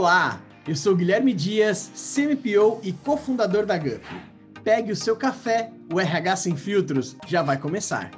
Olá, 0.00 0.40
eu 0.64 0.76
sou 0.76 0.94
Guilherme 0.94 1.34
Dias, 1.34 1.90
CMPO 2.14 2.80
e 2.84 2.92
cofundador 2.92 3.66
da 3.66 3.76
GUP. 3.76 4.00
Pegue 4.62 4.92
o 4.92 4.96
seu 4.96 5.16
café, 5.16 5.72
o 5.92 5.98
RH 5.98 6.36
Sem 6.36 6.56
Filtros 6.56 7.16
já 7.26 7.42
vai 7.42 7.60
começar. 7.60 8.12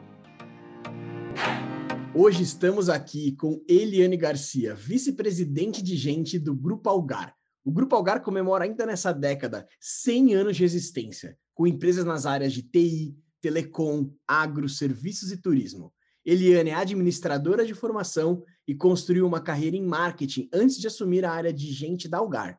Hoje 2.14 2.42
estamos 2.42 2.90
aqui 2.90 3.32
com 3.32 3.64
Eliane 3.66 4.18
Garcia, 4.18 4.74
vice-presidente 4.74 5.82
de 5.82 5.96
gente 5.96 6.38
do 6.38 6.54
Grupo 6.54 6.90
Algar. 6.90 7.34
O 7.64 7.72
Grupo 7.72 7.96
Algar 7.96 8.20
comemora 8.20 8.64
ainda 8.64 8.84
nessa 8.84 9.10
década 9.10 9.66
100 9.80 10.34
anos 10.34 10.58
de 10.58 10.64
existência, 10.64 11.34
com 11.54 11.66
empresas 11.66 12.04
nas 12.04 12.26
áreas 12.26 12.52
de 12.52 12.62
TI, 12.62 13.16
telecom, 13.40 14.12
agro, 14.28 14.68
serviços 14.68 15.32
e 15.32 15.38
turismo. 15.38 15.90
Eliane 16.24 16.70
é 16.70 16.74
administradora 16.74 17.64
de 17.64 17.74
formação 17.74 18.42
e 18.68 18.74
construiu 18.74 19.26
uma 19.26 19.40
carreira 19.40 19.76
em 19.76 19.84
marketing 19.84 20.48
antes 20.52 20.78
de 20.78 20.86
assumir 20.86 21.24
a 21.24 21.32
área 21.32 21.52
de 21.52 21.72
gente 21.72 22.08
da 22.08 22.18
Algar. 22.18 22.58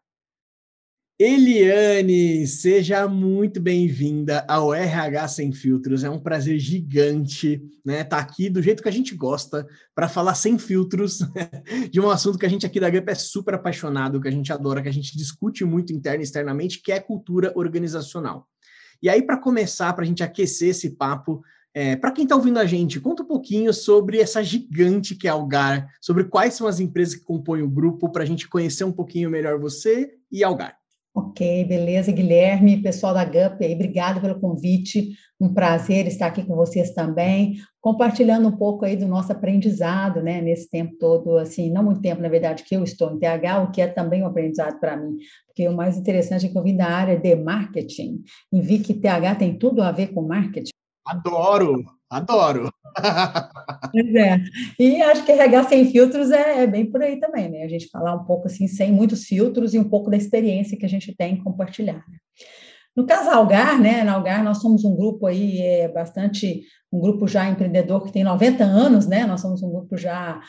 Eliane, 1.23 2.47
seja 2.47 3.07
muito 3.07 3.61
bem-vinda 3.61 4.43
ao 4.47 4.73
RH 4.73 5.27
Sem 5.27 5.51
Filtros. 5.51 6.03
É 6.03 6.09
um 6.09 6.19
prazer 6.19 6.57
gigante, 6.57 7.61
né, 7.85 8.03
tá 8.03 8.17
aqui 8.17 8.49
do 8.49 8.59
jeito 8.59 8.81
que 8.81 8.89
a 8.89 8.91
gente 8.91 9.13
gosta 9.13 9.67
para 9.93 10.09
falar 10.09 10.33
sem 10.33 10.57
filtros 10.57 11.19
de 11.91 12.01
um 12.01 12.09
assunto 12.09 12.39
que 12.39 12.45
a 12.47 12.49
gente 12.49 12.65
aqui 12.65 12.79
da 12.79 12.89
GUP 12.89 13.07
é 13.07 13.13
super 13.13 13.53
apaixonado, 13.53 14.19
que 14.19 14.27
a 14.27 14.31
gente 14.31 14.51
adora, 14.51 14.81
que 14.81 14.89
a 14.89 14.93
gente 14.93 15.15
discute 15.15 15.63
muito 15.63 15.93
interno 15.93 16.21
e 16.21 16.23
externamente, 16.23 16.81
que 16.81 16.91
é 16.91 16.99
cultura 16.99 17.53
organizacional. 17.55 18.47
E 18.99 19.07
aí, 19.07 19.21
para 19.21 19.37
começar, 19.37 19.93
para 19.93 20.03
a 20.03 20.07
gente 20.07 20.23
aquecer 20.23 20.69
esse 20.69 20.95
papo, 20.95 21.43
é, 21.73 21.95
para 21.95 22.11
quem 22.11 22.23
está 22.23 22.35
ouvindo 22.35 22.59
a 22.59 22.65
gente, 22.65 22.99
conta 22.99 23.23
um 23.23 23.27
pouquinho 23.27 23.73
sobre 23.73 24.19
essa 24.19 24.43
gigante 24.43 25.15
que 25.15 25.27
é 25.27 25.31
a 25.31 25.33
Algar, 25.33 25.87
sobre 26.01 26.25
quais 26.25 26.53
são 26.53 26.67
as 26.67 26.79
empresas 26.79 27.15
que 27.15 27.23
compõem 27.23 27.61
o 27.61 27.69
grupo, 27.69 28.09
para 28.09 28.23
a 28.23 28.25
gente 28.25 28.49
conhecer 28.49 28.83
um 28.83 28.91
pouquinho 28.91 29.29
melhor 29.29 29.59
você 29.59 30.11
e 30.31 30.43
a 30.43 30.47
Algar. 30.47 30.75
Ok, 31.13 31.65
beleza, 31.65 32.09
Guilherme, 32.09 32.81
pessoal 32.81 33.13
da 33.13 33.25
GUP, 33.25 33.65
aí, 33.65 33.73
obrigado 33.73 34.21
pelo 34.21 34.39
convite, 34.39 35.09
um 35.41 35.53
prazer 35.53 36.07
estar 36.07 36.27
aqui 36.27 36.41
com 36.41 36.55
vocês 36.55 36.93
também, 36.93 37.57
compartilhando 37.81 38.47
um 38.47 38.55
pouco 38.55 38.85
aí 38.85 38.95
do 38.95 39.05
nosso 39.05 39.29
aprendizado, 39.29 40.21
né, 40.21 40.39
nesse 40.39 40.69
tempo 40.69 40.95
todo, 40.97 41.37
assim, 41.37 41.69
não 41.69 41.83
muito 41.83 41.99
tempo, 41.99 42.21
na 42.21 42.29
verdade, 42.29 42.63
que 42.63 42.73
eu 42.73 42.83
estou 42.83 43.11
em 43.11 43.19
TH, 43.19 43.61
o 43.61 43.71
que 43.71 43.81
é 43.81 43.87
também 43.87 44.23
um 44.23 44.27
aprendizado 44.27 44.79
para 44.79 44.95
mim, 44.95 45.17
porque 45.47 45.67
o 45.67 45.75
mais 45.75 45.97
interessante 45.97 46.45
é 46.45 46.49
que 46.49 46.57
eu 46.57 46.63
vim 46.63 46.77
da 46.77 46.87
área 46.87 47.19
de 47.19 47.35
marketing 47.35 48.23
e 48.53 48.61
vi 48.61 48.79
que 48.79 48.93
TH 48.93 49.35
tem 49.35 49.57
tudo 49.57 49.81
a 49.81 49.91
ver 49.91 50.13
com 50.13 50.21
marketing, 50.21 50.71
Adoro, 51.11 51.83
adoro. 52.09 52.71
Pois 53.91 54.15
é. 54.15 54.39
E 54.79 55.01
acho 55.01 55.25
que 55.25 55.31
RH 55.33 55.63
sem 55.65 55.91
filtros 55.91 56.31
é, 56.31 56.63
é, 56.63 56.67
bem 56.67 56.85
por 56.89 57.01
aí 57.01 57.19
também, 57.19 57.49
né? 57.49 57.63
A 57.63 57.67
gente 57.67 57.89
falar 57.89 58.15
um 58.15 58.23
pouco 58.23 58.47
assim, 58.47 58.65
sem 58.67 58.91
muitos 58.91 59.25
filtros 59.25 59.73
e 59.73 59.79
um 59.79 59.83
pouco 59.83 60.09
da 60.09 60.15
experiência 60.15 60.77
que 60.77 60.85
a 60.85 60.89
gente 60.89 61.13
tem 61.13 61.33
em 61.33 61.43
compartilhar. 61.43 62.03
Né? 62.07 62.17
No 62.95 63.05
caso 63.05 63.29
Algar, 63.29 63.79
né? 63.79 64.03
Na 64.03 64.13
Algar 64.13 64.43
nós 64.43 64.59
somos 64.59 64.85
um 64.85 64.95
grupo 64.95 65.25
aí 65.25 65.61
é, 65.61 65.89
bastante, 65.89 66.63
um 66.91 67.01
grupo 67.01 67.27
já 67.27 67.49
empreendedor 67.49 68.05
que 68.05 68.11
tem 68.13 68.23
90 68.23 68.63
anos, 68.63 69.07
né? 69.07 69.25
Nós 69.25 69.41
somos 69.41 69.61
um 69.61 69.69
grupo 69.69 69.97
já 69.97 70.39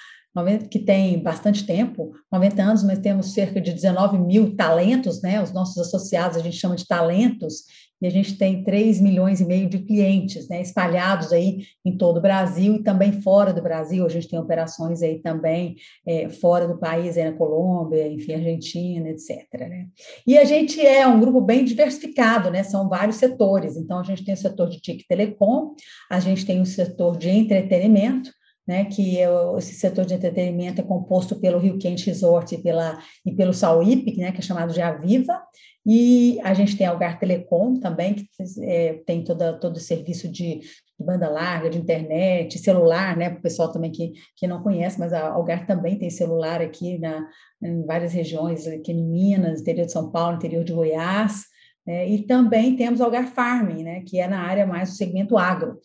que 0.70 0.78
tem 0.78 1.22
bastante 1.22 1.66
tempo, 1.66 2.12
90 2.32 2.62
anos, 2.62 2.82
mas 2.82 3.00
temos 3.00 3.34
cerca 3.34 3.60
de 3.60 3.72
19 3.72 4.18
mil 4.18 4.56
talentos, 4.56 5.20
né? 5.20 5.42
Os 5.42 5.52
nossos 5.52 5.76
associados 5.76 6.38
a 6.38 6.40
gente 6.40 6.56
chama 6.56 6.74
de 6.74 6.86
talentos, 6.86 7.64
e 8.02 8.06
a 8.06 8.10
gente 8.10 8.36
tem 8.36 8.64
3 8.64 9.00
milhões 9.00 9.40
e 9.40 9.44
meio 9.44 9.68
de 9.68 9.78
clientes, 9.78 10.48
né, 10.48 10.60
espalhados 10.60 11.32
aí 11.32 11.66
em 11.84 11.96
todo 11.96 12.16
o 12.16 12.20
Brasil 12.20 12.74
e 12.74 12.82
também 12.82 13.22
fora 13.22 13.52
do 13.52 13.62
Brasil. 13.62 14.04
A 14.04 14.08
gente 14.08 14.28
tem 14.28 14.38
operações 14.38 15.02
aí 15.02 15.20
também 15.20 15.76
é, 16.04 16.28
fora 16.28 16.66
do 16.66 16.78
país, 16.78 17.16
aí 17.16 17.30
na 17.30 17.36
Colômbia, 17.36 18.08
enfim, 18.08 18.34
Argentina, 18.34 19.08
etc. 19.08 19.46
Né? 19.52 19.86
E 20.26 20.36
a 20.36 20.44
gente 20.44 20.84
é 20.84 21.06
um 21.06 21.20
grupo 21.20 21.40
bem 21.40 21.64
diversificado, 21.64 22.50
né? 22.50 22.64
São 22.64 22.88
vários 22.88 23.16
setores. 23.16 23.76
Então, 23.76 24.00
a 24.00 24.02
gente 24.02 24.24
tem 24.24 24.34
o 24.34 24.36
setor 24.36 24.68
de 24.68 24.80
TIC 24.80 25.06
Telecom, 25.06 25.74
a 26.10 26.18
gente 26.18 26.44
tem 26.44 26.60
o 26.60 26.66
setor 26.66 27.16
de 27.16 27.30
entretenimento, 27.30 28.32
né, 28.66 28.84
que 28.84 29.18
é 29.18 29.26
esse 29.58 29.74
setor 29.74 30.04
de 30.04 30.14
entretenimento 30.14 30.80
é 30.80 30.84
composto 30.84 31.36
pelo 31.40 31.58
Rio 31.58 31.78
Quente 31.78 32.06
Resort 32.06 32.54
e, 32.54 32.58
pela, 32.58 32.98
e 33.26 33.32
pelo 33.32 33.52
Sauípe, 33.52 34.16
né, 34.16 34.30
que 34.30 34.38
é 34.38 34.42
chamado 34.42 34.72
de 34.72 34.80
Aviva, 34.80 35.42
e 35.84 36.38
a 36.42 36.54
gente 36.54 36.76
tem 36.76 36.86
a 36.86 36.90
Algar 36.90 37.18
Telecom 37.18 37.74
também, 37.74 38.14
que 38.14 38.26
é, 38.62 38.94
tem 39.04 39.24
toda, 39.24 39.52
todo 39.54 39.76
o 39.76 39.80
serviço 39.80 40.28
de, 40.28 40.60
de, 40.60 41.04
banda 41.04 41.28
larga, 41.28 41.68
de 41.68 41.78
internet, 41.78 42.58
celular, 42.58 43.16
né, 43.16 43.30
para 43.30 43.40
o 43.40 43.42
pessoal 43.42 43.72
também 43.72 43.90
que, 43.90 44.12
que 44.36 44.46
não 44.46 44.62
conhece, 44.62 44.98
mas 45.00 45.12
a 45.12 45.28
Algar 45.28 45.66
também 45.66 45.98
tem 45.98 46.08
celular 46.08 46.62
aqui 46.62 46.98
na, 46.98 47.26
em 47.60 47.84
várias 47.84 48.12
regiões, 48.12 48.66
aqui 48.66 48.92
em 48.92 49.04
Minas, 49.04 49.60
interior 49.60 49.86
de 49.86 49.92
São 49.92 50.10
Paulo, 50.10 50.36
interior 50.36 50.62
de 50.62 50.72
Goiás, 50.72 51.46
né, 51.84 52.08
e 52.08 52.22
também 52.26 52.76
temos 52.76 53.00
a 53.00 53.04
Algar 53.04 53.26
Farming, 53.26 53.82
né, 53.82 54.02
que 54.06 54.20
é 54.20 54.28
na 54.28 54.40
área 54.40 54.64
mais 54.64 54.90
do 54.90 54.96
segmento 54.96 55.36
agro. 55.36 55.78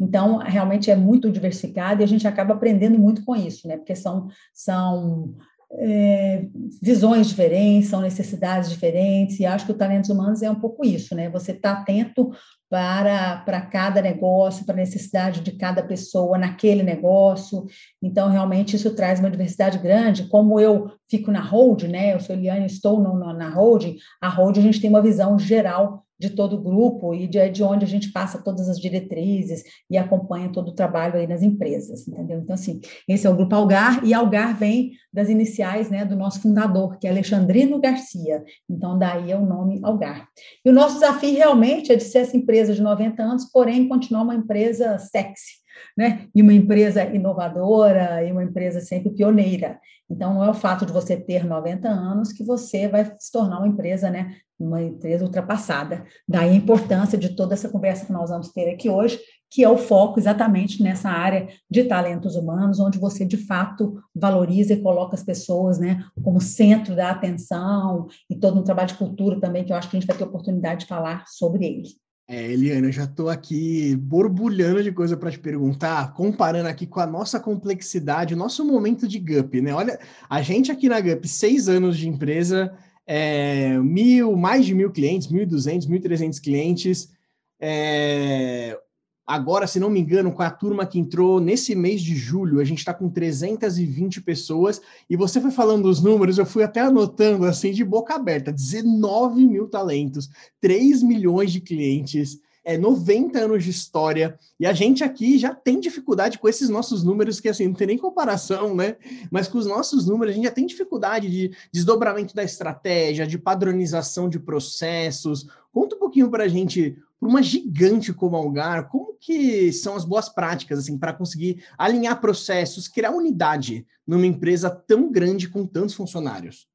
Então, 0.00 0.38
realmente 0.38 0.90
é 0.90 0.96
muito 0.96 1.30
diversificado 1.30 2.00
e 2.00 2.04
a 2.04 2.08
gente 2.08 2.26
acaba 2.26 2.54
aprendendo 2.54 2.98
muito 2.98 3.24
com 3.24 3.36
isso, 3.36 3.68
né? 3.68 3.76
Porque 3.76 3.94
são, 3.94 4.26
são 4.52 5.36
é, 5.78 6.46
visões 6.80 7.28
diferentes, 7.28 7.88
são 7.88 8.00
necessidades 8.00 8.70
diferentes, 8.70 9.40
e 9.40 9.46
acho 9.46 9.64
que 9.64 9.72
o 9.72 9.76
Talentos 9.76 10.10
Humanos 10.10 10.42
é 10.42 10.50
um 10.50 10.60
pouco 10.60 10.84
isso, 10.84 11.14
né? 11.14 11.30
Você 11.30 11.52
está 11.52 11.72
atento 11.72 12.30
para, 12.68 13.38
para 13.38 13.60
cada 13.60 14.00
negócio, 14.00 14.64
para 14.64 14.74
a 14.74 14.78
necessidade 14.78 15.40
de 15.40 15.52
cada 15.52 15.82
pessoa 15.82 16.38
naquele 16.38 16.82
negócio. 16.82 17.66
Então, 18.02 18.30
realmente, 18.30 18.76
isso 18.76 18.94
traz 18.94 19.20
uma 19.20 19.30
diversidade 19.30 19.78
grande. 19.78 20.28
Como 20.28 20.58
eu 20.58 20.90
fico 21.08 21.30
na 21.30 21.42
hold, 21.42 21.82
né? 21.82 22.14
Eu 22.14 22.20
sou 22.20 22.34
Eliane, 22.34 22.64
estou 22.64 22.98
no, 22.98 23.14
no, 23.14 23.32
na 23.34 23.50
hold, 23.50 23.96
a 24.20 24.28
hold 24.28 24.56
a 24.56 24.62
gente 24.62 24.80
tem 24.80 24.88
uma 24.88 25.02
visão 25.02 25.38
geral 25.38 26.02
de 26.22 26.30
todo 26.30 26.54
o 26.54 26.62
grupo 26.62 27.12
e 27.12 27.26
de, 27.26 27.48
de 27.50 27.64
onde 27.64 27.84
a 27.84 27.88
gente 27.88 28.12
passa 28.12 28.40
todas 28.40 28.68
as 28.68 28.78
diretrizes 28.78 29.64
e 29.90 29.98
acompanha 29.98 30.52
todo 30.52 30.68
o 30.68 30.74
trabalho 30.74 31.16
aí 31.16 31.26
nas 31.26 31.42
empresas, 31.42 32.06
entendeu? 32.06 32.38
Então, 32.38 32.54
assim, 32.54 32.80
esse 33.08 33.26
é 33.26 33.30
o 33.30 33.34
Grupo 33.34 33.56
Algar, 33.56 34.04
e 34.04 34.14
Algar 34.14 34.56
vem 34.56 34.92
das 35.12 35.28
iniciais, 35.28 35.90
né, 35.90 36.04
do 36.04 36.14
nosso 36.14 36.40
fundador, 36.40 36.96
que 36.96 37.08
é 37.08 37.10
Alexandrino 37.10 37.80
Garcia, 37.80 38.44
então 38.70 38.96
daí 38.96 39.32
é 39.32 39.36
o 39.36 39.44
nome 39.44 39.80
Algar. 39.82 40.28
E 40.64 40.70
o 40.70 40.72
nosso 40.72 40.94
desafio 40.94 41.34
realmente 41.34 41.90
é 41.90 41.96
de 41.96 42.04
ser 42.04 42.18
essa 42.18 42.36
empresa 42.36 42.72
de 42.72 42.80
90 42.80 43.20
anos, 43.20 43.50
porém 43.52 43.88
continuar 43.88 44.22
uma 44.22 44.36
empresa 44.36 44.96
sexy, 44.98 45.61
né? 45.96 46.26
E 46.34 46.42
uma 46.42 46.52
empresa 46.52 47.04
inovadora, 47.04 48.24
e 48.24 48.32
uma 48.32 48.44
empresa 48.44 48.80
sempre 48.80 49.10
pioneira. 49.10 49.78
Então, 50.12 50.34
não 50.34 50.44
é 50.44 50.50
o 50.50 50.54
fato 50.54 50.84
de 50.84 50.92
você 50.92 51.16
ter 51.16 51.44
90 51.44 51.88
anos 51.88 52.32
que 52.32 52.44
você 52.44 52.86
vai 52.86 53.04
se 53.18 53.32
tornar 53.32 53.58
uma 53.58 53.68
empresa, 53.68 54.10
né, 54.10 54.36
uma 54.60 54.82
empresa 54.82 55.24
ultrapassada. 55.24 56.04
Daí 56.28 56.50
a 56.50 56.54
importância 56.54 57.16
de 57.16 57.30
toda 57.34 57.54
essa 57.54 57.68
conversa 57.68 58.04
que 58.04 58.12
nós 58.12 58.28
vamos 58.30 58.50
ter 58.50 58.70
aqui 58.70 58.90
hoje, 58.90 59.18
que 59.50 59.64
é 59.64 59.68
o 59.68 59.76
foco 59.76 60.18
exatamente 60.18 60.82
nessa 60.82 61.10
área 61.10 61.48
de 61.70 61.84
talentos 61.84 62.36
humanos, 62.36 62.78
onde 62.78 62.98
você 62.98 63.24
de 63.24 63.36
fato 63.36 64.02
valoriza 64.14 64.74
e 64.74 64.80
coloca 64.82 65.14
as 65.14 65.22
pessoas 65.22 65.78
né, 65.78 66.04
como 66.22 66.40
centro 66.40 66.94
da 66.94 67.10
atenção 67.10 68.06
e 68.30 68.36
todo 68.36 68.60
um 68.60 68.64
trabalho 68.64 68.88
de 68.88 68.94
cultura 68.94 69.40
também, 69.40 69.64
que 69.64 69.72
eu 69.72 69.76
acho 69.76 69.90
que 69.90 69.96
a 69.96 70.00
gente 70.00 70.08
vai 70.08 70.16
ter 70.16 70.24
oportunidade 70.24 70.80
de 70.80 70.86
falar 70.86 71.24
sobre 71.26 71.64
ele. 71.64 71.88
É, 72.28 72.50
Eliana, 72.52 72.90
já 72.90 73.04
estou 73.04 73.28
aqui 73.28 73.96
borbulhando 73.96 74.82
de 74.82 74.92
coisa 74.92 75.16
para 75.16 75.30
te 75.30 75.38
perguntar, 75.38 76.14
comparando 76.14 76.68
aqui 76.68 76.86
com 76.86 77.00
a 77.00 77.06
nossa 77.06 77.40
complexidade, 77.40 78.34
o 78.34 78.36
nosso 78.36 78.64
momento 78.64 79.08
de 79.08 79.18
GUP, 79.18 79.60
né? 79.60 79.74
Olha, 79.74 79.98
a 80.30 80.40
gente 80.40 80.70
aqui 80.70 80.88
na 80.88 81.00
GUP, 81.00 81.26
seis 81.28 81.68
anos 81.68 81.98
de 81.98 82.08
empresa, 82.08 82.72
é, 83.06 83.76
mil, 83.78 84.36
mais 84.36 84.64
de 84.64 84.74
mil 84.74 84.90
clientes, 84.90 85.28
1.200, 85.28 85.88
1.300 85.88 86.40
clientes. 86.40 87.12
É, 87.60 88.78
agora, 89.26 89.66
se 89.66 89.80
não 89.80 89.90
me 89.90 90.00
engano, 90.00 90.32
com 90.32 90.42
a 90.42 90.50
turma 90.50 90.86
que 90.86 90.98
entrou 90.98 91.40
nesse 91.40 91.74
mês 91.74 92.02
de 92.02 92.14
julho, 92.14 92.60
a 92.60 92.64
gente 92.64 92.78
está 92.78 92.92
com 92.92 93.08
320 93.08 94.20
pessoas. 94.22 94.80
E 95.08 95.16
você 95.16 95.40
foi 95.40 95.50
falando 95.50 95.86
os 95.86 96.00
números, 96.00 96.38
eu 96.38 96.46
fui 96.46 96.62
até 96.62 96.80
anotando 96.80 97.46
assim 97.46 97.72
de 97.72 97.84
boca 97.84 98.14
aberta: 98.14 98.52
19 98.52 99.46
mil 99.46 99.68
talentos, 99.68 100.28
3 100.60 101.02
milhões 101.02 101.52
de 101.52 101.60
clientes 101.60 102.40
é 102.64 102.78
90 102.78 103.38
anos 103.38 103.64
de 103.64 103.70
história, 103.70 104.38
e 104.58 104.66
a 104.66 104.72
gente 104.72 105.02
aqui 105.02 105.36
já 105.36 105.52
tem 105.52 105.80
dificuldade 105.80 106.38
com 106.38 106.48
esses 106.48 106.68
nossos 106.68 107.02
números, 107.02 107.40
que 107.40 107.48
assim, 107.48 107.66
não 107.66 107.74
tem 107.74 107.88
nem 107.88 107.98
comparação, 107.98 108.74
né? 108.74 108.96
Mas 109.30 109.48
com 109.48 109.58
os 109.58 109.66
nossos 109.66 110.06
números, 110.06 110.32
a 110.32 110.36
gente 110.36 110.44
já 110.44 110.50
tem 110.50 110.66
dificuldade 110.66 111.28
de 111.28 111.50
desdobramento 111.72 112.34
da 112.34 112.44
estratégia, 112.44 113.26
de 113.26 113.36
padronização 113.38 114.28
de 114.28 114.38
processos. 114.38 115.48
Conta 115.72 115.96
um 115.96 115.98
pouquinho 115.98 116.30
para 116.30 116.44
a 116.44 116.48
gente, 116.48 116.96
para 117.22 117.28
uma 117.28 117.40
gigante 117.40 118.12
como 118.12 118.34
a 118.34 118.40
Algar, 118.40 118.88
como 118.88 119.16
que 119.20 119.72
são 119.72 119.94
as 119.94 120.04
boas 120.04 120.28
práticas, 120.28 120.80
assim, 120.80 120.98
para 120.98 121.12
conseguir 121.12 121.62
alinhar 121.78 122.20
processos, 122.20 122.88
criar 122.88 123.12
unidade 123.12 123.86
numa 124.04 124.26
empresa 124.26 124.68
tão 124.68 125.08
grande 125.08 125.48
com 125.48 125.64
tantos 125.64 125.94
funcionários? 125.94 126.66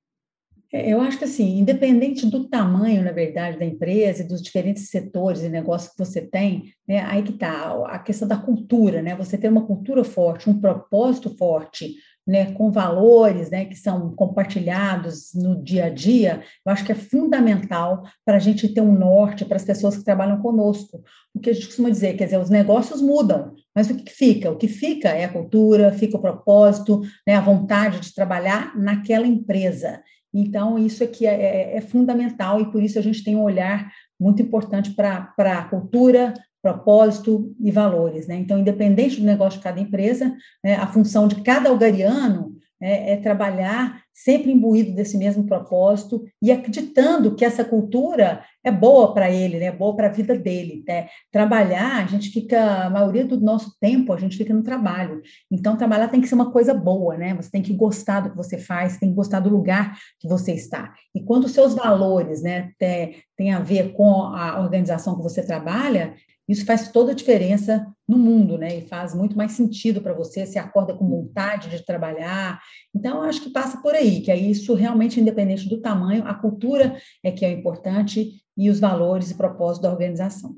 É, 0.71 0.93
eu 0.93 1.01
acho 1.01 1.17
que 1.17 1.25
assim, 1.25 1.59
independente 1.59 2.25
do 2.25 2.47
tamanho, 2.47 3.03
na 3.03 3.11
verdade, 3.11 3.59
da 3.59 3.65
empresa 3.65 4.23
e 4.23 4.27
dos 4.27 4.41
diferentes 4.41 4.89
setores 4.89 5.41
e 5.41 5.49
negócios 5.49 5.91
que 5.91 5.97
você 5.97 6.21
tem, 6.21 6.71
né, 6.87 7.01
aí 7.01 7.23
que 7.23 7.33
está 7.33 7.85
a 7.85 7.99
questão 7.99 8.25
da 8.25 8.37
cultura, 8.37 9.01
né? 9.01 9.17
Você 9.17 9.37
ter 9.37 9.49
uma 9.49 9.65
cultura 9.65 10.05
forte, 10.05 10.49
um 10.49 10.61
propósito 10.61 11.29
forte, 11.35 11.95
né, 12.27 12.51
com 12.51 12.69
valores 12.69 13.49
né, 13.49 13.63
que 13.65 13.75
são 13.75 14.13
compartilhados 14.13 15.33
no 15.33 15.63
dia 15.63 15.85
a 15.85 15.89
dia, 15.89 16.43
eu 16.65 16.71
acho 16.71 16.83
que 16.83 16.91
é 16.91 16.95
fundamental 16.95 18.03
para 18.25 18.35
a 18.35 18.39
gente 18.39 18.67
ter 18.67 18.81
um 18.81 18.91
norte 18.91 19.45
para 19.45 19.55
as 19.55 19.63
pessoas 19.63 19.95
que 19.95 20.03
trabalham 20.03 20.41
conosco. 20.41 21.01
O 21.33 21.39
que 21.39 21.49
a 21.49 21.53
gente 21.53 21.67
costuma 21.67 21.89
dizer, 21.89 22.17
quer 22.17 22.25
dizer, 22.25 22.39
os 22.39 22.49
negócios 22.49 23.01
mudam, 23.01 23.53
mas 23.73 23.89
o 23.89 23.95
que 23.95 24.11
fica? 24.11 24.51
O 24.51 24.57
que 24.57 24.67
fica 24.67 25.09
é 25.09 25.23
a 25.23 25.31
cultura, 25.31 25.93
fica 25.93 26.17
o 26.17 26.21
propósito, 26.21 27.01
né, 27.25 27.35
a 27.35 27.41
vontade 27.41 28.01
de 28.01 28.13
trabalhar 28.13 28.77
naquela 28.77 29.25
empresa. 29.25 30.01
Então, 30.33 30.77
isso 30.77 31.03
aqui 31.03 31.25
é, 31.25 31.33
é, 31.33 31.77
é 31.77 31.81
fundamental 31.81 32.59
e 32.59 32.71
por 32.71 32.83
isso 32.83 32.99
a 32.99 33.01
gente 33.01 33.23
tem 33.23 33.35
um 33.35 33.43
olhar 33.43 33.89
muito 34.19 34.41
importante 34.41 34.91
para 34.91 35.33
a 35.37 35.63
cultura, 35.63 36.33
propósito 36.67 37.55
e 37.59 37.71
valores. 37.71 38.27
Né? 38.27 38.35
Então, 38.35 38.59
independente 38.59 39.21
do 39.21 39.25
negócio 39.25 39.59
de 39.59 39.63
cada 39.63 39.79
empresa, 39.79 40.35
né, 40.63 40.75
a 40.75 40.87
função 40.87 41.27
de 41.27 41.41
cada 41.41 41.69
algariano 41.69 42.57
é, 42.79 43.13
é, 43.13 43.17
trabalhar 43.17 44.03
sempre 44.13 44.51
imbuído 44.51 44.93
desse 44.93 45.17
mesmo 45.17 45.45
propósito 45.45 46.23
e 46.39 46.51
acreditando 46.51 47.33
que 47.33 47.43
essa 47.43 47.65
cultura 47.65 48.43
é 48.63 48.71
boa 48.71 49.15
para 49.15 49.31
ele, 49.31 49.57
né? 49.57 49.65
é 49.65 49.71
boa 49.71 49.95
para 49.95 50.07
a 50.07 50.11
vida 50.11 50.37
dele. 50.37 50.83
Né? 50.87 51.07
Trabalhar, 51.31 52.03
a 52.03 52.05
gente 52.05 52.29
fica, 52.29 52.85
a 52.85 52.89
maioria 52.89 53.25
do 53.25 53.39
nosso 53.39 53.75
tempo, 53.79 54.13
a 54.13 54.17
gente 54.17 54.37
fica 54.37 54.53
no 54.53 54.61
trabalho. 54.61 55.21
Então, 55.51 55.75
trabalhar 55.75 56.07
tem 56.07 56.21
que 56.21 56.27
ser 56.27 56.35
uma 56.35 56.51
coisa 56.51 56.71
boa, 56.71 57.17
né? 57.17 57.33
Você 57.35 57.49
tem 57.49 57.63
que 57.63 57.73
gostar 57.73 58.19
do 58.19 58.29
que 58.31 58.37
você 58.37 58.57
faz, 58.59 58.97
tem 58.97 59.09
que 59.09 59.15
gostar 59.15 59.39
do 59.39 59.49
lugar 59.49 59.97
que 60.19 60.27
você 60.27 60.53
está. 60.53 60.93
E 61.15 61.23
quando 61.23 61.45
os 61.45 61.51
seus 61.51 61.73
valores, 61.73 62.43
né, 62.43 62.71
tem 62.77 63.53
a 63.53 63.59
ver 63.59 63.93
com 63.93 64.21
a 64.23 64.59
organização 64.59 65.15
que 65.15 65.23
você 65.23 65.43
trabalha, 65.43 66.13
isso 66.47 66.65
faz 66.65 66.91
toda 66.91 67.11
a 67.11 67.15
diferença 67.15 67.85
no 68.07 68.17
mundo, 68.17 68.57
né? 68.57 68.77
E 68.77 68.87
faz 68.87 69.13
muito 69.13 69.35
mais 69.35 69.51
sentido 69.51 70.01
para 70.01 70.13
você, 70.13 70.45
se 70.45 70.57
acorda 70.57 70.93
com 70.93 71.07
vontade 71.07 71.69
de 71.69 71.85
trabalhar. 71.85 72.61
Então, 72.95 73.21
acho 73.21 73.41
que 73.41 73.49
passa 73.49 73.81
por 73.81 73.93
aí, 73.93 74.21
que 74.21 74.31
é 74.31 74.37
isso 74.37 74.73
realmente, 74.73 75.19
independente 75.19 75.67
do 75.67 75.81
tamanho, 75.81 76.25
a 76.25 76.33
cultura 76.33 76.97
é 77.21 77.31
que 77.31 77.43
é 77.43 77.51
importante 77.51 78.41
e 78.55 78.69
os 78.69 78.79
valores 78.79 79.29
e 79.31 79.35
propósitos 79.35 79.81
da 79.81 79.91
organização. 79.91 80.55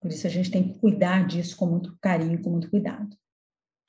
Por 0.00 0.10
isso, 0.10 0.26
a 0.26 0.30
gente 0.30 0.50
tem 0.50 0.62
que 0.62 0.78
cuidar 0.78 1.26
disso 1.26 1.56
com 1.56 1.66
muito 1.66 1.96
carinho, 2.00 2.40
com 2.42 2.50
muito 2.50 2.70
cuidado. 2.70 3.16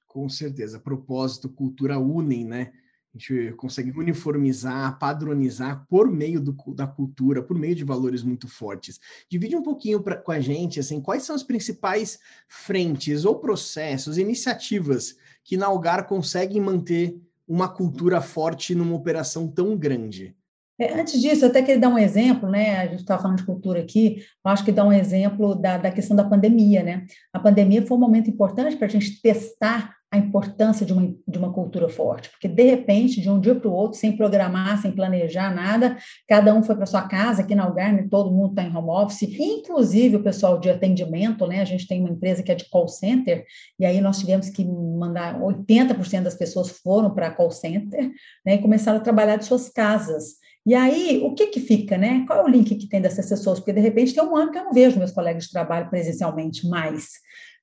Com 0.07 0.27
certeza. 0.27 0.79
Propósito, 0.79 1.49
cultura 1.49 1.99
unem, 1.99 2.45
né? 2.45 2.71
A 3.13 3.17
gente 3.17 3.51
consegue 3.57 3.91
uniformizar, 3.91 4.97
padronizar 4.97 5.85
por 5.89 6.09
meio 6.09 6.39
do, 6.39 6.55
da 6.73 6.87
cultura, 6.87 7.43
por 7.43 7.57
meio 7.57 7.75
de 7.75 7.83
valores 7.83 8.23
muito 8.23 8.47
fortes. 8.47 8.99
Divide 9.29 9.55
um 9.55 9.61
pouquinho 9.61 10.01
pra, 10.01 10.15
com 10.15 10.31
a 10.31 10.39
gente, 10.39 10.79
assim, 10.79 11.01
quais 11.01 11.23
são 11.23 11.35
as 11.35 11.43
principais 11.43 12.19
frentes 12.47 13.25
ou 13.25 13.39
processos, 13.39 14.17
iniciativas 14.17 15.17
que 15.43 15.57
na 15.57 15.65
Algar 15.65 16.07
conseguem 16.07 16.61
manter 16.61 17.19
uma 17.45 17.67
cultura 17.67 18.21
forte 18.21 18.73
numa 18.73 18.95
operação 18.95 19.45
tão 19.45 19.75
grande? 19.75 20.33
É, 20.79 20.99
antes 20.99 21.21
disso, 21.21 21.45
eu 21.45 21.49
até 21.49 21.61
queria 21.61 21.81
dar 21.81 21.89
um 21.89 21.97
exemplo, 21.97 22.49
né? 22.49 22.77
A 22.77 22.87
gente 22.87 23.01
estava 23.01 23.21
falando 23.21 23.37
de 23.37 23.45
cultura 23.45 23.81
aqui, 23.81 24.23
eu 24.43 24.51
acho 24.51 24.63
que 24.63 24.71
dá 24.71 24.85
um 24.85 24.93
exemplo 24.93 25.53
da, 25.53 25.77
da 25.77 25.91
questão 25.91 26.15
da 26.15 26.23
pandemia, 26.23 26.81
né? 26.81 27.05
A 27.33 27.39
pandemia 27.39 27.85
foi 27.85 27.97
um 27.97 27.99
momento 27.99 28.29
importante 28.29 28.77
para 28.77 28.87
a 28.87 28.89
gente 28.89 29.21
testar 29.21 29.95
a 30.11 30.17
importância 30.17 30.85
de 30.85 30.91
uma, 30.91 31.15
de 31.25 31.37
uma 31.37 31.53
cultura 31.53 31.87
forte, 31.87 32.29
porque 32.29 32.49
de 32.49 32.63
repente, 32.63 33.21
de 33.21 33.29
um 33.29 33.39
dia 33.39 33.55
para 33.55 33.69
o 33.69 33.73
outro, 33.73 33.97
sem 33.97 34.17
programar, 34.17 34.81
sem 34.81 34.91
planejar 34.91 35.55
nada, 35.55 35.97
cada 36.27 36.53
um 36.53 36.61
foi 36.61 36.75
para 36.75 36.85
sua 36.85 37.03
casa, 37.03 37.41
aqui 37.41 37.55
na 37.55 37.63
Algarve, 37.63 38.09
todo 38.09 38.29
mundo 38.29 38.49
está 38.49 38.63
em 38.63 38.75
home 38.75 38.89
office, 38.89 39.23
inclusive 39.23 40.17
o 40.17 40.23
pessoal 40.23 40.59
de 40.59 40.69
atendimento, 40.69 41.47
né? 41.47 41.61
A 41.61 41.65
gente 41.65 41.87
tem 41.87 42.01
uma 42.01 42.09
empresa 42.09 42.43
que 42.43 42.51
é 42.51 42.55
de 42.55 42.69
call 42.69 42.89
center, 42.89 43.45
e 43.79 43.85
aí 43.85 44.01
nós 44.01 44.19
tivemos 44.19 44.49
que 44.49 44.65
mandar 44.65 45.39
80% 45.39 46.23
das 46.23 46.35
pessoas 46.35 46.69
foram 46.69 47.13
para 47.13 47.31
call 47.31 47.49
center, 47.49 48.11
né? 48.45 48.55
E 48.55 48.57
começaram 48.57 48.97
a 48.97 49.01
trabalhar 49.01 49.37
de 49.37 49.45
suas 49.45 49.69
casas. 49.69 50.41
E 50.65 50.75
aí, 50.75 51.21
o 51.23 51.33
que 51.33 51.47
que 51.47 51.59
fica, 51.59 51.97
né? 51.97 52.23
Qual 52.27 52.39
é 52.39 52.43
o 52.43 52.47
link 52.47 52.75
que 52.75 52.87
tem 52.87 53.01
dessas 53.01 53.27
pessoas? 53.27 53.59
Porque, 53.59 53.73
de 53.73 53.79
repente, 53.79 54.13
tem 54.13 54.23
um 54.23 54.35
ano 54.35 54.51
que 54.51 54.59
eu 54.59 54.65
não 54.65 54.73
vejo 54.73 54.99
meus 54.99 55.11
colegas 55.11 55.45
de 55.45 55.51
trabalho 55.51 55.89
presencialmente 55.89 56.67
mais. 56.67 57.13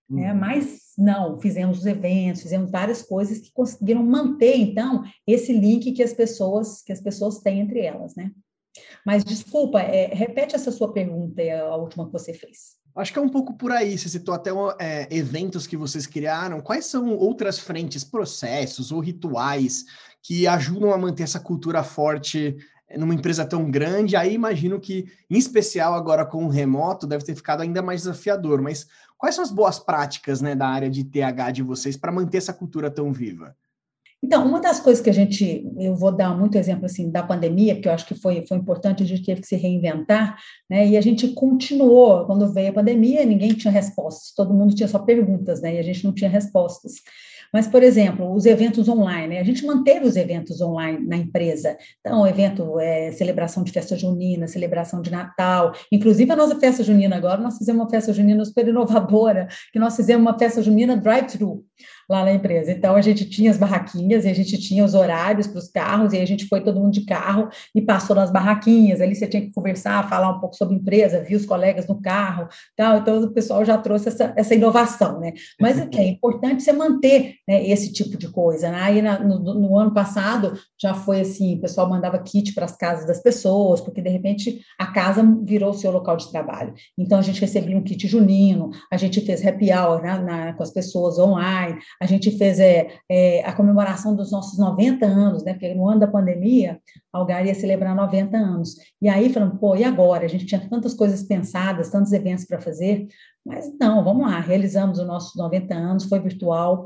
Né? 0.08 0.32
Uhum. 0.32 0.38
Mas 0.38 0.80
não, 0.96 1.38
fizemos 1.40 1.78
os 1.78 1.86
eventos, 1.86 2.42
fizemos 2.42 2.70
várias 2.70 3.02
coisas 3.02 3.38
que 3.38 3.52
conseguiram 3.52 4.02
manter, 4.02 4.56
então, 4.56 5.04
esse 5.26 5.52
link 5.52 5.92
que 5.92 6.02
as 6.02 6.12
pessoas, 6.12 6.82
que 6.82 6.92
as 6.92 7.00
pessoas 7.00 7.38
têm 7.38 7.60
entre 7.60 7.80
elas, 7.80 8.14
né? 8.16 8.30
Mas 9.04 9.24
desculpa, 9.24 9.80
é, 9.80 10.06
repete 10.14 10.54
essa 10.54 10.70
sua 10.70 10.92
pergunta, 10.92 11.42
a 11.42 11.76
última 11.76 12.06
que 12.06 12.12
você 12.12 12.32
fez. 12.32 12.78
Acho 12.98 13.12
que 13.12 13.18
é 13.18 13.22
um 13.22 13.28
pouco 13.28 13.54
por 13.54 13.70
aí. 13.70 13.96
Você 13.96 14.08
citou 14.08 14.34
até 14.34 14.50
é, 14.80 15.06
eventos 15.10 15.68
que 15.68 15.76
vocês 15.76 16.04
criaram. 16.06 16.60
Quais 16.60 16.86
são 16.86 17.16
outras 17.16 17.58
frentes, 17.58 18.02
processos 18.02 18.90
ou 18.90 18.98
rituais 18.98 19.84
que 20.20 20.48
ajudam 20.48 20.92
a 20.92 20.98
manter 20.98 21.22
essa 21.22 21.38
cultura 21.38 21.84
forte 21.84 22.56
numa 22.96 23.14
empresa 23.14 23.46
tão 23.46 23.70
grande? 23.70 24.16
Aí 24.16 24.34
imagino 24.34 24.80
que, 24.80 25.06
em 25.30 25.38
especial 25.38 25.94
agora 25.94 26.26
com 26.26 26.44
o 26.44 26.48
remoto, 26.48 27.06
deve 27.06 27.24
ter 27.24 27.36
ficado 27.36 27.62
ainda 27.62 27.80
mais 27.80 28.00
desafiador. 28.00 28.60
Mas 28.60 28.88
Quais 29.18 29.34
são 29.34 29.42
as 29.42 29.50
boas 29.50 29.78
práticas 29.80 30.40
né, 30.40 30.54
da 30.54 30.68
área 30.68 30.88
de 30.88 31.02
TH 31.02 31.50
de 31.50 31.62
vocês 31.62 31.96
para 31.96 32.12
manter 32.12 32.38
essa 32.38 32.52
cultura 32.52 32.88
tão 32.88 33.12
viva? 33.12 33.54
Então, 34.22 34.44
uma 34.46 34.60
das 34.60 34.80
coisas 34.80 35.02
que 35.02 35.10
a 35.10 35.12
gente, 35.12 35.64
eu 35.78 35.94
vou 35.94 36.10
dar 36.10 36.36
muito 36.36 36.58
exemplo 36.58 36.86
assim 36.86 37.08
da 37.08 37.22
pandemia, 37.22 37.80
que 37.80 37.88
eu 37.88 37.92
acho 37.92 38.06
que 38.06 38.16
foi, 38.16 38.44
foi 38.46 38.56
importante, 38.56 39.02
a 39.02 39.06
gente 39.06 39.24
teve 39.24 39.40
que 39.40 39.46
se 39.46 39.54
reinventar, 39.54 40.36
né? 40.68 40.86
E 40.88 40.96
a 40.96 41.00
gente 41.00 41.28
continuou, 41.28 42.26
quando 42.26 42.52
veio 42.52 42.70
a 42.70 42.72
pandemia, 42.72 43.24
ninguém 43.24 43.50
tinha 43.50 43.70
respostas, 43.72 44.32
todo 44.34 44.52
mundo 44.54 44.74
tinha 44.74 44.88
só 44.88 44.98
perguntas, 44.98 45.60
né? 45.60 45.76
E 45.76 45.78
a 45.78 45.82
gente 45.82 46.04
não 46.04 46.12
tinha 46.12 46.28
respostas. 46.28 46.94
Mas, 47.52 47.66
por 47.66 47.82
exemplo, 47.82 48.34
os 48.34 48.46
eventos 48.46 48.88
online, 48.88 49.34
né? 49.34 49.40
a 49.40 49.44
gente 49.44 49.64
manteve 49.64 50.06
os 50.06 50.16
eventos 50.16 50.60
online 50.60 51.06
na 51.06 51.16
empresa. 51.16 51.76
Então, 52.00 52.26
evento, 52.26 52.78
é, 52.78 53.12
celebração 53.12 53.62
de 53.62 53.72
festa 53.72 53.96
junina, 53.96 54.46
celebração 54.46 55.00
de 55.00 55.10
Natal, 55.10 55.72
inclusive 55.90 56.30
a 56.30 56.36
nossa 56.36 56.58
festa 56.58 56.82
junina 56.82 57.16
agora, 57.16 57.40
nós 57.40 57.58
fizemos 57.58 57.82
uma 57.82 57.90
festa 57.90 58.12
junina 58.12 58.44
super 58.44 58.66
inovadora, 58.68 59.48
que 59.72 59.78
nós 59.78 59.96
fizemos 59.96 60.22
uma 60.22 60.38
festa 60.38 60.62
junina 60.62 60.96
drive-thru 60.96 61.64
lá 62.08 62.24
na 62.24 62.32
empresa. 62.32 62.72
Então, 62.72 62.96
a 62.96 63.02
gente 63.02 63.28
tinha 63.28 63.50
as 63.50 63.58
barraquinhas 63.58 64.24
e 64.24 64.28
a 64.28 64.34
gente 64.34 64.56
tinha 64.58 64.82
os 64.82 64.94
horários 64.94 65.46
para 65.46 65.58
os 65.58 65.68
carros, 65.68 66.12
e 66.12 66.18
a 66.18 66.26
gente 66.26 66.46
foi 66.46 66.62
todo 66.62 66.80
mundo 66.80 66.92
de 66.92 67.04
carro 67.04 67.48
e 67.74 67.82
passou 67.82 68.16
nas 68.16 68.30
barraquinhas. 68.30 69.00
Ali 69.00 69.14
você 69.14 69.26
tinha 69.26 69.42
que 69.42 69.52
conversar, 69.52 70.08
falar 70.08 70.30
um 70.30 70.40
pouco 70.40 70.56
sobre 70.56 70.74
a 70.74 70.78
empresa, 70.78 71.20
viu 71.20 71.36
os 71.36 71.44
colegas 71.44 71.86
no 71.86 72.00
carro, 72.00 72.48
tal. 72.74 72.98
Então, 72.98 73.22
o 73.22 73.30
pessoal 73.30 73.64
já 73.64 73.76
trouxe 73.76 74.08
essa, 74.08 74.32
essa 74.36 74.54
inovação, 74.54 75.20
né? 75.20 75.34
Mas 75.60 75.78
é, 75.78 75.88
é 75.96 76.04
importante 76.04 76.62
você 76.62 76.72
manter 76.72 77.34
né, 77.46 77.66
esse 77.68 77.92
tipo 77.92 78.16
de 78.16 78.28
coisa. 78.28 78.70
Né? 78.70 78.78
Aí, 78.80 79.02
na, 79.02 79.18
no, 79.18 79.38
no, 79.38 79.78
ano 79.78 79.92
passado, 79.92 80.58
já 80.80 80.94
foi 80.94 81.20
assim: 81.20 81.56
o 81.56 81.60
pessoal 81.60 81.88
mandava 81.90 82.18
kit 82.18 82.54
para 82.54 82.64
as 82.64 82.76
casas 82.76 83.06
das 83.06 83.22
pessoas, 83.22 83.82
porque 83.82 84.00
de 84.00 84.08
repente 84.08 84.60
a 84.78 84.86
casa 84.86 85.22
virou 85.42 85.70
o 85.70 85.74
seu 85.74 85.90
local 85.90 86.16
de 86.16 86.30
trabalho. 86.30 86.72
Então, 86.96 87.18
a 87.18 87.22
gente 87.22 87.40
recebia 87.40 87.76
um 87.76 87.82
kit 87.82 88.08
junino, 88.08 88.70
a 88.90 88.96
gente 88.96 89.20
fez 89.20 89.46
happy 89.46 89.70
hour 89.72 90.00
né, 90.00 90.18
na, 90.18 90.52
com 90.54 90.62
as 90.62 90.70
pessoas 90.70 91.18
online, 91.18 91.78
a 92.00 92.06
gente 92.06 92.30
fez 92.36 92.60
é, 92.60 92.88
é, 93.08 93.44
a 93.44 93.52
comemoração 93.52 94.14
dos 94.14 94.30
nossos 94.30 94.58
90 94.58 95.04
anos, 95.04 95.42
né? 95.42 95.52
Porque 95.52 95.74
no 95.74 95.88
ano 95.88 96.00
da 96.00 96.06
pandemia, 96.06 96.80
a 97.12 97.18
Algar 97.18 97.46
ia 97.46 97.54
celebrar 97.54 97.94
90 97.94 98.36
anos. 98.36 98.76
E 99.02 99.08
aí 99.08 99.32
falando, 99.32 99.58
pô, 99.58 99.74
e 99.74 99.84
agora? 99.84 100.24
A 100.24 100.28
gente 100.28 100.46
tinha 100.46 100.60
tantas 100.68 100.94
coisas 100.94 101.22
pensadas, 101.22 101.90
tantos 101.90 102.12
eventos 102.12 102.44
para 102.44 102.60
fazer, 102.60 103.08
mas 103.48 103.72
não, 103.80 104.04
vamos 104.04 104.26
lá, 104.26 104.38
realizamos 104.40 104.98
os 104.98 105.06
nossos 105.06 105.34
90 105.34 105.74
anos, 105.74 106.04
foi 106.04 106.20
virtual. 106.20 106.84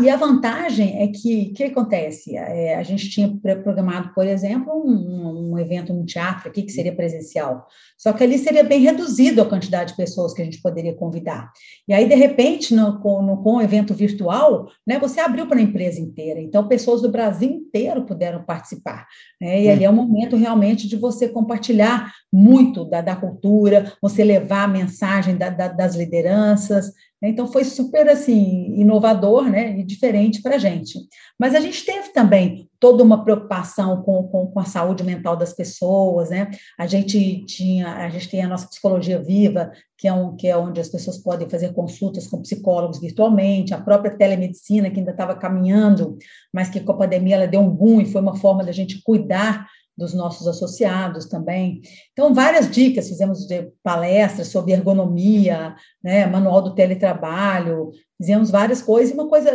e 0.00 0.08
a 0.08 0.16
vantagem 0.16 1.02
é 1.02 1.08
que, 1.08 1.50
o 1.50 1.54
que 1.54 1.64
acontece? 1.64 2.34
É, 2.34 2.76
a 2.76 2.82
gente 2.82 3.10
tinha 3.10 3.28
programado, 3.62 4.14
por 4.14 4.26
exemplo, 4.26 4.72
um, 4.72 5.52
um, 5.52 5.58
evento 5.58 5.92
no 5.92 6.06
teatro 6.06 6.48
aqui, 6.48 6.62
que 6.62 6.72
seria 6.72 6.94
presencial. 6.96 7.66
Só 7.98 8.14
que 8.14 8.24
ali 8.24 8.38
seria 8.38 8.64
bem 8.64 8.80
reduzido 8.80 9.42
a 9.42 9.46
quantidade 9.46 9.90
de 9.90 9.96
pessoas 9.98 10.32
que 10.32 10.40
a 10.40 10.44
gente 10.46 10.62
poderia 10.62 10.94
convidar. 10.94 11.52
E 11.86 11.92
aí, 11.92 12.08
de 12.08 12.14
repente, 12.14 12.74
no, 12.74 12.98
com, 13.00 13.20
no, 13.22 13.42
com 13.42 13.56
o 13.56 13.62
evento 13.62 13.92
virtual, 13.92 14.68
né, 14.86 14.98
você 14.98 15.20
abriu 15.20 15.46
para 15.46 15.58
a 15.58 15.62
empresa 15.62 16.00
inteira. 16.00 16.40
Então, 16.40 16.68
pessoas 16.68 17.02
do 17.02 17.10
Brasil 17.10 17.50
inteiro 17.50 18.06
puderam 18.06 18.42
participar. 18.44 19.06
Né? 19.38 19.64
E 19.64 19.68
ali 19.68 19.84
é 19.84 19.90
um 19.90 19.94
momento 19.94 20.36
realmente 20.36 20.88
de 20.88 20.96
você 20.96 21.28
compartilhar 21.28 22.14
muito 22.32 22.84
da, 22.86 23.02
da 23.02 23.14
cultura, 23.14 23.92
você 24.00 24.24
levar 24.24 24.64
a 24.64 24.68
mensagem 24.68 25.36
da, 25.36 25.50
da, 25.50 25.68
das 25.68 25.97
lideranças. 25.98 26.86
Né? 27.20 27.30
Então, 27.30 27.46
foi 27.46 27.64
super 27.64 28.08
assim, 28.08 28.74
inovador 28.76 29.50
né? 29.50 29.78
e 29.78 29.84
diferente 29.84 30.40
para 30.40 30.54
a 30.54 30.58
gente. 30.58 30.98
Mas 31.38 31.54
a 31.54 31.60
gente 31.60 31.84
teve 31.84 32.10
também 32.10 32.68
toda 32.80 33.02
uma 33.02 33.24
preocupação 33.24 34.02
com, 34.02 34.22
com, 34.28 34.46
com, 34.46 34.60
a 34.60 34.64
saúde 34.64 35.02
mental 35.02 35.36
das 35.36 35.52
pessoas, 35.52 36.30
né? 36.30 36.48
A 36.78 36.86
gente 36.86 37.44
tinha, 37.44 37.92
a 37.96 38.08
gente 38.08 38.28
tem 38.28 38.42
a 38.42 38.48
nossa 38.48 38.68
psicologia 38.68 39.20
viva, 39.20 39.72
que 39.96 40.06
é, 40.06 40.12
um, 40.12 40.36
que 40.36 40.46
é 40.46 40.56
onde 40.56 40.80
as 40.80 40.88
pessoas 40.88 41.18
podem 41.18 41.50
fazer 41.50 41.72
consultas 41.72 42.28
com 42.28 42.40
psicólogos 42.40 43.00
virtualmente, 43.00 43.74
a 43.74 43.80
própria 43.80 44.16
telemedicina 44.16 44.90
que 44.90 45.00
ainda 45.00 45.10
estava 45.10 45.34
caminhando, 45.34 46.16
mas 46.54 46.70
que 46.70 46.80
com 46.80 46.92
a 46.92 46.98
pandemia 46.98 47.34
ela 47.34 47.48
deu 47.48 47.60
um 47.60 47.70
boom 47.70 48.00
e 48.00 48.06
foi 48.06 48.20
uma 48.20 48.36
forma 48.36 48.62
da 48.62 48.72
gente 48.72 49.02
cuidar 49.02 49.66
dos 49.98 50.14
nossos 50.14 50.46
associados 50.46 51.26
também. 51.26 51.82
Então, 52.12 52.32
várias 52.32 52.70
dicas, 52.70 53.08
fizemos 53.08 53.46
palestras 53.82 54.46
sobre 54.46 54.72
ergonomia, 54.72 55.74
né, 56.02 56.24
manual 56.24 56.62
do 56.62 56.74
teletrabalho, 56.74 57.90
fizemos 58.16 58.48
várias 58.48 58.80
coisas, 58.80 59.10
e 59.10 59.14
uma 59.14 59.28
coisa 59.28 59.50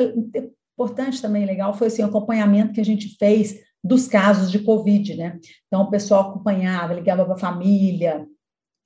importante 0.74 1.22
também, 1.22 1.46
legal, 1.46 1.74
foi 1.74 1.88
assim, 1.88 2.04
o 2.04 2.08
acompanhamento 2.08 2.74
que 2.74 2.82
a 2.82 2.86
gente 2.86 3.16
fez 3.18 3.56
dos 3.82 4.08
casos 4.08 4.52
de 4.52 4.60
Covid, 4.60 5.16
né? 5.16 5.40
Então, 5.68 5.84
o 5.84 5.90
pessoal 5.90 6.30
acompanhava, 6.30 6.94
ligava 6.94 7.24
para 7.24 7.36
a 7.36 7.40
família. 7.40 8.26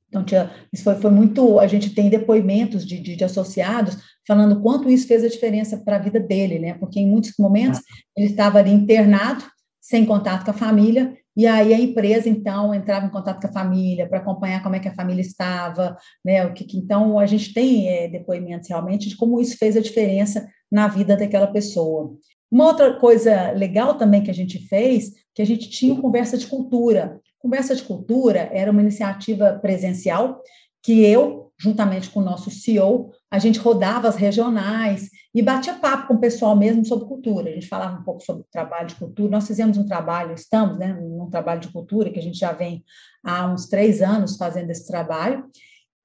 Então, 0.09 0.23
tinha, 0.23 0.51
isso 0.71 0.83
foi, 0.83 0.95
foi 0.95 1.11
muito. 1.11 1.59
A 1.59 1.67
gente 1.67 1.93
tem 1.93 2.09
depoimentos 2.09 2.85
de, 2.85 2.99
de, 2.99 3.15
de 3.15 3.23
associados 3.23 3.97
falando 4.27 4.61
quanto 4.61 4.89
isso 4.89 5.07
fez 5.07 5.23
a 5.23 5.29
diferença 5.29 5.77
para 5.77 5.97
a 5.97 5.99
vida 5.99 6.19
dele, 6.19 6.59
né? 6.59 6.73
Porque 6.75 6.99
em 6.99 7.07
muitos 7.07 7.33
momentos 7.37 7.79
ele 8.15 8.27
estava 8.27 8.59
ali 8.59 8.71
internado, 8.71 9.43
sem 9.79 10.05
contato 10.05 10.43
com 10.43 10.51
a 10.51 10.53
família, 10.53 11.15
e 11.38 11.46
aí 11.46 11.72
a 11.72 11.79
empresa, 11.79 12.27
então, 12.27 12.74
entrava 12.74 13.06
em 13.06 13.12
contato 13.12 13.39
com 13.39 13.48
a 13.48 13.51
família 13.51 14.10
para 14.10 14.17
acompanhar 14.17 14.63
como 14.63 14.75
é 14.75 14.79
que 14.79 14.88
a 14.88 14.96
família 14.96 15.22
estava, 15.22 15.96
né? 16.25 16.44
O 16.44 16.51
que, 16.51 16.65
então, 16.75 17.20
a 17.20 17.27
gente 17.27 17.53
tem 17.53 17.88
é, 17.88 18.08
depoimentos 18.08 18.67
realmente 18.67 19.08
de 19.08 19.15
como 19.15 19.39
isso 19.39 19.56
fez 19.56 19.77
a 19.77 19.79
diferença 19.79 20.48
na 20.72 20.88
vida 20.88 21.15
daquela 21.15 21.46
pessoa. 21.46 22.17
Uma 22.50 22.65
outra 22.65 22.91
coisa 23.00 23.51
legal 23.51 24.00
também 24.00 24.24
que 24.24 24.32
a 24.32 24.34
gente 24.34 24.58
fez, 24.67 25.12
que 25.36 25.41
a 25.44 25.46
gente 25.46 25.70
tinha 25.70 26.01
conversa 26.01 26.39
de 26.39 26.48
cultura. 26.48 27.22
Conversa 27.38 27.75
de 27.75 27.84
cultura 27.84 28.50
era 28.51 28.72
uma 28.72 28.82
iniciativa 28.82 29.60
presencial 29.62 30.41
que 30.82 31.06
eu, 31.06 31.51
juntamente 31.60 32.10
com 32.10 32.20
o 32.20 32.25
nosso 32.25 32.50
CEO, 32.50 33.12
a 33.29 33.39
gente 33.39 33.60
rodava 33.60 34.07
as 34.07 34.15
regionais 34.15 35.10
e 35.36 35.41
batia 35.41 35.74
papo 35.74 36.07
com 36.07 36.13
o 36.15 36.19
pessoal 36.19 36.55
mesmo 36.55 36.86
sobre 36.86 37.07
cultura. 37.07 37.50
A 37.50 37.53
gente 37.53 37.67
falava 37.67 38.00
um 38.00 38.03
pouco 38.03 38.24
sobre 38.24 38.43
trabalho 38.51 38.88
de 38.88 38.96
cultura. 38.96 39.29
Nós 39.29 39.48
fizemos 39.48 39.77
um 39.77 39.86
trabalho, 39.86 40.34
estamos, 40.34 40.77
né, 40.79 40.93
num 40.93 41.29
trabalho 41.29 41.60
de 41.60 41.72
cultura 41.72 42.10
que 42.10 42.19
a 42.19 42.22
gente 42.22 42.38
já 42.38 42.53
vem 42.53 42.84
há 43.24 43.46
uns 43.46 43.67
três 43.67 44.01
anos 44.01 44.38
fazendo 44.38 44.69
esse 44.72 44.88
trabalho. 44.88 45.46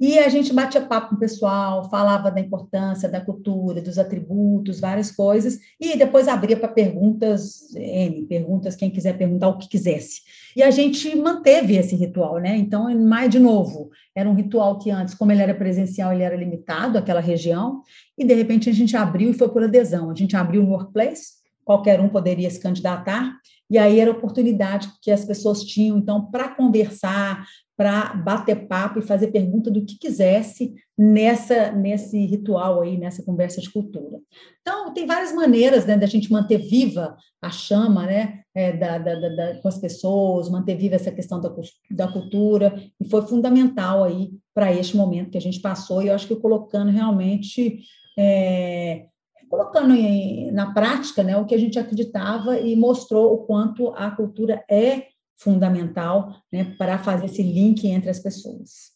E 0.02 0.18
a 0.18 0.28
gente 0.28 0.52
batia 0.52 0.80
papo 0.80 1.10
com 1.10 1.14
o 1.14 1.18
pessoal, 1.18 1.88
falava 1.88 2.28
da 2.28 2.40
importância 2.40 3.08
da 3.08 3.20
cultura, 3.20 3.80
dos 3.80 4.00
atributos, 4.00 4.80
várias 4.80 5.12
coisas, 5.12 5.60
e 5.78 5.96
depois 5.96 6.26
abria 6.26 6.56
para 6.56 6.66
perguntas, 6.66 7.72
N, 7.72 8.26
perguntas, 8.26 8.74
quem 8.74 8.90
quiser 8.90 9.16
perguntar 9.16 9.46
o 9.46 9.58
que 9.58 9.68
quisesse. 9.68 10.22
E 10.56 10.62
a 10.64 10.72
gente 10.72 11.14
manteve 11.14 11.76
esse 11.76 11.94
ritual, 11.94 12.38
né? 12.38 12.56
Então, 12.56 12.92
mais 12.98 13.30
de 13.30 13.38
novo, 13.38 13.90
era 14.12 14.28
um 14.28 14.34
ritual 14.34 14.76
que 14.76 14.90
antes, 14.90 15.14
como 15.14 15.30
ele 15.30 15.40
era 15.40 15.54
presencial, 15.54 16.12
ele 16.12 16.24
era 16.24 16.34
limitado 16.34 16.98
àquela 16.98 17.20
região, 17.20 17.82
e 18.18 18.24
de 18.24 18.34
repente 18.34 18.68
a 18.68 18.72
gente 18.72 18.96
abriu 18.96 19.30
e 19.30 19.34
foi 19.34 19.50
por 19.50 19.62
adesão. 19.62 20.10
A 20.10 20.14
gente 20.16 20.34
abriu 20.34 20.64
no 20.64 20.70
workplace, 20.70 21.34
qualquer 21.64 22.00
um 22.00 22.08
poderia 22.08 22.50
se 22.50 22.58
candidatar, 22.58 23.36
e 23.72 23.78
aí 23.78 23.98
era 23.98 24.10
a 24.10 24.14
oportunidade 24.14 24.92
que 25.00 25.10
as 25.10 25.24
pessoas 25.24 25.64
tinham, 25.64 25.96
então, 25.96 26.30
para 26.30 26.50
conversar, 26.50 27.46
para 27.74 28.12
bater 28.12 28.68
papo 28.68 28.98
e 28.98 29.02
fazer 29.02 29.28
pergunta 29.28 29.70
do 29.70 29.82
que 29.82 29.98
quisesse 29.98 30.74
nessa 30.96 31.72
nesse 31.72 32.22
ritual 32.26 32.82
aí, 32.82 32.98
nessa 32.98 33.24
conversa 33.24 33.62
de 33.62 33.70
cultura. 33.70 34.18
Então, 34.60 34.92
tem 34.92 35.06
várias 35.06 35.32
maneiras 35.32 35.86
né, 35.86 35.96
da 35.96 36.06
gente 36.06 36.30
manter 36.30 36.58
viva 36.58 37.16
a 37.40 37.50
chama 37.50 38.04
né, 38.04 38.42
é, 38.54 38.76
da, 38.76 38.98
da, 38.98 39.14
da, 39.14 39.54
com 39.62 39.68
as 39.68 39.78
pessoas, 39.78 40.50
manter 40.50 40.76
viva 40.76 40.96
essa 40.96 41.10
questão 41.10 41.40
da, 41.40 41.50
da 41.90 42.08
cultura, 42.08 42.78
e 43.00 43.08
foi 43.08 43.22
fundamental 43.22 44.04
aí 44.04 44.32
para 44.54 44.70
este 44.70 44.98
momento 44.98 45.30
que 45.30 45.38
a 45.38 45.40
gente 45.40 45.60
passou, 45.60 46.02
e 46.02 46.08
eu 46.08 46.14
acho 46.14 46.28
que 46.28 46.36
colocando 46.36 46.90
realmente. 46.90 47.80
É, 48.18 49.06
colocando 49.52 49.92
em, 49.92 50.50
na 50.50 50.72
prática 50.72 51.22
né, 51.22 51.36
o 51.36 51.44
que 51.44 51.54
a 51.54 51.58
gente 51.58 51.78
acreditava 51.78 52.58
e 52.58 52.74
mostrou 52.74 53.34
o 53.34 53.44
quanto 53.44 53.88
a 53.88 54.10
cultura 54.10 54.64
é 54.66 55.08
fundamental 55.36 56.34
né, 56.50 56.74
para 56.78 56.98
fazer 56.98 57.26
esse 57.26 57.42
link 57.42 57.86
entre 57.86 58.08
as 58.08 58.18
pessoas. 58.18 58.92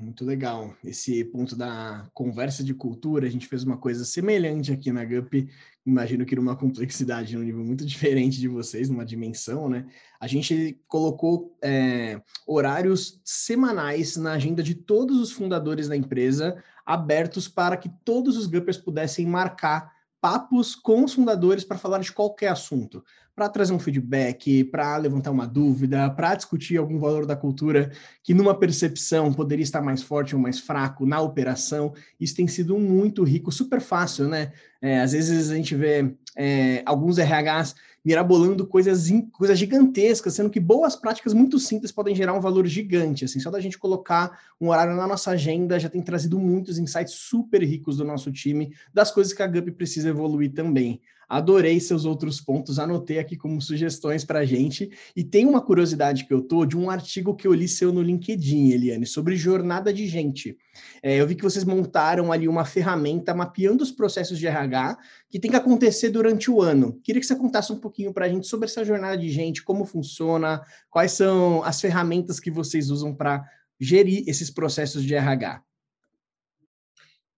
Muito 0.00 0.24
legal. 0.24 0.72
Esse 0.84 1.24
ponto 1.24 1.56
da 1.56 2.08
conversa 2.14 2.62
de 2.62 2.74
cultura, 2.74 3.26
a 3.26 3.30
gente 3.30 3.48
fez 3.48 3.64
uma 3.64 3.76
coisa 3.76 4.04
semelhante 4.04 4.72
aqui 4.72 4.92
na 4.92 5.04
GUP, 5.04 5.48
imagino 5.84 6.24
que 6.24 6.36
numa 6.36 6.56
complexidade, 6.56 7.36
num 7.36 7.42
nível 7.42 7.64
muito 7.64 7.84
diferente 7.86 8.38
de 8.38 8.46
vocês, 8.46 8.88
numa 8.88 9.04
dimensão, 9.04 9.68
né? 9.68 9.84
A 10.20 10.28
gente 10.28 10.80
colocou 10.86 11.56
é, 11.62 12.20
horários 12.46 13.20
semanais 13.24 14.16
na 14.16 14.32
agenda 14.32 14.62
de 14.62 14.76
todos 14.76 15.18
os 15.18 15.32
fundadores 15.32 15.88
da 15.88 15.96
empresa, 15.96 16.62
abertos 16.88 17.46
para 17.46 17.76
que 17.76 17.90
todos 18.02 18.38
os 18.38 18.46
GUPers 18.46 18.78
pudessem 18.78 19.26
marcar 19.26 19.92
papos 20.20 20.74
com 20.74 21.04
os 21.04 21.12
fundadores 21.12 21.62
para 21.62 21.76
falar 21.76 21.98
de 21.98 22.10
qualquer 22.10 22.48
assunto 22.48 23.04
para 23.38 23.48
trazer 23.48 23.72
um 23.72 23.78
feedback, 23.78 24.64
para 24.64 24.96
levantar 24.96 25.30
uma 25.30 25.46
dúvida, 25.46 26.10
para 26.10 26.34
discutir 26.34 26.76
algum 26.76 26.98
valor 26.98 27.24
da 27.24 27.36
cultura 27.36 27.92
que, 28.20 28.34
numa 28.34 28.52
percepção, 28.52 29.32
poderia 29.32 29.62
estar 29.62 29.80
mais 29.80 30.02
forte 30.02 30.34
ou 30.34 30.42
mais 30.42 30.58
fraco 30.58 31.06
na 31.06 31.20
operação. 31.20 31.94
Isso 32.18 32.34
tem 32.34 32.48
sido 32.48 32.76
muito 32.76 33.22
rico, 33.22 33.52
super 33.52 33.80
fácil, 33.80 34.26
né? 34.26 34.50
É, 34.82 35.00
às 35.00 35.12
vezes 35.12 35.52
a 35.52 35.54
gente 35.54 35.76
vê 35.76 36.12
é, 36.36 36.82
alguns 36.84 37.16
RHs 37.18 37.76
mirabolando 38.08 38.66
coisas, 38.66 39.10
coisas 39.32 39.58
gigantescas, 39.58 40.32
sendo 40.32 40.48
que 40.48 40.58
boas 40.58 40.96
práticas 40.96 41.34
muito 41.34 41.58
simples 41.58 41.92
podem 41.92 42.14
gerar 42.14 42.32
um 42.32 42.40
valor 42.40 42.66
gigante. 42.66 43.26
Assim, 43.26 43.38
só 43.38 43.50
da 43.50 43.60
gente 43.60 43.76
colocar 43.76 44.40
um 44.58 44.70
horário 44.70 44.96
na 44.96 45.06
nossa 45.06 45.32
agenda 45.32 45.78
já 45.78 45.90
tem 45.90 46.00
trazido 46.00 46.38
muitos 46.38 46.78
insights 46.78 47.12
super 47.12 47.62
ricos 47.62 47.98
do 47.98 48.06
nosso 48.06 48.32
time, 48.32 48.74
das 48.94 49.10
coisas 49.10 49.34
que 49.34 49.42
a 49.42 49.46
GUP 49.46 49.72
precisa 49.72 50.08
evoluir 50.08 50.54
também. 50.54 51.02
Adorei 51.28 51.78
seus 51.78 52.06
outros 52.06 52.40
pontos, 52.40 52.78
anotei 52.78 53.18
aqui 53.18 53.36
como 53.36 53.60
sugestões 53.60 54.24
para 54.24 54.38
a 54.38 54.44
gente. 54.46 54.90
E 55.14 55.22
tem 55.22 55.44
uma 55.44 55.60
curiosidade 55.60 56.24
que 56.24 56.32
eu 56.32 56.40
tô 56.40 56.64
de 56.64 56.76
um 56.76 56.88
artigo 56.88 57.36
que 57.36 57.46
eu 57.46 57.52
li 57.52 57.68
seu 57.68 57.92
no 57.92 58.00
LinkedIn, 58.00 58.70
Eliane, 58.70 59.04
sobre 59.04 59.36
jornada 59.36 59.92
de 59.92 60.06
gente. 60.06 60.56
É, 61.02 61.16
eu 61.16 61.26
vi 61.26 61.34
que 61.34 61.42
vocês 61.42 61.64
montaram 61.64 62.32
ali 62.32 62.48
uma 62.48 62.64
ferramenta 62.64 63.34
mapeando 63.34 63.84
os 63.84 63.92
processos 63.92 64.38
de 64.38 64.46
RH 64.46 64.96
que 65.28 65.38
tem 65.38 65.50
que 65.50 65.56
acontecer 65.56 66.08
durante 66.08 66.50
o 66.50 66.62
ano. 66.62 66.98
Queria 67.04 67.20
que 67.20 67.26
você 67.26 67.36
contasse 67.36 67.72
um 67.72 67.78
pouquinho 67.78 68.12
para 68.12 68.24
a 68.24 68.28
gente 68.28 68.46
sobre 68.46 68.66
essa 68.66 68.84
jornada 68.84 69.18
de 69.18 69.28
gente, 69.28 69.62
como 69.62 69.84
funciona, 69.84 70.62
quais 70.88 71.12
são 71.12 71.62
as 71.62 71.78
ferramentas 71.80 72.40
que 72.40 72.50
vocês 72.50 72.90
usam 72.90 73.14
para 73.14 73.44
gerir 73.78 74.24
esses 74.26 74.50
processos 74.50 75.04
de 75.04 75.14
RH. 75.14 75.62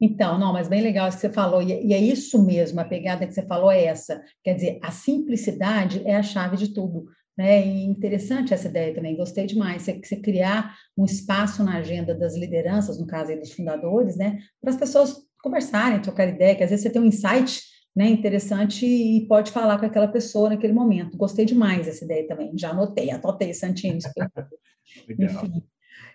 Então, 0.01 0.39
não, 0.39 0.53
mas 0.53 0.67
bem 0.67 0.81
legal 0.81 1.09
isso 1.09 1.19
que 1.19 1.27
você 1.27 1.33
falou, 1.33 1.61
e, 1.61 1.93
é 1.93 1.99
isso 1.99 2.43
mesmo, 2.43 2.81
a 2.81 2.85
pegada 2.85 3.27
que 3.27 3.35
você 3.35 3.43
falou 3.43 3.71
é 3.71 3.85
essa. 3.85 4.23
Quer 4.43 4.55
dizer, 4.55 4.79
a 4.83 4.91
simplicidade 4.91 6.03
é 6.07 6.17
a 6.17 6.23
chave 6.23 6.57
de 6.57 6.69
tudo. 6.69 7.05
Né? 7.37 7.67
E 7.67 7.85
interessante 7.85 8.53
essa 8.53 8.69
ideia 8.69 8.95
também, 8.95 9.17
gostei 9.17 9.47
demais. 9.47 9.83
Você, 9.83 10.01
você 10.03 10.17
criar 10.17 10.75
um 10.97 11.05
espaço 11.05 11.63
na 11.63 11.79
agenda 11.79 12.15
das 12.15 12.37
lideranças, 12.37 12.99
no 12.99 13.07
caso 13.07 13.31
aí 13.31 13.39
dos 13.39 13.53
fundadores, 13.53 14.17
né? 14.17 14.39
Para 14.61 14.71
as 14.71 14.77
pessoas 14.77 15.17
conversarem, 15.43 16.03
trocar 16.03 16.29
ideia, 16.29 16.55
que 16.55 16.63
às 16.63 16.71
vezes 16.71 16.83
você 16.83 16.91
tem 16.91 17.01
um 17.01 17.07
insight 17.07 17.63
né, 17.97 18.09
interessante 18.09 18.87
e 18.87 19.27
pode 19.27 19.51
falar 19.51 19.79
com 19.79 19.87
aquela 19.87 20.09
pessoa 20.09 20.51
naquele 20.51 20.73
momento. 20.73 21.17
Gostei 21.17 21.45
demais 21.45 21.87
dessa 21.87 22.05
ideia 22.05 22.27
também. 22.27 22.53
Já 22.57 22.71
anotei, 22.71 23.11
anotei, 23.11 23.55
Santini. 23.55 23.99
Enfim. 25.19 25.63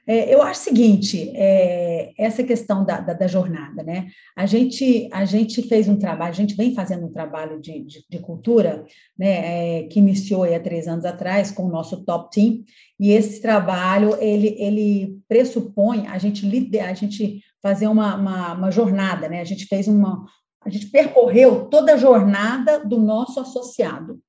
É, 0.08 0.32
eu 0.34 0.42
acho 0.42 0.62
o 0.62 0.64
seguinte, 0.64 1.32
é, 1.34 2.12
essa 2.16 2.44
questão 2.44 2.86
da, 2.86 3.00
da, 3.00 3.14
da, 3.14 3.26
jornada, 3.26 3.82
né? 3.82 4.08
A 4.36 4.46
gente, 4.46 5.10
a 5.12 5.26
gente 5.26 5.64
fez 5.64 5.90
um 5.90 5.98
trabalho, 5.98 6.30
a 6.30 6.36
gente 6.36 6.56
vem 6.56 6.76
fazendo 6.76 7.08
um 7.08 7.12
trabalho 7.12 7.60
de, 7.60 7.84
de, 7.84 8.06
de 8.08 8.20
cultura, 8.20 8.86
né? 9.18 9.80
É, 9.80 9.84
que 9.84 10.00
iniciou 10.00 10.44
há 10.44 10.60
três 10.60 10.88
anos 10.88 11.06
atrás 11.06 11.52
com 11.52 11.64
o 11.64 11.72
nosso 11.72 12.04
Top 12.06 12.30
Team, 12.30 12.64
e 13.00 13.12
esse 13.12 13.42
trabalho, 13.42 14.16
ele, 14.22 14.56
ele 14.60 15.20
pressupõe 15.28 16.06
a 16.08 16.20
gente, 16.20 16.46
a 16.80 16.94
gente 16.94 17.42
fazer 17.62 17.88
uma, 17.88 18.16
uma, 18.16 18.54
uma 18.54 18.72
jornada, 18.72 19.28
né? 19.28 19.42
A 19.42 19.46
gente 19.46 19.66
fez 19.66 19.88
uma, 19.88 20.24
a 20.64 20.70
gente 20.70 20.88
percorreu 20.88 21.66
toda 21.66 21.94
a 21.94 21.98
jornada 21.98 22.80
do 22.86 23.00
nosso 23.00 23.40
associado. 23.40 24.20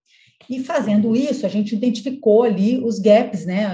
E 0.48 0.62
fazendo 0.62 1.14
isso, 1.14 1.44
a 1.44 1.48
gente 1.48 1.74
identificou 1.74 2.42
ali 2.42 2.78
os 2.82 2.98
gaps, 2.98 3.44
né? 3.44 3.66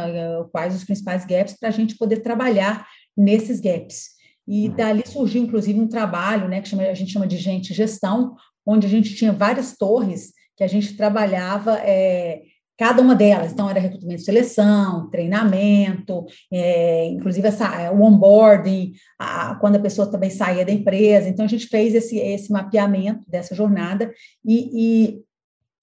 Quais 0.51 0.75
os 0.75 0.85
principais 0.85 1.25
gaps 1.25 1.57
para 1.59 1.69
a 1.69 1.73
gente 1.73 1.97
poder 1.97 2.21
trabalhar 2.21 2.87
nesses 3.17 3.61
gaps. 3.61 4.11
E 4.47 4.69
uhum. 4.69 4.75
dali 4.75 5.03
surgiu, 5.07 5.43
inclusive, 5.43 5.79
um 5.79 5.89
trabalho, 5.89 6.49
né? 6.49 6.61
Que 6.61 6.69
chama, 6.69 6.83
a 6.85 6.95
gente 6.95 7.13
chama 7.13 7.27
de 7.27 7.37
gente 7.37 7.75
gestão, 7.75 8.35
onde 8.67 8.87
a 8.87 8.91
gente 8.91 9.15
tinha 9.15 9.33
várias 9.33 9.77
torres 9.77 10.33
que 10.57 10.65
a 10.65 10.67
gente 10.67 10.97
trabalhava 10.97 11.79
é, 11.79 12.43
cada 12.79 13.03
uma 13.03 13.15
delas. 13.15 13.53
Então, 13.53 13.69
era 13.69 13.81
recrutamento 13.81 14.23
e 14.23 14.25
seleção, 14.25 15.09
treinamento, 15.11 16.27
é, 16.53 17.07
inclusive 17.07 17.47
essa, 17.47 17.91
o 17.93 18.03
onboarding, 18.03 18.93
a, 19.19 19.55
quando 19.57 19.77
a 19.77 19.81
pessoa 19.81 20.11
também 20.11 20.31
saía 20.31 20.65
da 20.65 20.73
empresa. 20.73 21.29
Então, 21.29 21.45
a 21.45 21.49
gente 21.49 21.67
fez 21.67 21.95
esse, 21.95 22.19
esse 22.19 22.51
mapeamento 22.51 23.29
dessa 23.29 23.55
jornada 23.55 24.13
e, 24.45 24.71
e 24.75 25.23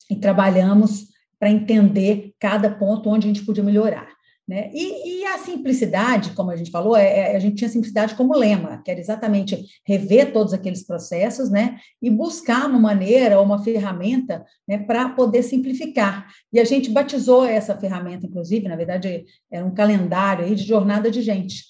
e 0.10 0.16
trabalhamos 0.16 1.08
para 1.40 1.50
entender 1.50 2.34
cada 2.40 2.70
ponto 2.70 3.10
onde 3.10 3.28
a 3.28 3.34
gente 3.34 3.46
podia 3.46 3.64
melhorar. 3.64 4.08
Né? 4.50 4.72
E, 4.74 5.22
e, 5.22 5.26
a 5.28 5.38
simplicidade, 5.38 6.32
como 6.32 6.50
a 6.50 6.56
gente 6.56 6.72
falou, 6.72 6.98
é, 6.98 7.34
é, 7.34 7.36
a 7.36 7.40
gente 7.40 7.58
tinha 7.58 7.70
simplicidade 7.70 8.16
como 8.16 8.36
lema, 8.36 8.82
que 8.84 8.90
era 8.90 9.00
exatamente 9.00 9.64
rever 9.86 10.34
todos 10.34 10.56
aqueles 10.56 10.84
processos 10.84 11.52
né? 11.52 11.78
e 12.02 12.10
buscar 12.10 12.68
uma 12.68 12.80
maneira, 12.80 13.40
uma 13.40 13.64
ferramenta 13.64 14.44
né, 14.68 14.80
para 14.80 15.10
poder 15.10 15.44
simplificar. 15.44 16.28
E 16.52 16.60
a 16.60 16.64
gente 16.64 16.90
batizou 16.90 17.46
essa 17.46 17.78
ferramenta, 17.78 18.26
inclusive, 18.26 18.68
na 18.68 18.76
verdade, 18.76 19.24
era 19.52 19.64
um 19.64 19.74
calendário 19.74 20.44
aí 20.44 20.56
de 20.56 20.64
jornada 20.64 21.12
de 21.12 21.22
gente, 21.22 21.66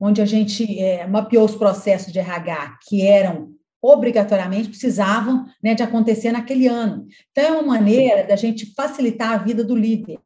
onde 0.00 0.20
a 0.20 0.26
gente 0.26 0.80
é, 0.80 1.06
mapeou 1.06 1.44
os 1.44 1.54
processos 1.54 2.12
de 2.12 2.18
RH 2.18 2.78
que 2.88 3.06
eram 3.06 3.53
obrigatoriamente 3.84 4.70
precisavam 4.70 5.44
né, 5.62 5.74
de 5.74 5.82
acontecer 5.82 6.32
naquele 6.32 6.66
ano. 6.66 7.06
Então, 7.30 7.44
é 7.44 7.52
uma 7.52 7.74
maneira 7.74 8.26
da 8.26 8.34
gente 8.34 8.72
facilitar 8.74 9.32
a 9.32 9.36
vida 9.36 9.62
do 9.62 9.76
líder. 9.76 10.18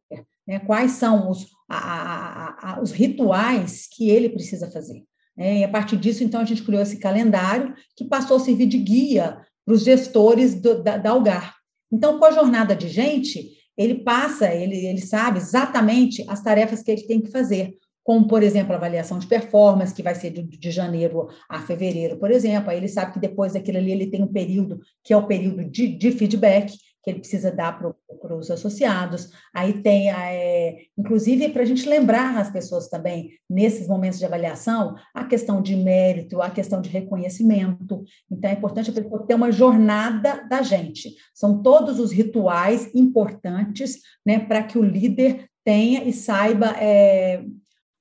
Né? 0.46 0.60
Quais 0.60 0.92
são 0.92 1.28
os, 1.28 1.48
a, 1.68 1.78
a, 1.78 2.70
a, 2.70 2.80
os 2.80 2.92
rituais 2.92 3.88
que 3.90 4.08
ele 4.08 4.28
precisa 4.28 4.70
fazer. 4.70 5.02
Né? 5.36 5.58
E 5.58 5.64
a 5.64 5.68
partir 5.68 5.96
disso, 5.96 6.22
então, 6.22 6.40
a 6.40 6.44
gente 6.44 6.62
criou 6.62 6.80
esse 6.80 6.98
calendário 6.98 7.74
que 7.96 8.04
passou 8.04 8.36
a 8.36 8.40
servir 8.40 8.66
de 8.66 8.78
guia 8.78 9.40
para 9.66 9.74
os 9.74 9.82
gestores 9.82 10.54
do, 10.54 10.80
da, 10.80 10.96
da 10.96 11.10
Algar. 11.10 11.56
Então, 11.92 12.18
com 12.18 12.24
a 12.26 12.30
jornada 12.30 12.76
de 12.76 12.88
gente, 12.88 13.58
ele 13.76 13.96
passa, 14.04 14.52
ele, 14.54 14.86
ele 14.86 15.00
sabe 15.00 15.38
exatamente 15.38 16.24
as 16.28 16.40
tarefas 16.40 16.82
que 16.82 16.92
ele 16.92 17.02
tem 17.02 17.20
que 17.20 17.30
fazer 17.30 17.74
como, 18.08 18.26
por 18.26 18.42
exemplo, 18.42 18.72
a 18.72 18.76
avaliação 18.76 19.18
de 19.18 19.26
performance, 19.26 19.92
que 19.92 20.02
vai 20.02 20.14
ser 20.14 20.30
de, 20.30 20.42
de, 20.42 20.70
janeiro 20.70 21.28
a 21.46 21.60
fevereiro, 21.60 22.16
por 22.16 22.30
exemplo. 22.30 22.70
Aí 22.70 22.78
ele 22.78 22.88
sabe 22.88 23.12
que 23.12 23.18
depois 23.18 23.52
daquilo 23.52 23.76
ali 23.76 23.92
ele 23.92 24.06
tem 24.06 24.22
um 24.22 24.32
período 24.32 24.80
que 25.04 25.12
é 25.12 25.16
o 25.18 25.26
período 25.26 25.62
de, 25.62 25.88
de 25.88 26.10
feedback 26.12 26.72
que 27.04 27.10
ele 27.10 27.18
precisa 27.18 27.52
dar 27.52 27.78
para 27.78 28.34
os 28.34 28.50
associados. 28.50 29.30
Aí 29.54 29.82
tem, 29.82 30.10
é, 30.10 30.78
inclusive, 30.96 31.50
para 31.50 31.60
a 31.60 31.66
gente 31.66 31.86
lembrar 31.86 32.38
as 32.38 32.50
pessoas 32.50 32.88
também, 32.88 33.32
nesses 33.48 33.86
momentos 33.86 34.18
de 34.18 34.24
avaliação, 34.24 34.94
a 35.14 35.26
questão 35.26 35.60
de 35.60 35.76
mérito, 35.76 36.40
a 36.40 36.48
questão 36.48 36.80
de 36.80 36.88
reconhecimento. 36.88 38.04
Então, 38.32 38.50
é 38.50 38.54
importante 38.54 38.88
a 38.88 38.94
pessoa 38.94 39.26
ter 39.26 39.34
uma 39.34 39.52
jornada 39.52 40.48
da 40.48 40.62
gente. 40.62 41.14
São 41.34 41.62
todos 41.62 42.00
os 42.00 42.10
rituais 42.10 42.90
importantes 42.94 43.98
né, 44.24 44.38
para 44.38 44.62
que 44.62 44.78
o 44.78 44.82
líder 44.82 45.46
tenha 45.62 46.04
e 46.04 46.12
saiba 46.14 46.68
é, 46.78 47.44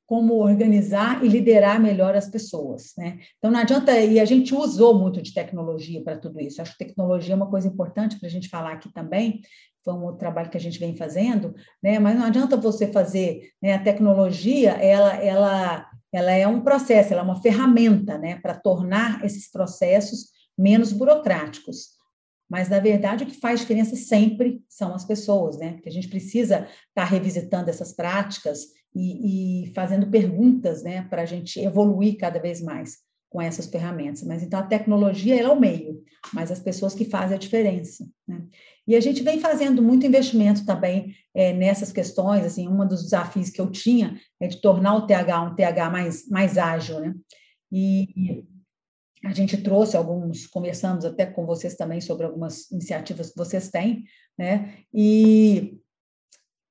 como 0.08 0.36
organizar 0.36 1.24
e 1.24 1.28
liderar 1.28 1.82
melhor 1.82 2.16
as 2.16 2.30
pessoas, 2.30 2.94
né? 2.98 3.20
Então 3.38 3.52
não 3.52 3.60
adianta 3.60 3.92
e 4.00 4.22
a 4.22 4.26
gente 4.26 4.56
usou 4.56 4.98
muito 4.98 5.22
de 5.22 5.34
tecnologia 5.34 6.02
para 6.02 6.18
tudo 6.18 6.40
isso. 6.40 6.62
Acho 6.62 6.72
que 6.72 6.86
tecnologia 6.86 7.34
é 7.34 7.36
uma 7.36 7.50
coisa 7.50 7.68
importante 7.68 8.18
para 8.18 8.28
a 8.28 8.32
gente 8.32 8.48
falar 8.48 8.72
aqui 8.72 8.92
também. 8.94 9.42
Foi 9.84 9.94
um 9.94 10.04
outro 10.04 10.20
trabalho 10.20 10.50
que 10.50 10.56
a 10.56 10.62
gente 10.62 10.80
vem 10.80 10.96
fazendo, 10.96 11.54
né? 11.84 12.00
Mas 12.00 12.18
não 12.18 12.26
adianta 12.26 12.56
você 12.56 12.88
fazer, 12.88 13.52
né? 13.62 13.74
A 13.74 13.84
tecnologia, 13.84 14.72
ela, 14.72 15.14
ela, 15.16 15.86
ela 16.14 16.32
é 16.32 16.48
um 16.48 16.62
processo, 16.62 17.12
ela 17.12 17.22
é 17.22 17.26
uma 17.26 17.42
ferramenta, 17.42 18.18
né? 18.18 18.40
Para 18.42 18.56
tornar 18.56 19.26
esses 19.26 19.52
processos 19.52 20.28
menos 20.58 20.94
burocráticos. 20.94 21.98
Mas, 22.50 22.70
na 22.70 22.80
verdade, 22.80 23.26
o 23.26 23.28
que 23.28 23.42
faz 23.42 23.60
diferença 23.60 23.98
sempre 23.98 24.64
são 24.70 24.96
as 24.96 25.04
pessoas, 25.04 25.58
né? 25.58 25.74
Porque 25.74 25.90
a 25.90 25.92
gente 25.92 26.08
precisa 26.08 26.60
estar 26.60 26.70
tá 26.94 27.04
revisitando 27.04 27.70
essas 27.70 27.92
práticas 27.92 28.77
e, 28.98 29.66
e 29.66 29.74
fazendo 29.74 30.08
perguntas, 30.08 30.82
né, 30.84 31.04
para 31.10 31.22
a 31.22 31.26
gente 31.26 31.60
evoluir 31.60 32.18
cada 32.18 32.40
vez 32.40 32.62
mais 32.62 32.98
com 33.30 33.42
essas 33.42 33.68
ferramentas. 33.68 34.24
Mas 34.24 34.42
então 34.42 34.60
a 34.60 34.64
tecnologia 34.64 35.40
é 35.40 35.48
o 35.48 35.60
meio, 35.60 36.02
mas 36.34 36.52
as 36.52 36.60
pessoas 36.60 36.96
que 36.96 37.06
fazem 37.06 37.36
a 37.36 37.40
diferença. 37.40 38.08
Né? 38.28 38.42
E 38.88 38.96
a 38.96 39.00
gente 39.00 39.22
vem 39.22 39.40
fazendo 39.40 39.84
muito 39.84 40.06
investimento 40.06 40.66
também 40.66 41.14
é, 41.36 41.54
nessas 41.54 41.92
questões. 41.92 42.46
Assim, 42.46 42.68
um 42.68 42.88
dos 42.88 43.04
desafios 43.04 43.50
que 43.50 43.62
eu 43.62 43.70
tinha 43.70 44.20
é 44.40 44.48
de 44.48 44.60
tornar 44.62 44.96
o 44.96 45.06
TH 45.06 45.42
um 45.42 45.56
TH 45.56 45.90
mais, 45.92 46.28
mais 46.30 46.58
ágil, 46.58 47.00
né? 47.00 47.14
E 47.72 48.46
a 49.24 49.34
gente 49.34 49.58
trouxe 49.58 49.98
alguns, 49.98 50.48
conversamos 50.48 51.04
até 51.04 51.26
com 51.26 51.46
vocês 51.46 51.76
também 51.76 52.00
sobre 52.00 52.26
algumas 52.26 52.72
iniciativas 52.72 53.30
que 53.30 53.38
vocês 53.38 53.70
têm, 53.70 54.06
né? 54.38 54.74
E 54.94 55.78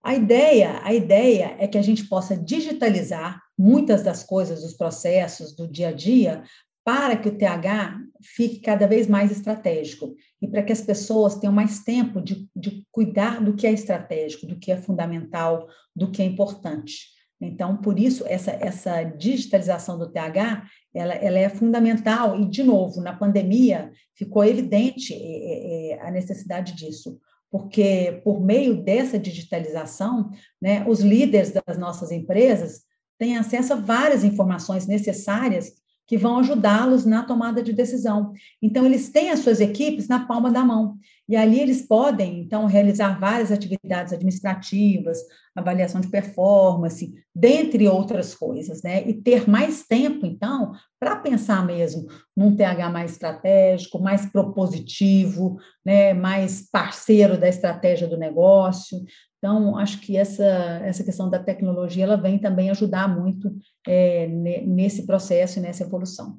a 0.06 0.14
ideia, 0.14 0.80
a 0.84 0.94
ideia 0.94 1.56
é 1.58 1.66
que 1.66 1.76
a 1.76 1.82
gente 1.82 2.04
possa 2.04 2.36
digitalizar 2.36 3.42
muitas 3.58 4.04
das 4.04 4.22
coisas, 4.22 4.62
dos 4.62 4.74
processos 4.74 5.52
do 5.52 5.66
dia 5.66 5.88
a 5.88 5.92
dia, 5.92 6.44
para 6.84 7.16
que 7.16 7.28
o 7.28 7.36
TH 7.36 7.98
fique 8.22 8.60
cada 8.60 8.86
vez 8.86 9.08
mais 9.08 9.32
estratégico 9.32 10.14
e 10.40 10.46
para 10.46 10.62
que 10.62 10.72
as 10.72 10.80
pessoas 10.80 11.34
tenham 11.34 11.52
mais 11.52 11.82
tempo 11.82 12.20
de, 12.20 12.48
de 12.54 12.86
cuidar 12.92 13.42
do 13.42 13.56
que 13.56 13.66
é 13.66 13.72
estratégico, 13.72 14.46
do 14.46 14.56
que 14.56 14.70
é 14.70 14.76
fundamental, 14.76 15.66
do 15.94 16.08
que 16.08 16.22
é 16.22 16.24
importante. 16.24 17.08
Então, 17.40 17.76
por 17.76 17.98
isso, 17.98 18.24
essa, 18.28 18.52
essa 18.52 19.02
digitalização 19.02 19.98
do 19.98 20.12
TH, 20.12 20.68
ela, 20.94 21.14
ela 21.14 21.38
é 21.38 21.48
fundamental 21.48 22.40
e, 22.40 22.48
de 22.48 22.62
novo, 22.62 23.00
na 23.00 23.12
pandemia 23.12 23.90
ficou 24.14 24.44
evidente 24.44 25.12
é, 25.12 25.94
é, 25.94 26.00
a 26.00 26.12
necessidade 26.12 26.76
disso 26.76 27.18
porque 27.50 28.20
por 28.24 28.40
meio 28.40 28.82
dessa 28.82 29.18
digitalização, 29.18 30.30
né, 30.60 30.84
os 30.88 31.00
líderes 31.00 31.52
das 31.52 31.78
nossas 31.78 32.10
empresas 32.10 32.82
têm 33.18 33.36
acesso 33.36 33.72
a 33.72 33.76
várias 33.76 34.24
informações 34.24 34.86
necessárias 34.86 35.72
que 36.06 36.16
vão 36.16 36.38
ajudá-los 36.38 37.04
na 37.04 37.24
tomada 37.24 37.62
de 37.62 37.72
decisão. 37.72 38.32
Então, 38.62 38.86
eles 38.86 39.08
têm 39.08 39.30
as 39.30 39.40
suas 39.40 39.60
equipes 39.60 40.06
na 40.06 40.24
palma 40.24 40.50
da 40.50 40.64
mão. 40.64 40.96
E 41.28 41.34
ali 41.34 41.58
eles 41.58 41.82
podem, 41.82 42.40
então, 42.40 42.66
realizar 42.66 43.18
várias 43.18 43.50
atividades 43.50 44.12
administrativas, 44.12 45.18
avaliação 45.56 46.00
de 46.00 46.08
performance, 46.08 47.12
dentre 47.34 47.88
outras 47.88 48.34
coisas, 48.34 48.82
né? 48.82 49.06
E 49.08 49.14
ter 49.14 49.48
mais 49.48 49.84
tempo, 49.86 50.24
então, 50.24 50.72
para 51.00 51.16
pensar 51.16 51.66
mesmo 51.66 52.06
num 52.36 52.54
TH 52.54 52.90
mais 52.90 53.12
estratégico, 53.12 53.98
mais 53.98 54.26
propositivo, 54.26 55.56
né? 55.84 56.14
mais 56.14 56.68
parceiro 56.70 57.38
da 57.38 57.48
estratégia 57.48 58.06
do 58.06 58.16
negócio. 58.16 59.04
Então, 59.38 59.76
acho 59.76 60.00
que 60.00 60.16
essa, 60.16 60.44
essa 60.84 61.02
questão 61.02 61.28
da 61.28 61.42
tecnologia 61.42 62.04
ela 62.04 62.16
vem 62.16 62.38
também 62.38 62.70
ajudar 62.70 63.08
muito 63.08 63.54
é, 63.86 64.26
nesse 64.28 65.06
processo 65.06 65.58
e 65.58 65.62
nessa 65.62 65.84
evolução. 65.84 66.38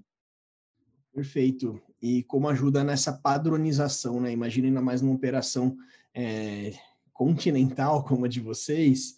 Perfeito. 1.13 1.81
E 2.01 2.23
como 2.23 2.47
ajuda 2.47 2.83
nessa 2.83 3.13
padronização, 3.13 4.21
né? 4.21 4.31
Imagina 4.31 4.67
ainda 4.67 4.81
mais 4.81 5.01
numa 5.01 5.15
operação 5.15 5.75
é, 6.13 6.73
continental 7.13 8.03
como 8.03 8.25
a 8.25 8.27
de 8.27 8.39
vocês, 8.39 9.15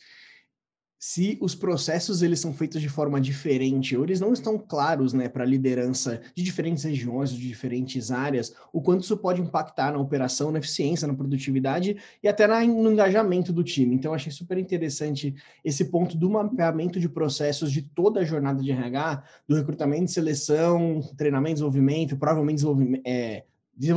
se 1.02 1.38
os 1.40 1.56
processos 1.56 2.22
eles 2.22 2.42
são 2.42 2.54
feitos 2.54 2.82
de 2.82 2.90
forma 2.90 3.22
diferente, 3.22 3.96
ou 3.96 4.04
eles 4.04 4.20
não 4.20 4.34
estão 4.34 4.58
claros, 4.58 5.14
né, 5.14 5.30
para 5.30 5.46
a 5.46 5.48
liderança 5.48 6.20
de 6.36 6.44
diferentes 6.44 6.84
regiões, 6.84 7.32
de 7.32 7.48
diferentes 7.48 8.12
áreas, 8.12 8.54
o 8.74 8.82
quanto 8.82 9.04
isso 9.04 9.16
pode 9.16 9.42
impactar 9.42 9.94
na 9.94 9.98
operação, 9.98 10.52
na 10.52 10.60
eficiência, 10.60 11.08
na 11.08 11.14
produtividade 11.14 11.96
e 12.22 12.28
até 12.28 12.46
na, 12.46 12.66
no 12.66 12.92
engajamento 12.92 13.54
do 13.54 13.64
time. 13.64 13.96
Então, 13.96 14.14
achei 14.14 14.30
super 14.30 14.58
interessante 14.58 15.34
esse 15.64 15.86
ponto 15.86 16.18
do 16.18 16.30
mapeamento 16.30 17.00
de 17.00 17.08
processos 17.08 17.72
de 17.72 17.82
toda 17.82 18.20
a 18.20 18.26
jornada 18.26 18.62
de 18.62 18.70
RH, 18.70 19.24
do 19.48 19.56
recrutamento, 19.56 20.12
seleção, 20.12 21.00
treinamento, 21.16 21.54
desenvolvimento, 21.56 22.18
provavelmente 22.18 22.56
desenvolvimento, 22.56 23.04
é, 23.06 23.46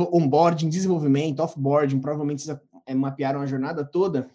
onboarding, 0.09 0.69
desenvolvimento, 0.69 1.41
offboarding, 1.41 1.99
provavelmente 1.99 2.49
é, 2.85 2.95
mapearam 2.95 3.41
a 3.41 3.45
jornada 3.45 3.83
toda 3.83 4.29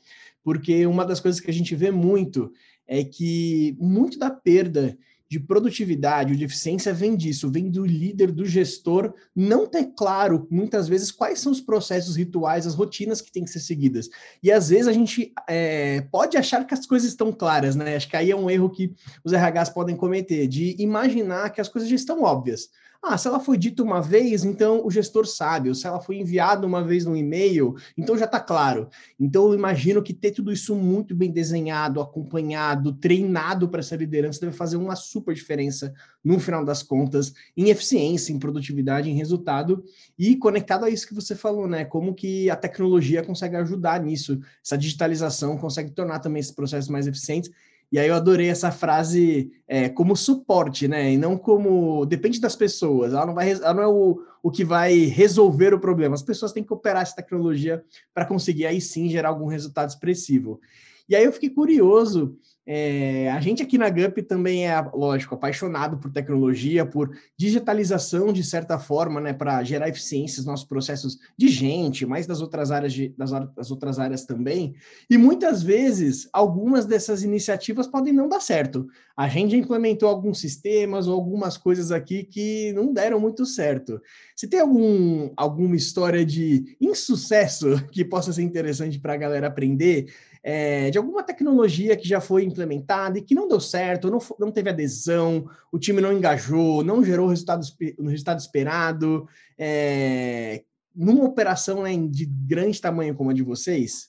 porque 0.49 0.87
uma 0.87 1.05
das 1.05 1.21
coisas 1.21 1.43
que 1.43 1.51
a 1.51 1.53
gente 1.53 1.77
vê 1.77 1.91
muito 1.91 2.51
é 2.87 3.05
que 3.05 3.77
muito 3.79 4.19
da 4.19 4.31
perda 4.31 4.97
de 5.29 5.39
produtividade 5.39 6.33
ou 6.33 6.39
de 6.39 6.47
eficiência 6.47 6.91
vem 6.95 7.15
disso, 7.15 7.51
vem 7.51 7.71
do 7.71 7.85
líder, 7.85 8.33
do 8.33 8.47
gestor, 8.47 9.13
não 9.37 9.67
ter 9.67 9.93
claro, 9.95 10.49
muitas 10.51 10.89
vezes, 10.89 11.13
quais 11.13 11.39
são 11.41 11.53
os 11.53 11.61
processos 11.61 12.17
rituais, 12.17 12.67
as 12.67 12.75
rotinas 12.75 13.21
que 13.21 13.31
têm 13.31 13.45
que 13.45 13.51
ser 13.51 13.61
seguidas. 13.61 14.09
E 14.43 14.51
às 14.51 14.71
vezes 14.71 14.89
a 14.89 14.93
gente 14.95 15.35
é, 15.47 16.01
pode 16.11 16.39
achar 16.39 16.67
que 16.67 16.73
as 16.73 16.87
coisas 16.87 17.11
estão 17.11 17.31
claras, 17.31 17.77
né? 17.77 17.97
Acho 17.97 18.09
que 18.09 18.17
aí 18.17 18.31
é 18.31 18.37
um 18.37 18.49
erro 18.49 18.71
que 18.71 18.95
os 19.23 19.33
RHs 19.33 19.69
podem 19.69 19.95
cometer, 19.97 20.49
de 20.49 20.75
imaginar 20.79 21.51
que 21.51 21.61
as 21.61 21.69
coisas 21.69 21.91
já 21.91 21.97
estão 21.97 22.23
óbvias. 22.23 22.71
Ah, 23.01 23.17
se 23.17 23.29
ela 23.29 23.39
foi 23.39 23.57
dita 23.57 23.81
uma 23.81 24.03
vez, 24.03 24.43
então 24.43 24.85
o 24.85 24.91
gestor 24.91 25.25
sabe, 25.25 25.69
ou 25.69 25.75
se 25.75 25.87
ela 25.87 26.01
foi 26.01 26.17
enviada 26.17 26.67
uma 26.67 26.83
vez 26.83 27.05
no 27.05 27.17
e-mail, 27.17 27.77
então 27.97 28.19
já 28.19 28.25
está 28.25 28.41
claro. 28.41 28.89
Então 29.19 29.47
eu 29.47 29.55
imagino 29.55 30.03
que 30.03 30.13
ter 30.13 30.33
tudo 30.33 30.53
isso 30.53 30.75
muito 30.75 31.15
bem 31.15 31.31
desenhado, 31.31 32.01
acompanhado, 32.01 32.93
treinado 32.93 33.69
para 33.69 33.81
essa 33.81 33.95
liderança 33.95 34.41
deve 34.41 34.53
fazer 34.53 34.77
uma 34.77 34.97
super 34.97 35.33
diferença 35.33 35.95
no 36.25 36.41
final 36.41 36.65
das 36.65 36.83
contas, 36.83 37.33
em 37.57 37.71
eficiência, 37.71 38.33
em 38.33 38.39
produtividade, 38.39 39.09
em 39.09 39.15
resultado, 39.15 39.85
e 40.19 40.35
conectado 40.37 40.85
a 40.85 40.91
isso 40.91 41.07
que 41.07 41.15
você 41.15 41.37
falou, 41.37 41.69
né? 41.69 41.85
Como 41.85 42.13
que 42.13 42.51
a 42.51 42.57
tecnologia 42.57 43.23
consegue 43.23 43.55
ajudar 43.57 44.03
nisso, 44.03 44.41
essa 44.63 44.77
digitalização 44.77 45.57
consegue 45.57 45.93
tornar 45.93 46.19
também 46.19 46.41
esses 46.41 46.53
processos 46.53 46.91
mais 46.91 47.07
eficientes 47.07 47.49
e 47.91 47.99
aí 47.99 48.09
eu 48.09 48.15
adorei 48.15 48.49
essa 48.49 48.71
frase 48.71 49.51
é, 49.67 49.89
como 49.89 50.15
suporte, 50.15 50.87
né? 50.87 51.13
E 51.13 51.17
não 51.17 51.39
como. 51.39 52.05
Depende 52.05 52.39
das 52.39 52.55
pessoas. 52.55 53.15
Ela 53.15 53.25
não, 53.25 53.35
vai, 53.35 53.51
ela 53.51 53.75
não 53.75 53.83
é 53.83 53.87
o, 53.87 54.23
o 54.43 54.51
que 54.51 54.63
vai 54.63 55.05
resolver 55.05 55.73
o 55.73 55.81
problema. 55.81 56.15
As 56.15 56.23
pessoas 56.23 56.53
têm 56.53 56.63
que 56.63 56.73
operar 56.73 57.03
essa 57.03 57.17
tecnologia 57.17 57.83
para 58.13 58.27
conseguir 58.27 58.67
aí 58.67 58.81
sim 58.81 59.09
gerar 59.09 59.31
algum 59.31 59.47
resultado 59.47 59.89
expressivo. 59.89 60.61
E 61.09 61.17
aí 61.17 61.25
eu 61.25 61.33
fiquei 61.33 61.49
curioso 61.49 62.37
É, 62.71 63.31
a 63.31 63.41
gente 63.41 63.63
aqui 63.63 63.79
na 63.79 63.89
GUP 63.89 64.23
também 64.25 64.69
é, 64.69 64.79
lógico, 64.93 65.35
apaixonado 65.35 65.97
por 65.97 66.13
tecnologia, 66.13 66.85
por 66.85 67.17
digitalização 67.35 68.31
de 68.31 68.45
certa 68.45 68.79
forma, 68.79 69.23
né, 69.23 69.33
para 69.33 69.65
gerar 69.65 69.89
eficiências 69.89 70.45
nos 70.45 70.47
nossos 70.47 70.67
processos 70.67 71.19
de 71.35 71.49
gente, 71.49 72.05
mais 72.05 72.27
das 72.27 72.43
outras 72.43 72.71
áreas 72.71 72.93
de, 72.93 73.09
das, 73.17 73.31
das, 73.31 73.71
outras 73.71 73.99
áreas 73.99 74.27
também. 74.27 74.75
E 75.09 75.17
muitas 75.17 75.63
vezes 75.63 76.29
algumas 76.31 76.85
dessas 76.85 77.23
iniciativas 77.23 77.87
podem 77.87 78.13
não 78.13 78.29
dar 78.29 78.41
certo. 78.41 78.87
A 79.17 79.29
gente 79.29 79.57
implementou 79.57 80.07
alguns 80.07 80.39
sistemas 80.39 81.09
ou 81.09 81.15
algumas 81.15 81.57
coisas 81.57 81.91
aqui 81.91 82.23
que 82.23 82.71
não 82.75 82.93
deram 82.93 83.19
muito 83.19 83.47
certo. 83.47 83.99
Se 84.37 84.47
tem 84.47 84.61
algum, 84.61 85.31
alguma 85.39 85.75
história 85.75 86.23
de 86.23 86.77
insucesso 86.79 87.83
que 87.91 88.05
possa 88.05 88.31
ser 88.31 88.43
interessante 88.43 89.01
para 89.01 89.15
a 89.15 89.17
galera 89.17 89.47
aprender? 89.47 90.13
É, 90.43 90.91
de 90.91 90.99
alguma 90.99 91.23
tecnologia 91.23 91.97
que 91.97 92.09
já 92.09 92.21
foi 92.21 92.45
implementada 92.45 93.19
e 93.19 93.23
que 93.23 93.35
não 93.35 93.49
deu 93.49 93.61
certo, 93.61 94.11
não, 94.11 94.19
não 94.39 94.51
teve 94.51 94.71
adesão, 94.71 95.49
o 95.73 95.79
time 95.79 96.01
não 96.01 96.13
engajou, 96.13 96.83
não 96.83 97.05
gerou 97.05 97.27
o 97.27 97.31
resultado, 97.31 97.67
o 97.99 98.09
resultado 98.09 98.39
esperado, 98.39 99.27
é, 99.59 100.63
numa 100.95 101.25
operação 101.25 101.83
né, 101.83 101.97
de 101.97 102.27
grande 102.27 102.81
tamanho 102.81 103.15
como 103.15 103.31
a 103.31 103.35
de 103.35 103.43
vocês? 103.43 104.09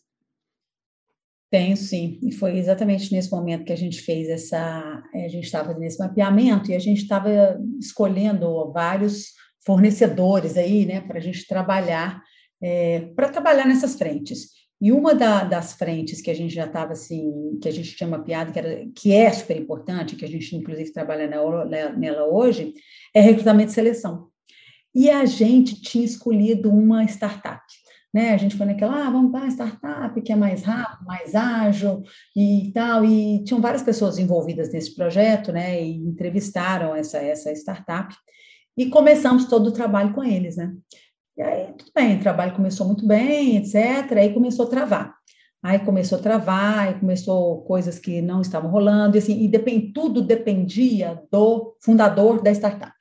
Tenho 1.51 1.75
sim, 1.75 2.19
e 2.21 2.31
foi 2.31 2.59
exatamente 2.59 3.11
nesse 3.11 3.31
momento 3.31 3.65
que 3.65 3.73
a 3.73 3.77
gente 3.77 4.01
fez 4.01 4.29
essa, 4.29 5.03
a 5.13 5.27
gente 5.27 5.45
estava 5.45 5.73
nesse 5.73 5.97
mapeamento 5.97 6.69
e 6.69 6.75
a 6.75 6.79
gente 6.79 7.01
estava 7.01 7.59
escolhendo 7.79 8.71
vários 8.71 9.33
fornecedores 9.65 10.57
aí, 10.57 10.85
né, 10.85 11.01
para 11.01 11.17
a 11.17 11.21
gente 11.21 11.47
trabalhar, 11.47 12.21
é, 12.61 13.01
para 13.15 13.29
trabalhar 13.29 13.65
nessas 13.65 13.95
frentes. 13.95 14.58
E 14.81 14.91
uma 14.91 15.13
da, 15.13 15.43
das 15.43 15.73
frentes 15.73 16.21
que 16.21 16.31
a 16.31 16.33
gente 16.33 16.53
já 16.53 16.65
estava 16.65 16.93
assim, 16.93 17.57
que 17.61 17.67
a 17.67 17.71
gente 17.71 17.95
tinha 17.95 18.07
mapeado, 18.07 18.53
que, 18.53 18.59
era, 18.59 18.85
que 18.95 19.11
é 19.11 19.31
super 19.31 19.57
importante, 19.57 20.15
que 20.15 20.23
a 20.23 20.27
gente 20.27 20.55
inclusive 20.55 20.93
trabalha 20.93 21.27
nela, 21.27 21.65
nela 21.65 22.25
hoje, 22.25 22.73
é 23.13 23.19
recrutamento 23.19 23.71
e 23.71 23.75
seleção. 23.75 24.29
E 24.95 25.09
a 25.09 25.25
gente 25.25 25.81
tinha 25.81 26.05
escolhido 26.05 26.71
uma 26.71 27.03
startup. 27.03 27.61
Né? 28.13 28.33
A 28.33 28.37
gente 28.37 28.55
foi 28.55 28.65
naquela, 28.65 29.05
ah, 29.05 29.11
vamos 29.11 29.31
para 29.31 29.47
startup, 29.49 30.19
que 30.21 30.31
é 30.31 30.35
mais 30.35 30.63
rápido, 30.63 31.05
mais 31.05 31.35
ágil 31.35 32.01
e 32.35 32.71
tal. 32.73 33.05
E 33.05 33.43
tinham 33.43 33.61
várias 33.61 33.83
pessoas 33.83 34.17
envolvidas 34.17 34.71
nesse 34.71 34.95
projeto, 34.95 35.51
né? 35.51 35.83
E 35.83 35.97
entrevistaram 35.97 36.95
essa, 36.95 37.19
essa 37.19 37.51
startup. 37.51 38.15
E 38.75 38.87
começamos 38.87 39.45
todo 39.45 39.67
o 39.67 39.73
trabalho 39.73 40.13
com 40.13 40.23
eles, 40.23 40.57
né? 40.57 40.73
E 41.39 41.41
aí, 41.41 41.67
tudo 41.77 41.89
bem, 41.95 42.17
o 42.17 42.19
trabalho 42.19 42.53
começou 42.53 42.85
muito 42.85 43.07
bem, 43.07 43.55
etc. 43.55 44.11
Aí 44.17 44.33
começou 44.33 44.65
a 44.65 44.69
travar. 44.69 45.15
Aí 45.63 45.79
começou 45.79 46.17
a 46.17 46.21
travar, 46.21 46.79
aí 46.79 46.99
começou 46.99 47.61
coisas 47.61 47.97
que 47.97 48.21
não 48.21 48.41
estavam 48.41 48.69
rolando, 48.69 49.15
e, 49.15 49.19
assim, 49.19 49.41
e 49.41 49.47
depend, 49.47 49.93
tudo 49.93 50.21
dependia 50.21 51.23
do 51.31 51.77
fundador 51.81 52.43
da 52.43 52.51
startup. 52.51 52.91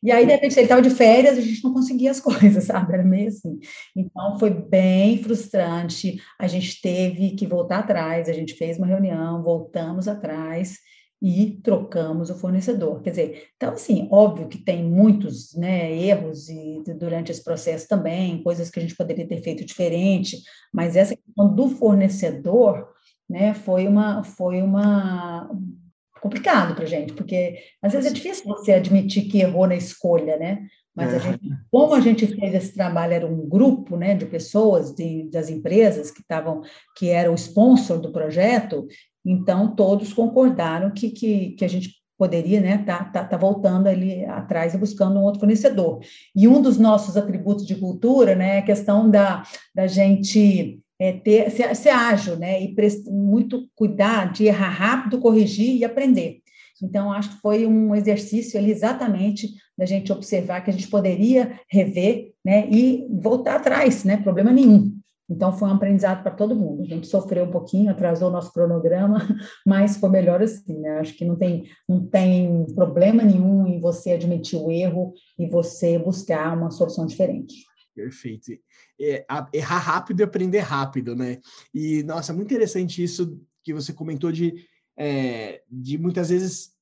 E 0.00 0.12
aí, 0.12 0.24
de 0.24 0.30
repente, 0.30 0.54
ele 0.54 0.62
estava 0.62 0.80
de 0.80 0.90
férias, 0.90 1.36
a 1.36 1.40
gente 1.40 1.64
não 1.64 1.72
conseguia 1.72 2.12
as 2.12 2.20
coisas, 2.22 2.62
sabe? 2.62 2.94
Era 2.94 3.02
meio 3.02 3.26
assim. 3.26 3.58
Então, 3.96 4.38
foi 4.38 4.50
bem 4.50 5.20
frustrante. 5.20 6.20
A 6.38 6.46
gente 6.46 6.80
teve 6.80 7.32
que 7.32 7.48
voltar 7.48 7.80
atrás, 7.80 8.28
a 8.28 8.32
gente 8.32 8.54
fez 8.54 8.78
uma 8.78 8.86
reunião, 8.86 9.42
voltamos 9.42 10.06
atrás, 10.06 10.78
e 11.22 11.60
trocamos 11.62 12.30
o 12.30 12.34
fornecedor. 12.34 13.00
Quer 13.00 13.10
dizer, 13.10 13.48
então, 13.54 13.74
assim, 13.74 14.08
óbvio 14.10 14.48
que 14.48 14.58
tem 14.58 14.82
muitos 14.82 15.54
né, 15.54 15.96
erros 15.96 16.48
e, 16.48 16.82
durante 16.98 17.30
esse 17.30 17.44
processo 17.44 17.86
também, 17.86 18.42
coisas 18.42 18.68
que 18.68 18.80
a 18.80 18.82
gente 18.82 18.96
poderia 18.96 19.26
ter 19.26 19.40
feito 19.40 19.64
diferente, 19.64 20.42
mas 20.74 20.96
essa 20.96 21.14
questão 21.14 21.54
do 21.54 21.68
fornecedor 21.68 22.88
né, 23.30 23.54
foi 23.54 23.86
uma. 23.86 24.24
Foi 24.24 24.60
uma 24.60 25.48
complicado 26.20 26.76
para 26.76 26.84
a 26.84 26.88
gente, 26.88 27.14
porque 27.14 27.58
às 27.82 27.92
vezes 27.92 28.08
é 28.08 28.14
difícil 28.14 28.44
você 28.44 28.72
admitir 28.72 29.24
que 29.24 29.40
errou 29.40 29.66
na 29.66 29.74
escolha, 29.74 30.36
né? 30.36 30.66
Mas 30.94 31.14
a 31.14 31.18
gente, 31.18 31.40
como 31.68 31.94
a 31.94 32.00
gente 32.00 32.26
fez 32.28 32.54
esse 32.54 32.74
trabalho, 32.74 33.12
era 33.14 33.26
um 33.26 33.48
grupo 33.48 33.96
né, 33.96 34.14
de 34.14 34.26
pessoas 34.26 34.94
de, 34.94 35.28
das 35.30 35.48
empresas 35.48 36.12
que 36.12 36.20
estavam, 36.20 36.60
que 36.96 37.08
era 37.08 37.32
o 37.32 37.34
sponsor 37.34 37.98
do 37.98 38.12
projeto, 38.12 38.86
então, 39.24 39.74
todos 39.74 40.12
concordaram 40.12 40.90
que, 40.90 41.10
que, 41.10 41.50
que 41.50 41.64
a 41.64 41.68
gente 41.68 42.02
poderia 42.18 42.60
né, 42.60 42.78
tá, 42.78 43.04
tá, 43.04 43.24
tá 43.24 43.36
voltando 43.36 43.88
ali 43.88 44.24
atrás 44.26 44.74
e 44.74 44.78
buscando 44.78 45.18
um 45.18 45.22
outro 45.22 45.40
fornecedor. 45.40 46.00
E 46.36 46.46
um 46.46 46.62
dos 46.62 46.78
nossos 46.78 47.16
atributos 47.16 47.66
de 47.66 47.74
cultura 47.74 48.36
né, 48.36 48.56
é 48.56 48.58
a 48.58 48.64
questão 48.64 49.10
da, 49.10 49.42
da 49.74 49.86
gente 49.86 50.80
é, 51.00 51.12
ter, 51.12 51.50
ser, 51.50 51.74
ser 51.74 51.90
ágil 51.90 52.36
né, 52.36 52.62
e 52.62 52.74
muito 53.08 53.68
cuidar 53.74 54.32
de 54.32 54.44
errar 54.44 54.70
rápido, 54.70 55.18
corrigir 55.18 55.76
e 55.76 55.84
aprender. 55.84 56.42
Então, 56.80 57.12
acho 57.12 57.30
que 57.30 57.40
foi 57.40 57.66
um 57.66 57.94
exercício 57.94 58.58
ali 58.58 58.70
exatamente 58.70 59.48
da 59.76 59.84
gente 59.84 60.12
observar 60.12 60.60
que 60.60 60.70
a 60.70 60.72
gente 60.72 60.88
poderia 60.88 61.58
rever 61.68 62.32
né, 62.44 62.68
e 62.70 63.06
voltar 63.10 63.56
atrás, 63.56 64.04
né, 64.04 64.16
problema 64.16 64.52
nenhum. 64.52 64.91
Então, 65.32 65.52
foi 65.52 65.68
um 65.68 65.72
aprendizado 65.72 66.22
para 66.22 66.30
todo 66.30 66.54
mundo. 66.54 66.82
A 66.82 66.86
gente 66.86 67.06
sofreu 67.06 67.44
um 67.44 67.50
pouquinho, 67.50 67.90
atrasou 67.90 68.28
o 68.28 68.32
nosso 68.32 68.52
cronograma, 68.52 69.18
mas 69.66 69.96
foi 69.96 70.10
melhor 70.10 70.42
assim, 70.42 70.78
né? 70.78 70.98
Acho 70.98 71.14
que 71.14 71.24
não 71.24 71.36
tem, 71.36 71.64
não 71.88 72.06
tem 72.06 72.66
problema 72.74 73.22
nenhum 73.22 73.66
em 73.66 73.80
você 73.80 74.12
admitir 74.12 74.58
o 74.58 74.70
erro 74.70 75.14
e 75.38 75.48
você 75.48 75.98
buscar 75.98 76.56
uma 76.56 76.70
solução 76.70 77.06
diferente. 77.06 77.64
Perfeito. 77.94 78.52
É, 79.00 79.24
errar 79.52 79.78
rápido 79.78 80.20
e 80.20 80.22
aprender 80.22 80.60
rápido, 80.60 81.16
né? 81.16 81.38
E, 81.74 82.02
nossa, 82.02 82.32
muito 82.32 82.52
interessante 82.52 83.02
isso 83.02 83.40
que 83.64 83.72
você 83.72 83.92
comentou 83.92 84.30
de, 84.30 84.54
é, 84.96 85.62
de 85.70 85.96
muitas 85.96 86.28
vezes 86.28 86.72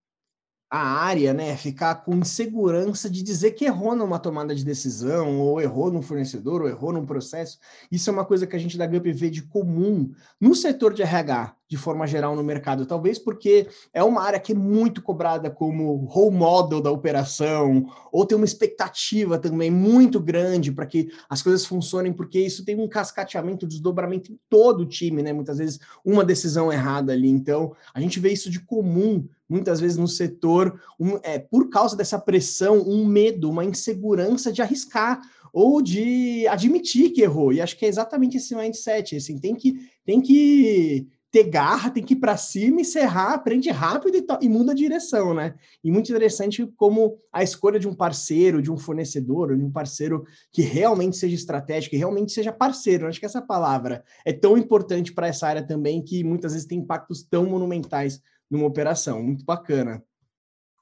a 0.71 0.79
área, 0.79 1.35
né, 1.35 1.57
ficar 1.57 1.97
com 1.97 2.15
insegurança 2.15 3.11
de 3.11 3.23
dizer 3.23 3.53
que 3.53 3.65
errou 3.65 3.97
numa 3.97 4.21
tomada 4.21 4.55
de 4.55 4.65
decisão, 4.65 5.41
ou 5.41 5.61
errou 5.61 5.91
num 5.91 6.01
fornecedor, 6.01 6.63
ou 6.63 6.69
errou 6.69 6.93
num 6.93 7.05
processo. 7.05 7.59
Isso 7.91 8.09
é 8.09 8.13
uma 8.13 8.25
coisa 8.25 8.47
que 8.47 8.55
a 8.55 8.59
gente 8.59 8.79
da 8.79 8.87
GUP 8.87 9.13
vê 9.13 9.29
de 9.31 9.43
comum 9.43 10.13
no 10.41 10.55
setor 10.55 10.95
de 10.95 11.03
RH, 11.03 11.57
de 11.71 11.77
forma 11.77 12.05
geral 12.05 12.35
no 12.35 12.43
mercado, 12.43 12.85
talvez 12.85 13.17
porque 13.17 13.69
é 13.95 14.03
uma 14.03 14.23
área 14.23 14.41
que 14.41 14.51
é 14.51 14.57
muito 14.57 15.01
cobrada 15.01 15.49
como 15.49 16.05
role 16.07 16.35
model 16.35 16.81
da 16.81 16.91
operação, 16.91 17.87
ou 18.11 18.27
tem 18.27 18.37
uma 18.37 18.45
expectativa 18.45 19.39
também 19.39 19.71
muito 19.71 20.19
grande 20.19 20.73
para 20.73 20.85
que 20.85 21.09
as 21.29 21.41
coisas 21.41 21.65
funcionem, 21.65 22.13
porque 22.13 22.41
isso 22.41 22.65
tem 22.65 22.77
um 22.77 22.89
cascateamento, 22.89 23.69
desdobramento 23.69 24.33
em 24.33 24.39
todo 24.49 24.81
o 24.81 24.87
time, 24.87 25.23
né? 25.23 25.33
Muitas 25.33 25.59
vezes 25.59 25.79
uma 26.05 26.25
decisão 26.25 26.73
errada 26.73 27.13
ali. 27.13 27.29
Então, 27.29 27.73
a 27.95 28.01
gente 28.01 28.19
vê 28.19 28.33
isso 28.33 28.51
de 28.51 28.59
comum 28.59 29.25
muitas 29.49 29.79
vezes 29.79 29.97
no 29.97 30.09
setor, 30.09 30.81
um, 30.99 31.21
é, 31.23 31.39
por 31.39 31.71
causa 31.71 31.97
dessa 31.97 32.19
pressão, 32.19 32.81
um 32.81 33.07
medo, 33.07 33.49
uma 33.49 33.65
insegurança 33.65 34.53
de 34.53 34.61
arriscar 34.61 35.21
ou 35.53 35.81
de 35.81 36.47
admitir 36.49 37.11
que 37.11 37.23
errou. 37.23 37.53
E 37.53 37.61
acho 37.61 37.77
que 37.77 37.85
é 37.85 37.89
exatamente 37.89 38.39
esse 38.39 38.57
mindset, 38.57 39.17
assim, 39.17 39.39
tem 39.39 39.55
que 39.55 39.89
tem 40.05 40.21
que 40.21 41.07
ter 41.31 41.45
garra, 41.45 41.91
tem 41.91 42.03
que 42.03 42.15
ir 42.15 42.17
para 42.17 42.37
cima, 42.37 42.81
encerrar, 42.81 43.35
aprende 43.35 43.71
rápido 43.71 44.17
e, 44.17 44.27
e, 44.45 44.49
muda 44.49 44.73
a 44.73 44.75
direção, 44.75 45.33
né? 45.33 45.55
E 45.83 45.91
muito 45.91 46.11
interessante 46.11 46.67
como 46.77 47.19
a 47.33 47.43
escolha 47.43 47.79
de 47.79 47.87
um 47.87 47.95
parceiro, 47.95 48.61
de 48.61 48.71
um 48.71 48.77
fornecedor, 48.77 49.57
de 49.57 49.63
um 49.63 49.71
parceiro 49.71 50.25
que 50.51 50.63
realmente 50.63 51.17
seja 51.17 51.37
estratégico, 51.37 51.93
que 51.93 51.97
realmente 51.97 52.33
seja 52.33 52.53
parceiro. 52.53 53.07
Acho 53.07 53.21
que 53.21 53.27
essa 53.27 53.41
palavra 53.41 54.03
é 54.25 54.33
tão 54.33 54.59
importante 54.59 55.13
para 55.13 55.29
essa 55.29 55.47
área 55.47 55.63
também, 55.63 56.03
que 56.03 56.25
muitas 56.25 56.53
vezes 56.53 56.67
tem 56.67 56.79
impactos 56.79 57.23
tão 57.23 57.47
monumentais 57.47 58.21
numa 58.51 58.67
operação. 58.67 59.23
Muito 59.23 59.45
bacana. 59.45 60.03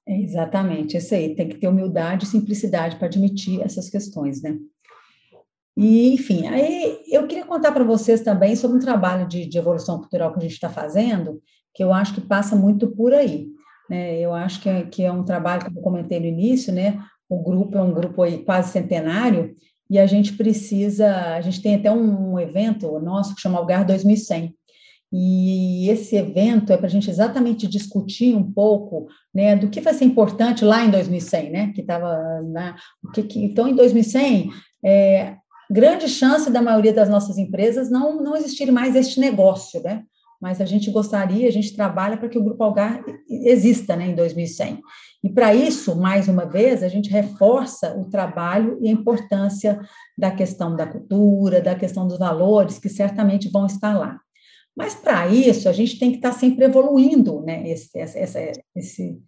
É 0.06 0.18
exatamente, 0.18 0.96
isso 0.96 1.14
aí. 1.14 1.34
Tem 1.34 1.46
que 1.46 1.58
ter 1.58 1.68
humildade 1.68 2.24
e 2.24 2.28
simplicidade 2.28 2.96
para 2.96 3.06
admitir 3.06 3.60
essas 3.60 3.90
questões, 3.90 4.40
né? 4.40 4.58
E, 5.80 6.12
enfim, 6.12 6.44
aí 6.48 6.98
eu 7.06 7.24
queria 7.28 7.44
contar 7.44 7.70
para 7.70 7.84
vocês 7.84 8.20
também 8.22 8.56
sobre 8.56 8.78
um 8.78 8.80
trabalho 8.80 9.28
de, 9.28 9.46
de 9.46 9.58
evolução 9.58 9.96
cultural 9.98 10.32
que 10.32 10.38
a 10.40 10.42
gente 10.42 10.54
está 10.54 10.68
fazendo, 10.68 11.40
que 11.72 11.84
eu 11.84 11.92
acho 11.92 12.14
que 12.14 12.20
passa 12.20 12.56
muito 12.56 12.88
por 12.88 13.14
aí. 13.14 13.46
Né? 13.88 14.18
Eu 14.18 14.34
acho 14.34 14.60
que 14.60 14.68
é, 14.68 14.82
que 14.82 15.04
é 15.04 15.12
um 15.12 15.22
trabalho 15.22 15.62
que 15.62 15.78
eu 15.78 15.80
comentei 15.80 16.18
no 16.18 16.26
início, 16.26 16.72
né? 16.72 17.00
O 17.28 17.40
grupo 17.40 17.78
é 17.78 17.82
um 17.82 17.94
grupo 17.94 18.22
aí 18.22 18.38
quase 18.38 18.72
centenário, 18.72 19.54
e 19.88 20.00
a 20.00 20.06
gente 20.06 20.32
precisa, 20.32 21.14
a 21.36 21.40
gente 21.40 21.62
tem 21.62 21.76
até 21.76 21.92
um, 21.92 22.36
evento 22.40 22.98
nosso 22.98 23.36
que 23.36 23.40
chama 23.40 23.58
Algar 23.58 23.86
2100, 23.86 24.52
e 25.12 25.88
esse 25.88 26.16
evento 26.16 26.72
é 26.72 26.76
para 26.76 26.86
a 26.86 26.90
gente 26.90 27.08
exatamente 27.08 27.68
discutir 27.68 28.34
um 28.34 28.52
pouco 28.52 29.06
né, 29.32 29.54
do 29.54 29.70
que 29.70 29.80
vai 29.80 29.94
ser 29.94 30.06
importante 30.06 30.64
lá 30.64 30.84
em 30.84 30.90
2100, 30.90 31.50
né? 31.50 31.72
Que 31.72 31.82
estava 31.82 32.42
na. 32.42 32.74
Que, 33.14 33.44
então, 33.44 33.68
em 33.68 33.76
2100, 33.76 34.50
é, 34.84 35.36
grande 35.70 36.08
chance 36.08 36.50
da 36.50 36.62
maioria 36.62 36.92
das 36.92 37.08
nossas 37.08 37.38
empresas 37.38 37.90
não, 37.90 38.22
não 38.22 38.36
existir 38.36 38.70
mais 38.70 38.96
este 38.96 39.20
negócio, 39.20 39.82
né? 39.82 40.04
Mas 40.40 40.60
a 40.60 40.64
gente 40.64 40.90
gostaria, 40.90 41.48
a 41.48 41.52
gente 41.52 41.74
trabalha 41.74 42.16
para 42.16 42.28
que 42.28 42.38
o 42.38 42.42
Grupo 42.42 42.62
Algar 42.62 43.02
exista 43.28 43.96
né, 43.96 44.06
em 44.06 44.14
2100. 44.14 44.80
E 45.24 45.28
para 45.28 45.52
isso, 45.52 45.96
mais 45.96 46.28
uma 46.28 46.46
vez, 46.46 46.82
a 46.82 46.88
gente 46.88 47.10
reforça 47.10 47.96
o 47.98 48.08
trabalho 48.08 48.78
e 48.80 48.88
a 48.88 48.92
importância 48.92 49.80
da 50.16 50.30
questão 50.30 50.76
da 50.76 50.86
cultura, 50.86 51.60
da 51.60 51.74
questão 51.74 52.06
dos 52.06 52.18
valores, 52.18 52.78
que 52.78 52.88
certamente 52.88 53.50
vão 53.50 53.66
estar 53.66 53.98
lá. 53.98 54.20
Mas 54.76 54.94
para 54.94 55.26
isso, 55.26 55.68
a 55.68 55.72
gente 55.72 55.98
tem 55.98 56.12
que 56.12 56.18
estar 56.18 56.30
sempre 56.30 56.64
evoluindo, 56.64 57.42
né? 57.42 57.68
Esse, 57.68 57.98
essa, 57.98 58.38
esse, 58.76 59.18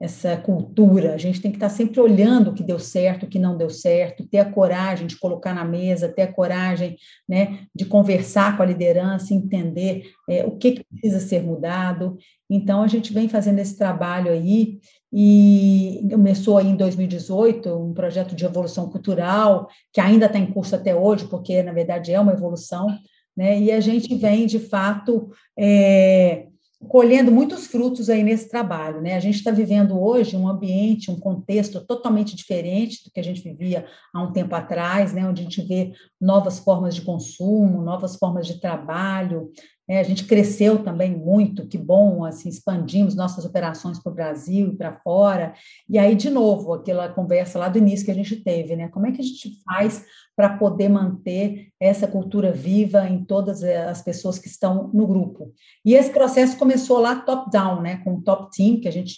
essa 0.00 0.36
cultura. 0.36 1.14
A 1.14 1.18
gente 1.18 1.40
tem 1.40 1.50
que 1.50 1.56
estar 1.56 1.70
sempre 1.70 2.00
olhando 2.00 2.50
o 2.50 2.54
que 2.54 2.62
deu 2.62 2.78
certo, 2.78 3.24
o 3.24 3.28
que 3.28 3.38
não 3.38 3.56
deu 3.56 3.70
certo, 3.70 4.26
ter 4.26 4.38
a 4.38 4.50
coragem 4.50 5.06
de 5.06 5.18
colocar 5.18 5.54
na 5.54 5.64
mesa, 5.64 6.08
ter 6.08 6.22
a 6.22 6.32
coragem 6.32 6.96
né, 7.28 7.60
de 7.74 7.86
conversar 7.86 8.56
com 8.56 8.62
a 8.62 8.66
liderança, 8.66 9.32
entender 9.32 10.10
é, 10.28 10.44
o 10.44 10.52
que, 10.52 10.72
que 10.72 10.84
precisa 10.84 11.20
ser 11.20 11.42
mudado. 11.42 12.18
Então, 12.48 12.82
a 12.82 12.88
gente 12.88 13.12
vem 13.12 13.28
fazendo 13.28 13.58
esse 13.58 13.76
trabalho 13.76 14.30
aí, 14.30 14.78
e 15.12 16.06
começou 16.10 16.58
aí 16.58 16.66
em 16.66 16.76
2018 16.76 17.74
um 17.74 17.94
projeto 17.94 18.34
de 18.34 18.44
evolução 18.44 18.90
cultural, 18.90 19.68
que 19.90 20.00
ainda 20.00 20.26
está 20.26 20.38
em 20.38 20.52
curso 20.52 20.74
até 20.74 20.94
hoje, 20.94 21.26
porque, 21.26 21.62
na 21.62 21.72
verdade, 21.72 22.12
é 22.12 22.20
uma 22.20 22.32
evolução, 22.32 22.86
né? 23.34 23.58
e 23.58 23.72
a 23.72 23.80
gente 23.80 24.14
vem, 24.16 24.46
de 24.46 24.58
fato, 24.58 25.30
é, 25.58 26.48
colhendo 26.88 27.32
muitos 27.32 27.66
frutos 27.66 28.10
aí 28.10 28.22
nesse 28.22 28.48
trabalho, 28.48 29.00
né? 29.00 29.14
A 29.14 29.20
gente 29.20 29.36
está 29.36 29.50
vivendo 29.50 29.98
hoje 29.98 30.36
um 30.36 30.46
ambiente, 30.46 31.10
um 31.10 31.18
contexto 31.18 31.80
totalmente 31.80 32.36
diferente 32.36 33.02
do 33.04 33.10
que 33.10 33.18
a 33.18 33.24
gente 33.24 33.40
vivia 33.40 33.86
há 34.12 34.22
um 34.22 34.32
tempo 34.32 34.54
atrás, 34.54 35.12
né? 35.12 35.26
Onde 35.26 35.40
a 35.40 35.44
gente 35.44 35.62
vê 35.62 35.92
novas 36.20 36.58
formas 36.58 36.94
de 36.94 37.02
consumo, 37.02 37.82
novas 37.82 38.16
formas 38.16 38.46
de 38.46 38.60
trabalho. 38.60 39.50
Né? 39.88 40.00
A 40.00 40.02
gente 40.02 40.24
cresceu 40.24 40.82
também 40.82 41.16
muito, 41.16 41.66
que 41.66 41.78
bom, 41.78 42.24
assim, 42.24 42.48
expandimos 42.48 43.14
nossas 43.14 43.44
operações 43.44 43.98
para 43.98 44.12
o 44.12 44.14
Brasil 44.14 44.68
e 44.68 44.76
para 44.76 44.98
fora. 45.00 45.54
E 45.88 45.98
aí, 45.98 46.14
de 46.14 46.30
novo, 46.30 46.72
aquela 46.72 47.08
conversa 47.08 47.58
lá 47.58 47.68
do 47.68 47.78
início 47.78 48.04
que 48.04 48.10
a 48.10 48.14
gente 48.14 48.36
teve, 48.36 48.76
né? 48.76 48.88
Como 48.88 49.06
é 49.06 49.12
que 49.12 49.20
a 49.20 49.24
gente 49.24 49.62
faz 49.64 50.04
para 50.36 50.56
poder 50.58 50.88
manter 50.90 51.68
essa 51.80 52.06
cultura 52.06 52.52
viva 52.52 53.08
em 53.08 53.24
todas 53.24 53.62
as 53.62 54.02
pessoas 54.02 54.38
que 54.38 54.48
estão 54.48 54.90
no 54.92 55.06
grupo. 55.06 55.52
E 55.84 55.94
esse 55.94 56.10
processo 56.10 56.58
começou 56.58 56.98
lá 56.98 57.16
top-down, 57.16 57.80
né, 57.80 57.96
com 58.04 58.16
o 58.16 58.22
top 58.22 58.54
team, 58.54 58.78
que 58.78 58.86
a 58.86 58.92
gente 58.92 59.16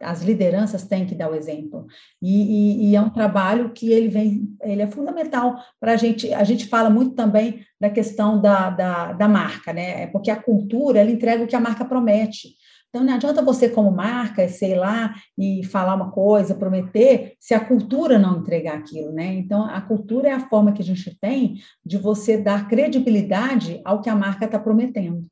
as 0.00 0.22
lideranças 0.22 0.84
têm 0.84 1.04
que 1.04 1.14
dar 1.14 1.30
o 1.30 1.34
exemplo 1.34 1.86
e, 2.22 2.30
e, 2.30 2.90
e, 2.90 2.96
é 2.96 3.00
um 3.00 3.10
trabalho 3.10 3.72
que 3.72 3.90
ele 3.90 4.08
vem 4.08 4.56
ele 4.62 4.82
é 4.82 4.86
fundamental 4.86 5.56
para 5.80 5.92
a 5.92 5.96
gente 5.96 6.32
a 6.32 6.44
gente 6.44 6.68
fala 6.68 6.88
muito 6.88 7.14
também 7.14 7.64
da 7.80 7.90
questão 7.90 8.40
da, 8.40 8.70
da, 8.70 9.12
da 9.12 9.28
marca 9.28 9.72
né 9.72 10.02
é 10.02 10.06
porque 10.06 10.30
a 10.30 10.40
cultura 10.40 11.00
ela 11.00 11.10
entrega 11.10 11.42
o 11.42 11.46
que 11.46 11.56
a 11.56 11.60
marca 11.60 11.84
promete 11.84 12.50
então, 12.96 13.04
não 13.04 13.12
adianta 13.12 13.42
você, 13.42 13.68
como 13.68 13.90
marca, 13.90 14.48
sei 14.48 14.74
lá, 14.74 15.14
e 15.36 15.62
falar 15.64 15.94
uma 15.94 16.10
coisa, 16.10 16.54
prometer, 16.54 17.34
se 17.38 17.52
a 17.52 17.60
cultura 17.60 18.18
não 18.18 18.38
entregar 18.38 18.78
aquilo, 18.78 19.12
né? 19.12 19.34
Então, 19.34 19.64
a 19.64 19.82
cultura 19.82 20.28
é 20.28 20.32
a 20.32 20.48
forma 20.48 20.72
que 20.72 20.80
a 20.80 20.84
gente 20.84 21.14
tem 21.20 21.56
de 21.84 21.98
você 21.98 22.38
dar 22.38 22.66
credibilidade 22.66 23.82
ao 23.84 24.00
que 24.00 24.08
a 24.08 24.16
marca 24.16 24.46
está 24.46 24.58
prometendo. 24.58 25.26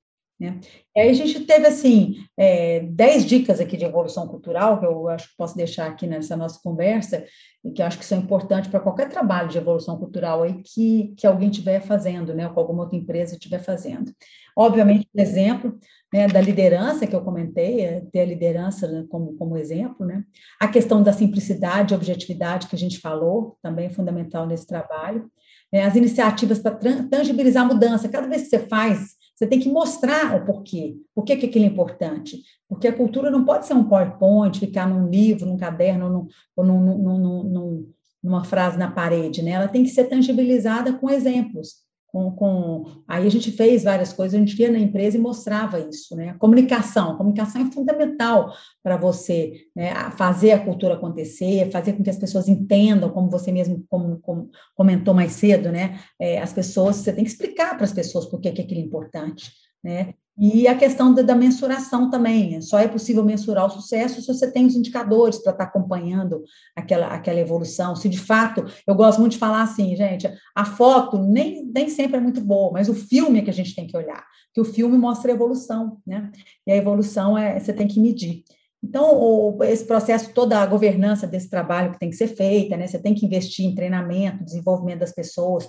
Né? 0.45 0.61
E 0.95 1.01
aí 1.01 1.11
a 1.11 1.15
gente 1.15 1.41
teve, 1.41 1.67
assim, 1.67 2.17
é, 2.37 2.81
dez 2.81 3.25
dicas 3.25 3.61
aqui 3.61 3.77
de 3.77 3.85
evolução 3.85 4.29
cultural, 4.29 4.79
que 4.79 4.87
eu 4.87 5.09
acho 5.09 5.31
que 5.31 5.37
posso 5.37 5.57
deixar 5.57 5.87
aqui 5.87 6.07
nessa 6.07 6.37
nossa 6.37 6.61
conversa, 6.63 7.25
e 7.65 7.71
que 7.71 7.81
eu 7.81 7.87
acho 7.87 7.99
que 7.99 8.05
são 8.05 8.19
importantes 8.19 8.71
para 8.71 8.81
qualquer 8.81 9.09
trabalho 9.09 9.49
de 9.49 9.57
evolução 9.57 9.99
cultural 9.99 10.43
aí 10.43 10.63
que, 10.63 11.15
que 11.17 11.27
alguém 11.27 11.51
estiver 11.51 11.81
fazendo, 11.81 12.35
né, 12.35 12.47
ou 12.47 12.53
que 12.53 12.59
alguma 12.59 12.83
outra 12.83 12.99
empresa 12.99 13.35
estiver 13.35 13.61
fazendo. 13.61 14.13
Obviamente, 14.57 15.09
por 15.13 15.21
exemplo, 15.21 15.79
né, 16.13 16.29
da 16.29 16.41
liderança 16.41 17.07
que 17.07 17.17
eu 17.17 17.25
comentei, 17.25 17.81
é 17.81 18.01
ter 18.13 18.21
a 18.21 18.25
liderança 18.25 18.87
né, 18.87 19.05
como, 19.09 19.35
como 19.37 19.57
exemplo, 19.57 20.07
né? 20.07 20.23
A 20.61 20.69
questão 20.69 21.03
da 21.03 21.13
simplicidade 21.13 21.93
e 21.93 21.97
objetividade 21.97 22.69
que 22.69 22.77
a 22.77 22.79
gente 22.79 23.01
falou, 23.01 23.59
também 23.61 23.87
é 23.87 23.91
fundamental 23.91 24.47
nesse 24.47 24.65
trabalho. 24.65 25.29
É, 25.73 25.83
as 25.83 25.97
iniciativas 25.97 26.61
para 26.61 26.79
tangibilizar 27.11 27.65
a 27.65 27.67
mudança. 27.67 28.09
Cada 28.09 28.29
vez 28.29 28.43
que 28.43 28.49
você 28.51 28.61
faz, 28.61 29.17
você 29.35 29.47
tem 29.47 29.59
que 29.59 29.69
mostrar 29.69 30.37
o 30.37 30.45
porquê. 30.45 30.97
Por 31.15 31.25
que, 31.25 31.37
que 31.37 31.47
aquilo 31.47 31.65
é 31.65 31.69
importante? 31.69 32.43
Porque 32.69 32.87
a 32.87 32.93
cultura 32.97 33.31
não 33.31 33.45
pode 33.45 33.67
ser 33.67 33.75
um 33.75 33.89
PowerPoint, 33.89 34.59
ficar 34.59 34.89
num 34.89 35.09
livro, 35.09 35.47
num 35.47 35.57
caderno, 35.57 36.09
num, 36.09 36.27
ou 36.57 36.65
num, 36.65 36.81
num, 36.81 37.43
num, 37.45 37.93
numa 38.23 38.45
frase 38.45 38.79
na 38.79 38.91
parede, 38.91 39.43
né? 39.43 39.53
Ela 39.53 39.69
tem 39.69 39.83
que 39.83 39.91
ser 39.91 40.05
tangibilizada 40.05 40.93
com 40.93 41.11
exemplos 41.11 41.85
com, 42.15 42.31
com, 42.31 42.85
aí 43.09 43.27
a 43.27 43.31
gente 43.31 43.51
fez 43.51 43.83
várias 43.83 44.13
coisas, 44.13 44.37
a 44.37 44.39
gente 44.39 44.57
ia 44.63 44.71
na 44.71 44.79
empresa 44.79 45.17
e 45.17 45.21
mostrava 45.21 45.81
isso, 45.81 46.15
né? 46.15 46.29
A 46.29 46.35
comunicação, 46.35 47.11
a 47.11 47.17
comunicação 47.17 47.63
é 47.63 47.73
fundamental 47.73 48.55
para 48.85 48.97
você 48.97 49.67
né, 49.75 49.93
fazer 50.13 50.53
a 50.53 50.65
cultura 50.65 50.95
acontecer, 50.95 51.73
fazer 51.73 51.95
com 51.95 52.05
que 52.05 52.11
as 52.11 52.17
pessoas 52.17 52.47
entendam, 52.47 53.11
como 53.11 53.29
você 53.29 53.51
mesmo 53.51 53.85
como, 53.89 54.21
como 54.21 54.49
comentou 54.77 55.13
mais 55.13 55.33
cedo, 55.33 55.73
né? 55.73 55.99
É, 56.17 56.41
as 56.41 56.53
pessoas, 56.53 56.97
você 56.97 57.13
tem 57.13 57.25
que 57.25 57.31
explicar 57.31 57.75
para 57.75 57.85
as 57.85 57.93
pessoas 57.93 58.27
por 58.27 58.41
que, 58.41 58.53
que 58.53 58.63
aquilo 58.63 58.81
é 58.81 58.85
importante, 58.85 59.51
né? 59.83 60.15
E 60.37 60.67
a 60.67 60.75
questão 60.75 61.15
da, 61.15 61.23
da, 61.23 61.35
mensuração 61.35 62.11
também, 62.11 62.61
só 62.61 62.79
é 62.81 62.89
possível 62.89 63.25
mensurar 63.25 63.67
o 63.67 63.71
sucesso 63.71 64.21
se 64.21 64.27
você 64.27 64.51
tem 64.51 64.67
os 64.67 64.75
indicadores 64.75 65.39
para 65.39 65.53
estar 65.53 65.65
tá 65.65 65.71
acompanhando 65.71 66.43
aquela, 66.75 67.07
aquela 67.07 67.39
evolução. 67.39 67.95
Se 67.95 68.09
de 68.09 68.19
fato, 68.19 68.65
eu 68.85 68.95
gosto 68.97 69.21
muito 69.21 69.33
de 69.33 69.39
falar 69.39 69.63
assim, 69.63 69.95
gente, 69.95 70.29
a 70.55 70.65
foto 70.65 71.19
nem, 71.19 71.65
nem 71.73 71.89
sempre 71.89 72.17
é 72.17 72.21
muito 72.21 72.41
boa, 72.41 72.73
mas 72.73 72.89
o 72.89 72.95
filme 72.95 73.39
é 73.39 73.43
que 73.43 73.51
a 73.51 73.55
gente 73.55 73.77
tem 73.77 73.87
que 73.87 73.97
olhar, 73.97 74.25
que 74.53 74.61
o 74.61 74.65
filme 74.65 74.99
mostra 74.99 75.31
a 75.31 75.35
evolução, 75.35 75.99
né? 76.05 76.33
E 76.67 76.73
a 76.73 76.77
evolução 76.77 77.39
é 77.39 77.61
você 77.61 77.73
tem 77.73 77.87
que 77.87 78.01
medir. 78.01 78.43
Então, 78.83 79.17
o, 79.17 79.65
esse 79.65 79.87
processo, 79.87 80.35
toda 80.35 80.59
a 80.59 80.67
governança 80.67 81.27
desse 81.27 81.49
trabalho 81.49 81.93
que 81.93 81.99
tem 81.99 82.11
que 82.11 82.17
ser 82.17 82.27
feita, 82.27 82.77
né? 82.77 82.87
Você 82.87 82.99
tem 82.99 83.15
que 83.15 83.25
investir 83.25 83.65
em 83.65 83.75
treinamento, 83.75 84.45
desenvolvimento 84.45 84.99
das 84.99 85.13
pessoas, 85.13 85.67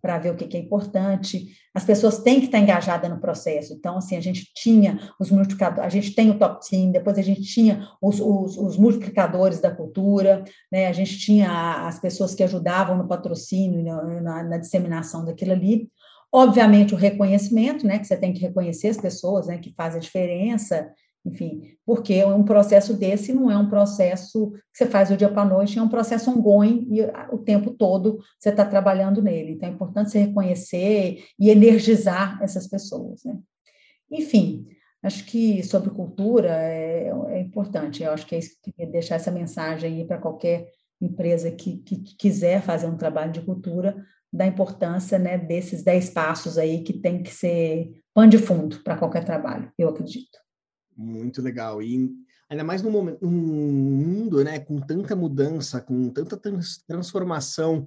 para 0.00 0.18
ver 0.18 0.30
o 0.30 0.36
que, 0.36 0.46
que, 0.46 0.56
é 0.56 0.60
importante. 0.60 1.48
As 1.74 1.84
pessoas 1.84 2.18
têm 2.18 2.40
que 2.40 2.46
estar 2.46 2.58
engajadas 2.58 3.10
no 3.10 3.20
processo. 3.20 3.74
Então, 3.74 3.98
assim, 3.98 4.16
a 4.16 4.20
gente 4.20 4.50
tinha 4.54 4.98
os 5.18 5.30
multiplicadores, 5.30 5.84
a 5.84 5.88
gente 5.88 6.14
tem 6.14 6.30
o 6.30 6.38
top 6.38 6.66
team, 6.68 6.90
depois 6.90 7.18
a 7.18 7.22
gente 7.22 7.42
tinha 7.42 7.88
os, 8.00 8.20
os, 8.20 8.56
os 8.56 8.76
multiplicadores 8.76 9.60
da 9.60 9.70
cultura, 9.70 10.44
né? 10.70 10.86
A 10.86 10.92
gente 10.92 11.18
tinha 11.18 11.86
as 11.86 11.98
pessoas 11.98 12.34
que 12.34 12.42
ajudavam 12.42 12.96
no 12.96 13.08
patrocínio, 13.08 13.82
na, 14.22 14.44
na 14.44 14.58
disseminação 14.58 15.24
daquilo 15.24 15.52
ali. 15.52 15.88
Obviamente, 16.32 16.94
o 16.94 16.98
reconhecimento, 16.98 17.86
né? 17.86 17.98
Que 17.98 18.06
você 18.06 18.16
tem 18.16 18.32
que 18.32 18.40
reconhecer 18.40 18.88
as 18.88 18.98
pessoas, 18.98 19.46
né? 19.46 19.58
Que 19.58 19.72
faz 19.76 19.96
a 19.96 19.98
diferença 19.98 20.88
enfim, 21.28 21.76
porque 21.84 22.24
um 22.24 22.42
processo 22.42 22.94
desse 22.94 23.32
não 23.32 23.50
é 23.50 23.56
um 23.56 23.68
processo 23.68 24.50
que 24.50 24.78
você 24.78 24.86
faz 24.86 25.10
do 25.10 25.16
dia 25.16 25.28
para 25.28 25.42
a 25.42 25.44
noite, 25.44 25.78
é 25.78 25.82
um 25.82 25.88
processo 25.88 26.30
ongoing 26.30 26.88
e 26.90 27.02
o 27.30 27.38
tempo 27.38 27.70
todo 27.70 28.18
você 28.38 28.48
está 28.48 28.64
trabalhando 28.64 29.22
nele. 29.22 29.52
Então, 29.52 29.68
é 29.68 29.72
importante 29.72 30.10
você 30.10 30.20
reconhecer 30.20 31.24
e 31.38 31.50
energizar 31.50 32.42
essas 32.42 32.66
pessoas. 32.66 33.22
Né? 33.24 33.38
Enfim, 34.10 34.66
acho 35.02 35.24
que 35.26 35.62
sobre 35.62 35.90
cultura 35.90 36.50
é, 36.50 37.12
é, 37.28 37.40
importante. 37.40 38.02
Eu 38.02 38.12
acho 38.12 38.26
que 38.26 38.34
é 38.34 38.38
isso 38.38 38.50
que 38.62 38.70
eu 38.70 38.74
queria 38.74 38.90
deixar 38.90 39.16
essa 39.16 39.30
mensagem 39.30 39.94
aí 39.94 40.06
para 40.06 40.18
qualquer 40.18 40.66
empresa 41.00 41.50
que, 41.50 41.76
que, 41.78 41.96
quiser 42.16 42.62
fazer 42.62 42.86
um 42.86 42.96
trabalho 42.96 43.32
de 43.32 43.42
cultura, 43.42 43.96
da 44.32 44.46
importância 44.46 45.18
né, 45.18 45.38
desses 45.38 45.82
dez 45.82 46.10
passos 46.10 46.58
aí 46.58 46.82
que 46.82 46.92
tem 46.92 47.22
que 47.22 47.30
ser 47.30 47.90
pano 48.12 48.30
de 48.30 48.38
fundo 48.38 48.82
para 48.82 48.96
qualquer 48.96 49.24
trabalho, 49.24 49.72
eu 49.78 49.88
acredito. 49.88 50.38
Muito 50.98 51.40
legal. 51.40 51.80
E 51.80 52.10
ainda 52.50 52.64
mais 52.64 52.82
num, 52.82 52.90
momento, 52.90 53.18
num 53.22 53.30
mundo 53.30 54.42
né, 54.42 54.58
com 54.58 54.80
tanta 54.80 55.14
mudança, 55.14 55.80
com 55.80 56.10
tanta 56.10 56.36
trans, 56.36 56.78
transformação, 56.78 57.86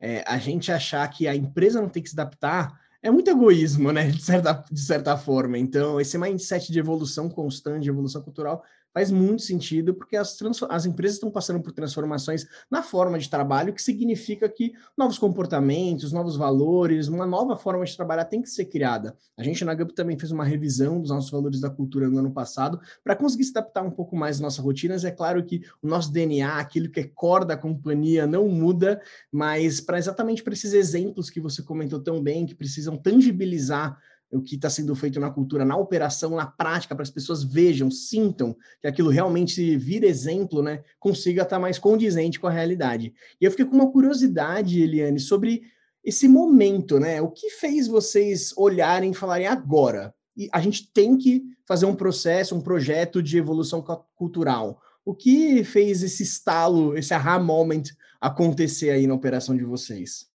é, 0.00 0.22
a 0.26 0.38
gente 0.38 0.70
achar 0.70 1.06
que 1.08 1.26
a 1.26 1.34
empresa 1.34 1.80
não 1.80 1.88
tem 1.88 2.02
que 2.02 2.10
se 2.10 2.14
adaptar 2.14 2.80
é 3.02 3.10
muito 3.10 3.28
egoísmo, 3.28 3.92
né? 3.92 4.06
De 4.10 4.22
certa, 4.22 4.64
de 4.70 4.80
certa 4.80 5.14
forma. 5.14 5.58
Então, 5.58 6.00
esse 6.00 6.16
mindset 6.16 6.72
de 6.72 6.78
evolução 6.78 7.28
constante, 7.28 7.82
de 7.82 7.90
evolução 7.90 8.22
cultural, 8.22 8.64
faz 8.94 9.10
muito 9.10 9.42
sentido, 9.42 9.92
porque 9.92 10.16
as, 10.16 10.38
as 10.70 10.86
empresas 10.86 11.16
estão 11.16 11.28
passando 11.28 11.60
por 11.60 11.72
transformações 11.72 12.46
na 12.70 12.80
forma 12.80 13.18
de 13.18 13.28
trabalho, 13.28 13.74
que 13.74 13.82
significa 13.82 14.48
que 14.48 14.72
novos 14.96 15.18
comportamentos, 15.18 16.12
novos 16.12 16.36
valores, 16.36 17.08
uma 17.08 17.26
nova 17.26 17.56
forma 17.56 17.84
de 17.84 17.96
trabalhar 17.96 18.24
tem 18.24 18.40
que 18.40 18.48
ser 18.48 18.66
criada. 18.66 19.16
A 19.36 19.42
gente 19.42 19.64
na 19.64 19.74
GUP 19.74 19.92
também 19.92 20.16
fez 20.16 20.30
uma 20.30 20.44
revisão 20.44 21.00
dos 21.00 21.10
nossos 21.10 21.30
valores 21.30 21.60
da 21.60 21.68
cultura 21.68 22.08
no 22.08 22.18
ano 22.18 22.30
passado, 22.30 22.80
para 23.02 23.16
conseguir 23.16 23.44
se 23.44 23.50
adaptar 23.50 23.82
um 23.82 23.90
pouco 23.90 24.14
mais 24.14 24.36
às 24.36 24.40
nossas 24.40 24.64
rotinas. 24.64 25.04
É 25.04 25.10
claro 25.10 25.44
que 25.44 25.62
o 25.82 25.88
nosso 25.88 26.12
DNA, 26.12 26.58
aquilo 26.58 26.88
que 26.88 27.00
é 27.00 27.04
core 27.04 27.46
da 27.46 27.56
companhia, 27.56 28.28
não 28.28 28.48
muda, 28.48 29.02
mas 29.32 29.80
para 29.80 29.98
exatamente 29.98 30.42
para 30.42 30.52
esses 30.52 30.72
exemplos 30.72 31.28
que 31.28 31.40
você 31.40 31.62
comentou 31.62 31.98
tão 31.98 32.22
bem, 32.22 32.46
que 32.46 32.54
precisam 32.54 32.96
tangibilizar 32.96 33.98
o 34.30 34.40
que 34.40 34.56
está 34.56 34.68
sendo 34.68 34.94
feito 34.94 35.20
na 35.20 35.30
cultura, 35.30 35.64
na 35.64 35.76
operação, 35.76 36.30
na 36.30 36.46
prática, 36.46 36.94
para 36.94 37.02
as 37.02 37.10
pessoas 37.10 37.44
vejam, 37.44 37.90
sintam 37.90 38.56
que 38.80 38.86
aquilo 38.86 39.10
realmente 39.10 39.76
vira 39.76 40.06
exemplo, 40.06 40.62
né? 40.62 40.82
Consiga 40.98 41.42
estar 41.42 41.56
tá 41.56 41.60
mais 41.60 41.78
condizente 41.78 42.40
com 42.40 42.46
a 42.46 42.50
realidade. 42.50 43.14
E 43.40 43.44
eu 43.44 43.50
fiquei 43.50 43.64
com 43.64 43.76
uma 43.76 43.90
curiosidade, 43.90 44.82
Eliane, 44.82 45.20
sobre 45.20 45.62
esse 46.02 46.28
momento, 46.28 46.98
né? 46.98 47.22
O 47.22 47.30
que 47.30 47.50
fez 47.50 47.86
vocês 47.86 48.52
olharem 48.56 49.12
e 49.12 49.14
falarem 49.14 49.46
agora? 49.46 50.14
E 50.36 50.48
a 50.52 50.60
gente 50.60 50.92
tem 50.92 51.16
que 51.16 51.44
fazer 51.66 51.86
um 51.86 51.94
processo, 51.94 52.54
um 52.54 52.60
projeto 52.60 53.22
de 53.22 53.38
evolução 53.38 53.82
cultural. 54.16 54.80
O 55.04 55.14
que 55.14 55.62
fez 55.64 56.02
esse 56.02 56.22
estalo, 56.22 56.96
esse 56.96 57.14
aha 57.14 57.38
moment 57.38 57.84
acontecer 58.20 58.90
aí 58.90 59.06
na 59.06 59.14
operação 59.14 59.56
de 59.56 59.64
vocês? 59.64 60.33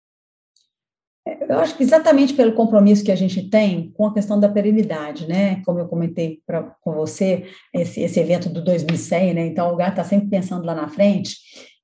Eu 1.48 1.60
acho 1.60 1.76
que 1.78 1.84
exatamente 1.84 2.34
pelo 2.34 2.54
compromisso 2.54 3.04
que 3.04 3.12
a 3.12 3.16
gente 3.16 3.50
tem 3.50 3.92
com 3.92 4.08
a 4.08 4.14
questão 4.14 4.40
da 4.40 4.50
perenidade, 4.50 5.28
né? 5.28 5.62
Como 5.66 5.80
eu 5.80 5.88
comentei 5.88 6.40
pra, 6.46 6.64
com 6.82 6.94
você, 6.94 7.46
esse, 7.74 8.02
esse 8.02 8.20
evento 8.20 8.50
do 8.50 8.64
2100, 8.64 9.34
né? 9.34 9.46
Então, 9.48 9.68
o 9.68 9.72
lugar 9.72 9.90
está 9.90 10.04
sempre 10.04 10.30
pensando 10.30 10.66
lá 10.66 10.74
na 10.74 10.88
frente. 10.88 11.38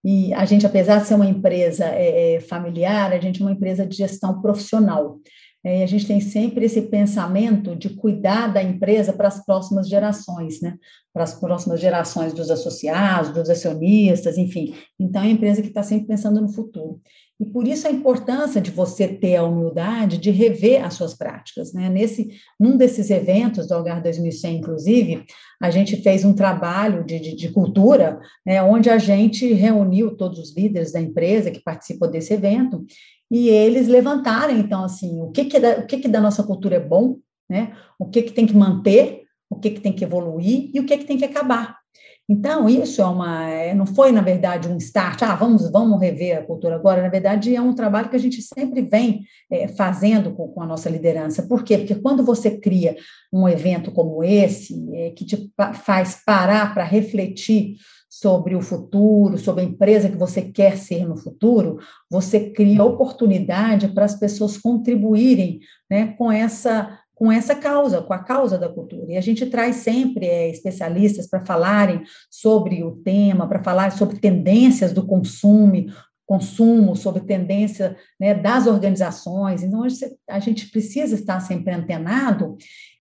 E 0.03 0.33
a 0.33 0.45
gente, 0.45 0.65
apesar 0.65 0.99
de 0.99 1.07
ser 1.07 1.13
uma 1.13 1.27
empresa 1.27 1.85
é, 1.85 2.35
é, 2.35 2.39
familiar, 2.39 3.11
a 3.11 3.19
gente 3.19 3.41
é 3.41 3.45
uma 3.45 3.51
empresa 3.51 3.85
de 3.85 3.95
gestão 3.95 4.41
profissional. 4.41 5.19
É, 5.63 5.83
a 5.83 5.85
gente 5.85 6.07
tem 6.07 6.19
sempre 6.19 6.65
esse 6.65 6.81
pensamento 6.83 7.75
de 7.75 7.89
cuidar 7.89 8.47
da 8.51 8.63
empresa 8.63 9.13
para 9.13 9.27
as 9.27 9.45
próximas 9.45 9.87
gerações, 9.87 10.59
né? 10.59 10.75
Para 11.13 11.23
as 11.23 11.39
próximas 11.39 11.79
gerações 11.79 12.33
dos 12.33 12.49
associados, 12.49 13.31
dos 13.31 13.47
acionistas, 13.47 14.39
enfim. 14.39 14.73
Então, 14.99 15.21
é 15.21 15.25
uma 15.25 15.33
empresa 15.33 15.61
que 15.61 15.67
está 15.67 15.83
sempre 15.83 16.07
pensando 16.07 16.41
no 16.41 16.51
futuro. 16.51 16.99
E 17.41 17.45
por 17.45 17.67
isso 17.67 17.87
a 17.87 17.91
importância 17.91 18.61
de 18.61 18.69
você 18.69 19.07
ter 19.07 19.35
a 19.35 19.43
humildade 19.43 20.19
de 20.19 20.29
rever 20.29 20.85
as 20.85 20.93
suas 20.93 21.15
práticas. 21.15 21.73
Né? 21.73 21.89
Nesse, 21.89 22.29
num 22.59 22.77
desses 22.77 23.09
eventos 23.09 23.67
do 23.67 23.73
Algar 23.73 23.99
2100, 23.99 24.57
inclusive, 24.57 25.25
a 25.59 25.71
gente 25.71 25.97
fez 26.03 26.23
um 26.23 26.35
trabalho 26.35 27.03
de, 27.03 27.19
de, 27.19 27.35
de 27.35 27.49
cultura, 27.49 28.19
né, 28.45 28.61
onde 28.61 28.91
a 28.91 28.99
gente 28.99 29.51
reuniu 29.53 30.15
todos 30.15 30.37
os 30.37 30.55
líderes 30.55 30.91
da 30.91 31.01
empresa 31.01 31.49
que 31.49 31.63
participam 31.63 32.11
desse 32.11 32.31
evento, 32.31 32.85
e 33.31 33.49
eles 33.49 33.87
levantaram, 33.87 34.55
então, 34.55 34.83
assim, 34.83 35.19
o 35.19 35.31
que, 35.31 35.45
que, 35.45 35.59
da, 35.59 35.79
o 35.79 35.87
que, 35.87 35.97
que 35.97 36.07
da 36.07 36.21
nossa 36.21 36.43
cultura 36.43 36.75
é 36.75 36.79
bom, 36.79 37.17
né? 37.49 37.73
o 37.97 38.07
que, 38.07 38.21
que 38.21 38.33
tem 38.33 38.45
que 38.45 38.55
manter, 38.55 39.23
o 39.49 39.55
que, 39.55 39.71
que 39.71 39.79
tem 39.79 39.93
que 39.93 40.03
evoluir 40.03 40.69
e 40.71 40.79
o 40.79 40.85
que, 40.85 40.95
que 40.95 41.05
tem 41.05 41.17
que 41.17 41.25
acabar. 41.25 41.80
Então, 42.29 42.69
isso 42.69 43.01
é 43.01 43.05
uma, 43.05 43.49
é, 43.49 43.73
não 43.73 43.85
foi, 43.85 44.11
na 44.11 44.21
verdade, 44.21 44.69
um 44.69 44.77
start, 44.77 45.21
ah, 45.23 45.35
vamos, 45.35 45.69
vamos 45.69 45.99
rever 45.99 46.37
a 46.37 46.43
cultura 46.43 46.75
agora, 46.75 47.01
na 47.01 47.09
verdade, 47.09 47.53
é 47.53 47.61
um 47.61 47.75
trabalho 47.75 48.09
que 48.09 48.15
a 48.15 48.19
gente 48.19 48.41
sempre 48.41 48.81
vem 48.81 49.23
é, 49.51 49.67
fazendo 49.67 50.31
com, 50.31 50.47
com, 50.47 50.61
a 50.61 50.65
nossa 50.65 50.89
liderança. 50.89 51.43
Por 51.43 51.63
quê? 51.63 51.77
Porque 51.77 51.95
quando 51.95 52.23
você 52.23 52.51
cria 52.57 52.95
um 53.33 53.49
evento 53.49 53.91
como 53.91 54.23
esse, 54.23 54.81
é, 54.93 55.09
que 55.11 55.25
te 55.25 55.51
faz 55.83 56.21
parar 56.25 56.73
para 56.73 56.85
refletir 56.85 57.75
sobre 58.09 58.55
o 58.55 58.61
futuro, 58.61 59.37
sobre 59.37 59.63
a 59.63 59.65
empresa 59.65 60.09
que 60.09 60.17
você 60.17 60.41
quer 60.41 60.77
ser 60.77 61.07
no 61.07 61.15
futuro, 61.17 61.79
você 62.09 62.51
cria 62.51 62.83
oportunidade 62.83 63.87
para 63.87 64.05
as 64.05 64.15
pessoas 64.15 64.57
contribuírem 64.57 65.59
né, 65.89 66.13
com 66.17 66.31
essa 66.31 66.99
com 67.21 67.31
essa 67.31 67.53
causa, 67.53 68.01
com 68.01 68.13
a 68.13 68.17
causa 68.17 68.57
da 68.57 68.67
cultura. 68.67 69.11
E 69.11 69.15
a 69.15 69.21
gente 69.21 69.45
traz 69.45 69.75
sempre 69.75 70.25
é, 70.25 70.49
especialistas 70.49 71.27
para 71.27 71.45
falarem 71.45 72.01
sobre 72.31 72.83
o 72.83 72.93
tema, 72.93 73.47
para 73.47 73.63
falar 73.63 73.91
sobre 73.91 74.17
tendências 74.17 74.91
do 74.91 75.05
consumo, 75.05 75.85
consumo, 76.25 76.95
sobre 76.95 77.21
tendência 77.21 77.95
né, 78.19 78.33
das 78.33 78.65
organizações. 78.65 79.61
Então, 79.61 79.85
a 80.27 80.39
gente 80.39 80.71
precisa 80.71 81.13
estar 81.13 81.39
sempre 81.41 81.71
antenado 81.71 82.57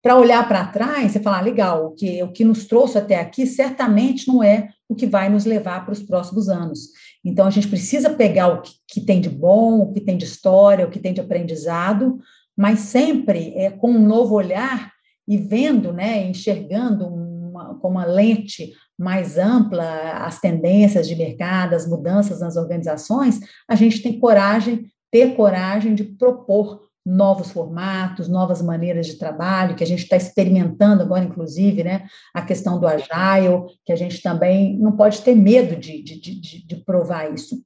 para 0.02 0.18
olhar 0.18 0.46
para 0.46 0.66
trás 0.66 1.16
e 1.16 1.20
falar, 1.20 1.38
ah, 1.38 1.42
legal, 1.42 1.86
o 1.86 1.90
que, 1.92 2.22
o 2.22 2.30
que 2.30 2.44
nos 2.44 2.66
trouxe 2.66 2.98
até 2.98 3.18
aqui 3.18 3.46
certamente 3.46 4.28
não 4.28 4.42
é 4.42 4.68
o 4.90 4.94
que 4.94 5.06
vai 5.06 5.30
nos 5.30 5.46
levar 5.46 5.86
para 5.86 5.92
os 5.92 6.02
próximos 6.02 6.50
anos. 6.50 6.90
Então, 7.24 7.46
a 7.46 7.50
gente 7.50 7.68
precisa 7.68 8.10
pegar 8.10 8.48
o 8.48 8.60
que, 8.60 8.72
que 8.86 9.00
tem 9.00 9.22
de 9.22 9.30
bom, 9.30 9.78
o 9.78 9.90
que 9.90 10.02
tem 10.02 10.18
de 10.18 10.26
história, 10.26 10.86
o 10.86 10.90
que 10.90 10.98
tem 10.98 11.14
de 11.14 11.20
aprendizado, 11.22 12.18
mas 12.62 12.78
sempre 12.78 13.52
é, 13.56 13.70
com 13.70 13.90
um 13.90 14.06
novo 14.06 14.36
olhar 14.36 14.92
e 15.26 15.36
vendo, 15.36 15.92
né, 15.92 16.24
enxergando 16.24 17.08
uma, 17.08 17.74
com 17.80 17.88
uma 17.88 18.04
lente 18.04 18.72
mais 18.96 19.36
ampla 19.36 20.12
as 20.24 20.38
tendências 20.38 21.08
de 21.08 21.16
mercado, 21.16 21.74
as 21.74 21.88
mudanças 21.88 22.38
nas 22.38 22.56
organizações, 22.56 23.40
a 23.68 23.74
gente 23.74 24.00
tem 24.00 24.16
coragem, 24.16 24.86
ter 25.10 25.34
coragem 25.34 25.92
de 25.92 26.04
propor 26.04 26.88
novos 27.04 27.50
formatos, 27.50 28.28
novas 28.28 28.62
maneiras 28.62 29.06
de 29.06 29.18
trabalho, 29.18 29.74
que 29.74 29.82
a 29.82 29.86
gente 29.86 30.04
está 30.04 30.16
experimentando 30.16 31.02
agora, 31.02 31.24
inclusive, 31.24 31.82
né, 31.82 32.04
a 32.32 32.42
questão 32.42 32.78
do 32.78 32.86
agile, 32.86 33.64
que 33.84 33.92
a 33.92 33.96
gente 33.96 34.22
também 34.22 34.78
não 34.78 34.92
pode 34.92 35.20
ter 35.22 35.34
medo 35.34 35.74
de, 35.76 36.02
de, 36.02 36.20
de, 36.20 36.66
de 36.66 36.76
provar 36.84 37.32
isso. 37.32 37.56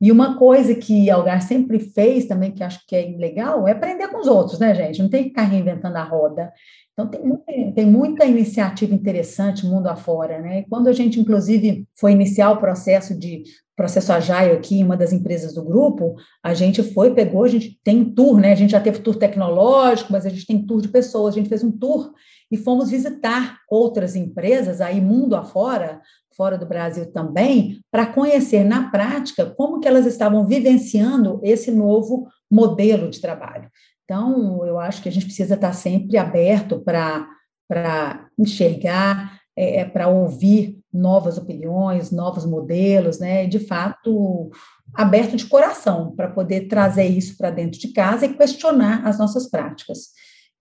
E 0.00 0.10
uma 0.10 0.36
coisa 0.36 0.74
que 0.74 1.08
Algar 1.08 1.40
sempre 1.42 1.78
fez 1.78 2.26
também, 2.26 2.50
que 2.50 2.64
acho 2.64 2.84
que 2.86 2.96
é 2.96 3.14
legal, 3.16 3.68
é 3.68 3.72
aprender 3.72 4.08
com 4.08 4.18
os 4.18 4.26
outros, 4.26 4.58
né, 4.58 4.74
gente? 4.74 5.00
Não 5.00 5.08
tem 5.08 5.22
que 5.22 5.28
ficar 5.28 5.44
reinventando 5.44 5.96
a 5.96 6.02
roda. 6.02 6.52
Então, 6.92 7.06
tem, 7.06 7.72
tem 7.72 7.86
muita 7.86 8.26
iniciativa 8.26 8.92
interessante 8.92 9.64
mundo 9.64 9.86
afora, 9.86 10.40
né? 10.40 10.60
E 10.60 10.68
quando 10.68 10.88
a 10.88 10.92
gente, 10.92 11.18
inclusive, 11.18 11.86
foi 11.98 12.12
iniciar 12.12 12.50
o 12.50 12.58
processo 12.58 13.18
de 13.18 13.44
processo 13.76 14.12
Agile 14.12 14.52
aqui 14.52 14.82
uma 14.82 14.96
das 14.96 15.12
empresas 15.12 15.54
do 15.54 15.64
grupo, 15.64 16.14
a 16.42 16.54
gente 16.54 16.82
foi, 16.82 17.14
pegou, 17.14 17.44
a 17.44 17.48
gente 17.48 17.78
tem 17.82 18.04
tour, 18.04 18.38
né? 18.38 18.52
A 18.52 18.54
gente 18.54 18.70
já 18.70 18.80
teve 18.80 19.00
tour 19.00 19.16
tecnológico, 19.16 20.12
mas 20.12 20.26
a 20.26 20.28
gente 20.28 20.46
tem 20.46 20.64
tour 20.64 20.80
de 20.80 20.88
pessoas. 20.88 21.34
A 21.34 21.38
gente 21.38 21.48
fez 21.48 21.64
um 21.64 21.70
tour 21.70 22.12
e 22.50 22.56
fomos 22.56 22.90
visitar 22.90 23.58
outras 23.68 24.14
empresas 24.14 24.80
aí 24.80 25.00
mundo 25.00 25.34
afora, 25.34 26.00
fora 26.36 26.58
do 26.58 26.66
Brasil 26.66 27.10
também, 27.12 27.80
para 27.90 28.06
conhecer 28.06 28.64
na 28.64 28.90
prática 28.90 29.46
como 29.46 29.80
que 29.80 29.88
elas 29.88 30.06
estavam 30.06 30.46
vivenciando 30.46 31.40
esse 31.42 31.70
novo 31.70 32.28
modelo 32.50 33.08
de 33.08 33.20
trabalho. 33.20 33.70
Então, 34.04 34.66
eu 34.66 34.78
acho 34.78 35.02
que 35.02 35.08
a 35.08 35.12
gente 35.12 35.26
precisa 35.26 35.54
estar 35.54 35.72
sempre 35.72 36.18
aberto 36.18 36.80
para 36.80 37.26
para 37.72 38.26
enxergar, 38.38 39.40
é, 39.56 39.80
é 39.80 39.84
para 39.84 40.08
ouvir 40.08 40.78
novas 40.92 41.38
opiniões, 41.38 42.10
novos 42.10 42.44
modelos, 42.44 43.18
né? 43.18 43.46
De 43.46 43.58
fato, 43.58 44.50
aberto 44.94 45.36
de 45.36 45.46
coração 45.46 46.14
para 46.14 46.30
poder 46.30 46.68
trazer 46.68 47.06
isso 47.06 47.36
para 47.36 47.50
dentro 47.50 47.80
de 47.80 47.92
casa 47.92 48.26
e 48.26 48.34
questionar 48.34 49.06
as 49.06 49.18
nossas 49.18 49.48
práticas. 49.48 50.10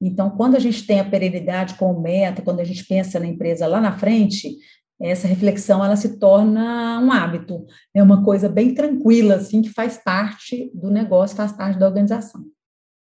Então, 0.02 0.32
quando 0.32 0.56
a 0.56 0.60
gente 0.60 0.86
tem 0.86 1.00
a 1.00 1.10
perenidade 1.10 1.76
como 1.76 2.02
meta, 2.02 2.42
quando 2.42 2.60
a 2.60 2.64
gente 2.64 2.86
pensa 2.86 3.20
na 3.20 3.28
empresa 3.28 3.68
lá 3.68 3.80
na 3.80 3.98
frente, 3.98 4.58
essa 5.00 5.28
reflexão 5.28 5.84
ela 5.84 5.96
se 5.96 6.18
torna 6.18 7.00
um 7.00 7.12
hábito, 7.12 7.66
é 7.94 8.02
uma 8.02 8.24
coisa 8.24 8.48
bem 8.48 8.74
tranquila, 8.74 9.36
assim, 9.36 9.62
que 9.62 9.70
faz 9.70 9.98
parte 9.98 10.72
do 10.74 10.90
negócio, 10.90 11.36
faz 11.36 11.52
parte 11.52 11.80
da 11.80 11.88
organização. 11.88 12.46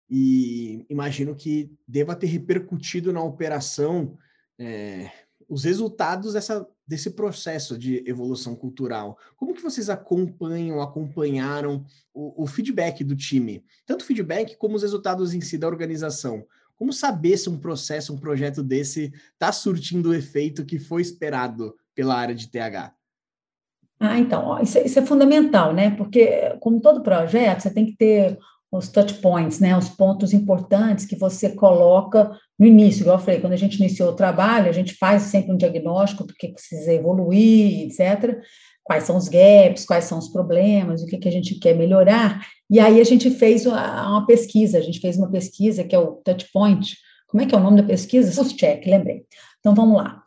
E 0.09 0.85
imagino 0.89 1.35
que 1.35 1.71
deva 1.87 2.15
ter 2.15 2.27
repercutido 2.27 3.13
na 3.13 3.23
operação 3.23 4.17
é, 4.59 5.09
os 5.51 5.65
resultados 5.65 6.31
dessa, 6.31 6.65
desse 6.87 7.09
processo 7.09 7.77
de 7.77 8.01
evolução 8.07 8.55
cultural. 8.55 9.17
Como 9.35 9.53
que 9.53 9.61
vocês 9.61 9.89
acompanham, 9.89 10.81
acompanharam 10.81 11.83
o, 12.13 12.43
o 12.43 12.47
feedback 12.47 13.03
do 13.03 13.17
time? 13.17 13.61
Tanto 13.85 14.03
o 14.03 14.05
feedback 14.05 14.55
como 14.55 14.77
os 14.77 14.81
resultados 14.81 15.33
em 15.33 15.41
si 15.41 15.57
da 15.57 15.67
organização. 15.67 16.45
Como 16.77 16.93
saber 16.93 17.35
se 17.35 17.49
um 17.49 17.59
processo, 17.59 18.13
um 18.13 18.17
projeto 18.17 18.63
desse 18.63 19.11
está 19.33 19.51
surtindo 19.51 20.11
o 20.11 20.13
efeito 20.13 20.63
que 20.63 20.79
foi 20.79 21.01
esperado 21.01 21.75
pela 21.93 22.15
área 22.15 22.33
de 22.33 22.47
TH? 22.49 22.95
Ah, 23.99 24.17
então, 24.17 24.45
ó, 24.45 24.59
isso, 24.61 24.77
é, 24.77 24.85
isso, 24.85 24.99
é 24.99 25.05
fundamental, 25.05 25.73
né? 25.73 25.91
Porque, 25.91 26.55
como 26.61 26.79
todo 26.79 27.03
projeto, 27.03 27.59
você 27.59 27.69
tem 27.69 27.85
que 27.85 27.97
ter 27.97 28.39
os 28.71 28.87
touch 28.87 29.15
points, 29.15 29.59
né? 29.59 29.77
Os 29.77 29.89
pontos 29.89 30.33
importantes 30.33 31.05
que 31.05 31.15
você 31.15 31.49
coloca 31.49 32.31
no 32.57 32.65
início, 32.65 33.01
igual 33.01 33.17
eu 33.17 33.23
falei, 33.23 33.41
quando 33.41 33.53
a 33.53 33.57
gente 33.57 33.77
iniciou 33.77 34.09
o 34.09 34.15
trabalho, 34.15 34.69
a 34.69 34.71
gente 34.71 34.93
faz 34.93 35.23
sempre 35.23 35.51
um 35.51 35.57
diagnóstico 35.57 36.23
do 36.23 36.33
que 36.33 36.53
precisa 36.53 36.93
evoluir, 36.93 37.87
etc. 37.87 38.39
Quais 38.83 39.03
são 39.03 39.17
os 39.17 39.27
gaps, 39.27 39.85
quais 39.85 40.05
são 40.05 40.17
os 40.17 40.29
problemas, 40.29 41.01
o 41.01 41.05
que, 41.05 41.17
que 41.17 41.27
a 41.27 41.31
gente 41.31 41.55
quer 41.55 41.75
melhorar. 41.75 42.45
E 42.69 42.79
aí 42.79 43.01
a 43.01 43.03
gente 43.03 43.29
fez 43.29 43.65
uma 43.65 44.25
pesquisa, 44.25 44.77
a 44.77 44.81
gente 44.81 44.99
fez 44.99 45.17
uma 45.17 45.29
pesquisa 45.29 45.83
que 45.83 45.95
é 45.95 45.99
o 45.99 46.13
touch 46.23 46.47
point. 46.53 46.95
Como 47.27 47.43
é 47.43 47.45
que 47.45 47.53
é 47.53 47.57
o 47.57 47.61
nome 47.61 47.81
da 47.81 47.87
pesquisa? 47.87 48.33
Pulse 48.33 48.55
check, 48.55 48.85
lembrei. 48.85 49.25
Então 49.59 49.75
vamos 49.75 49.97
lá. 49.97 50.21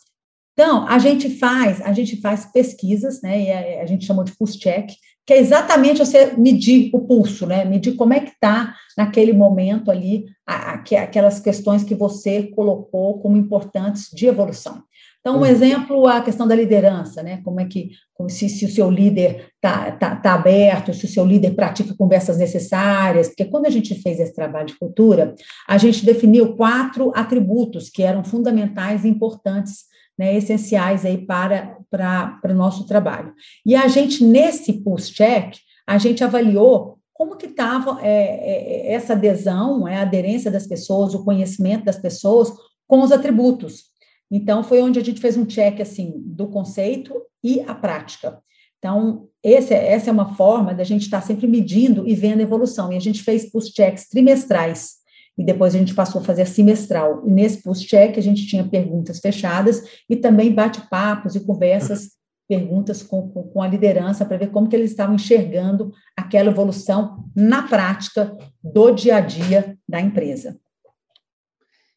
Então, 0.52 0.86
a 0.86 0.98
gente 1.00 1.28
faz, 1.30 1.80
a 1.80 1.92
gente 1.92 2.20
faz 2.20 2.46
pesquisas, 2.46 3.20
né? 3.22 3.42
E 3.42 3.50
a, 3.50 3.82
a 3.82 3.86
gente 3.86 4.06
chamou 4.06 4.22
de 4.22 4.36
pulse 4.36 4.58
check, 4.58 4.88
que 5.26 5.32
é 5.32 5.38
exatamente 5.38 5.98
você 5.98 6.34
medir 6.36 6.90
o 6.92 7.00
pulso, 7.00 7.46
né? 7.46 7.64
Medir 7.64 7.96
como 7.96 8.12
é 8.12 8.20
que 8.20 8.30
está 8.30 8.74
naquele 8.96 9.32
momento 9.32 9.90
ali 9.90 10.26
a, 10.46 10.72
a, 10.72 10.74
aquelas 10.74 11.40
questões 11.40 11.82
que 11.82 11.94
você 11.94 12.44
colocou 12.54 13.18
como 13.20 13.36
importantes 13.36 14.10
de 14.12 14.26
evolução. 14.26 14.82
Então, 15.20 15.36
um 15.36 15.38
uhum. 15.38 15.46
exemplo, 15.46 16.06
a 16.06 16.20
questão 16.20 16.46
da 16.46 16.54
liderança, 16.54 17.22
né? 17.22 17.40
Como 17.42 17.58
é 17.58 17.64
que, 17.64 17.92
como 18.12 18.28
se, 18.28 18.46
se 18.46 18.66
o 18.66 18.70
seu 18.70 18.90
líder 18.90 19.52
está 19.54 19.90
tá, 19.92 20.16
tá 20.16 20.34
aberto, 20.34 20.92
se 20.92 21.06
o 21.06 21.08
seu 21.08 21.24
líder 21.24 21.54
pratica 21.54 21.96
conversas 21.96 22.36
necessárias, 22.36 23.28
porque 23.28 23.46
quando 23.46 23.64
a 23.64 23.70
gente 23.70 23.94
fez 23.94 24.20
esse 24.20 24.34
trabalho 24.34 24.66
de 24.66 24.78
cultura, 24.78 25.34
a 25.66 25.78
gente 25.78 26.04
definiu 26.04 26.54
quatro 26.54 27.10
atributos 27.14 27.88
que 27.88 28.02
eram 28.02 28.22
fundamentais 28.22 29.06
e 29.06 29.08
importantes 29.08 29.93
né, 30.18 30.36
essenciais 30.36 31.04
aí 31.04 31.18
para, 31.18 31.78
para, 31.90 32.38
para 32.40 32.52
o 32.52 32.56
nosso 32.56 32.86
trabalho. 32.86 33.32
E 33.64 33.74
a 33.74 33.88
gente, 33.88 34.24
nesse 34.24 34.72
pulse-check, 34.74 35.58
a 35.86 35.98
gente 35.98 36.22
avaliou 36.22 36.98
como 37.12 37.36
que 37.36 37.46
estava 37.46 38.00
é, 38.02 38.88
é, 38.88 38.92
essa 38.92 39.12
adesão, 39.12 39.86
é, 39.86 39.96
a 39.96 40.02
aderência 40.02 40.50
das 40.50 40.66
pessoas, 40.66 41.14
o 41.14 41.24
conhecimento 41.24 41.84
das 41.84 41.98
pessoas 41.98 42.52
com 42.86 43.02
os 43.02 43.12
atributos. 43.12 43.84
Então, 44.30 44.64
foi 44.64 44.82
onde 44.82 44.98
a 44.98 45.02
gente 45.02 45.20
fez 45.20 45.36
um 45.36 45.44
check, 45.44 45.80
assim, 45.80 46.12
do 46.16 46.48
conceito 46.48 47.14
e 47.42 47.60
a 47.60 47.74
prática. 47.74 48.38
Então, 48.78 49.28
esse, 49.42 49.72
é, 49.72 49.92
essa 49.92 50.10
é 50.10 50.12
uma 50.12 50.34
forma 50.34 50.74
da 50.74 50.84
gente 50.84 51.02
estar 51.02 51.20
tá 51.20 51.26
sempre 51.26 51.46
medindo 51.46 52.06
e 52.06 52.14
vendo 52.14 52.40
a 52.40 52.42
evolução. 52.42 52.92
E 52.92 52.96
a 52.96 53.00
gente 53.00 53.22
fez 53.22 53.50
pulse 53.50 53.72
checks 53.74 54.08
trimestrais, 54.08 54.96
e 55.36 55.44
depois 55.44 55.74
a 55.74 55.78
gente 55.78 55.94
passou 55.94 56.20
a 56.20 56.24
fazer 56.24 56.46
semestral. 56.46 57.22
E 57.26 57.30
nesse 57.30 57.62
pulse 57.62 57.86
check 57.86 58.16
a 58.16 58.22
gente 58.22 58.46
tinha 58.46 58.66
perguntas 58.68 59.18
fechadas 59.18 59.82
e 60.08 60.16
também 60.16 60.52
bate-papos 60.52 61.34
e 61.34 61.40
conversas, 61.40 62.12
perguntas 62.48 63.02
com, 63.02 63.28
com, 63.30 63.42
com 63.44 63.62
a 63.62 63.68
liderança 63.68 64.24
para 64.24 64.36
ver 64.36 64.50
como 64.50 64.68
que 64.68 64.76
eles 64.76 64.90
estavam 64.90 65.14
enxergando 65.14 65.92
aquela 66.16 66.50
evolução 66.50 67.24
na 67.34 67.66
prática 67.66 68.36
do 68.62 68.90
dia 68.90 69.16
a 69.16 69.20
dia 69.20 69.78
da 69.88 70.00
empresa. 70.00 70.58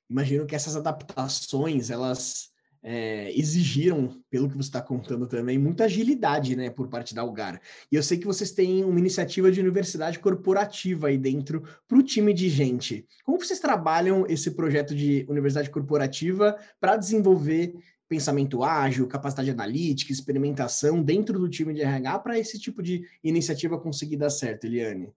Imagino 0.09 0.45
que 0.45 0.55
essas 0.55 0.75
adaptações, 0.75 1.89
elas 1.89 2.49
é, 2.89 3.37
exigiram, 3.37 4.17
pelo 4.29 4.47
que 4.47 4.55
você 4.55 4.69
está 4.69 4.81
contando 4.81 5.27
também, 5.27 5.57
muita 5.57 5.83
agilidade, 5.83 6.55
né, 6.55 6.69
por 6.69 6.87
parte 6.87 7.13
da 7.13 7.21
Algar. 7.21 7.61
E 7.91 7.97
eu 7.97 8.01
sei 8.01 8.17
que 8.17 8.25
vocês 8.25 8.51
têm 8.51 8.85
uma 8.85 8.97
iniciativa 8.97 9.51
de 9.51 9.59
universidade 9.59 10.19
corporativa 10.19 11.07
aí 11.07 11.17
dentro 11.17 11.63
para 11.85 11.97
o 11.97 12.01
time 12.01 12.33
de 12.33 12.47
gente. 12.47 13.05
Como 13.25 13.37
vocês 13.37 13.59
trabalham 13.59 14.25
esse 14.29 14.51
projeto 14.51 14.95
de 14.95 15.25
universidade 15.27 15.69
corporativa 15.69 16.57
para 16.79 16.95
desenvolver 16.95 17.75
pensamento 18.07 18.63
ágil, 18.63 19.05
capacidade 19.05 19.51
analítica, 19.51 20.13
experimentação 20.13 21.03
dentro 21.03 21.37
do 21.37 21.49
time 21.49 21.73
de 21.73 21.81
RH 21.81 22.19
para 22.19 22.39
esse 22.39 22.57
tipo 22.57 22.81
de 22.81 23.05
iniciativa 23.21 23.77
conseguir 23.77 24.15
dar 24.15 24.29
certo, 24.29 24.63
Eliane? 24.63 25.11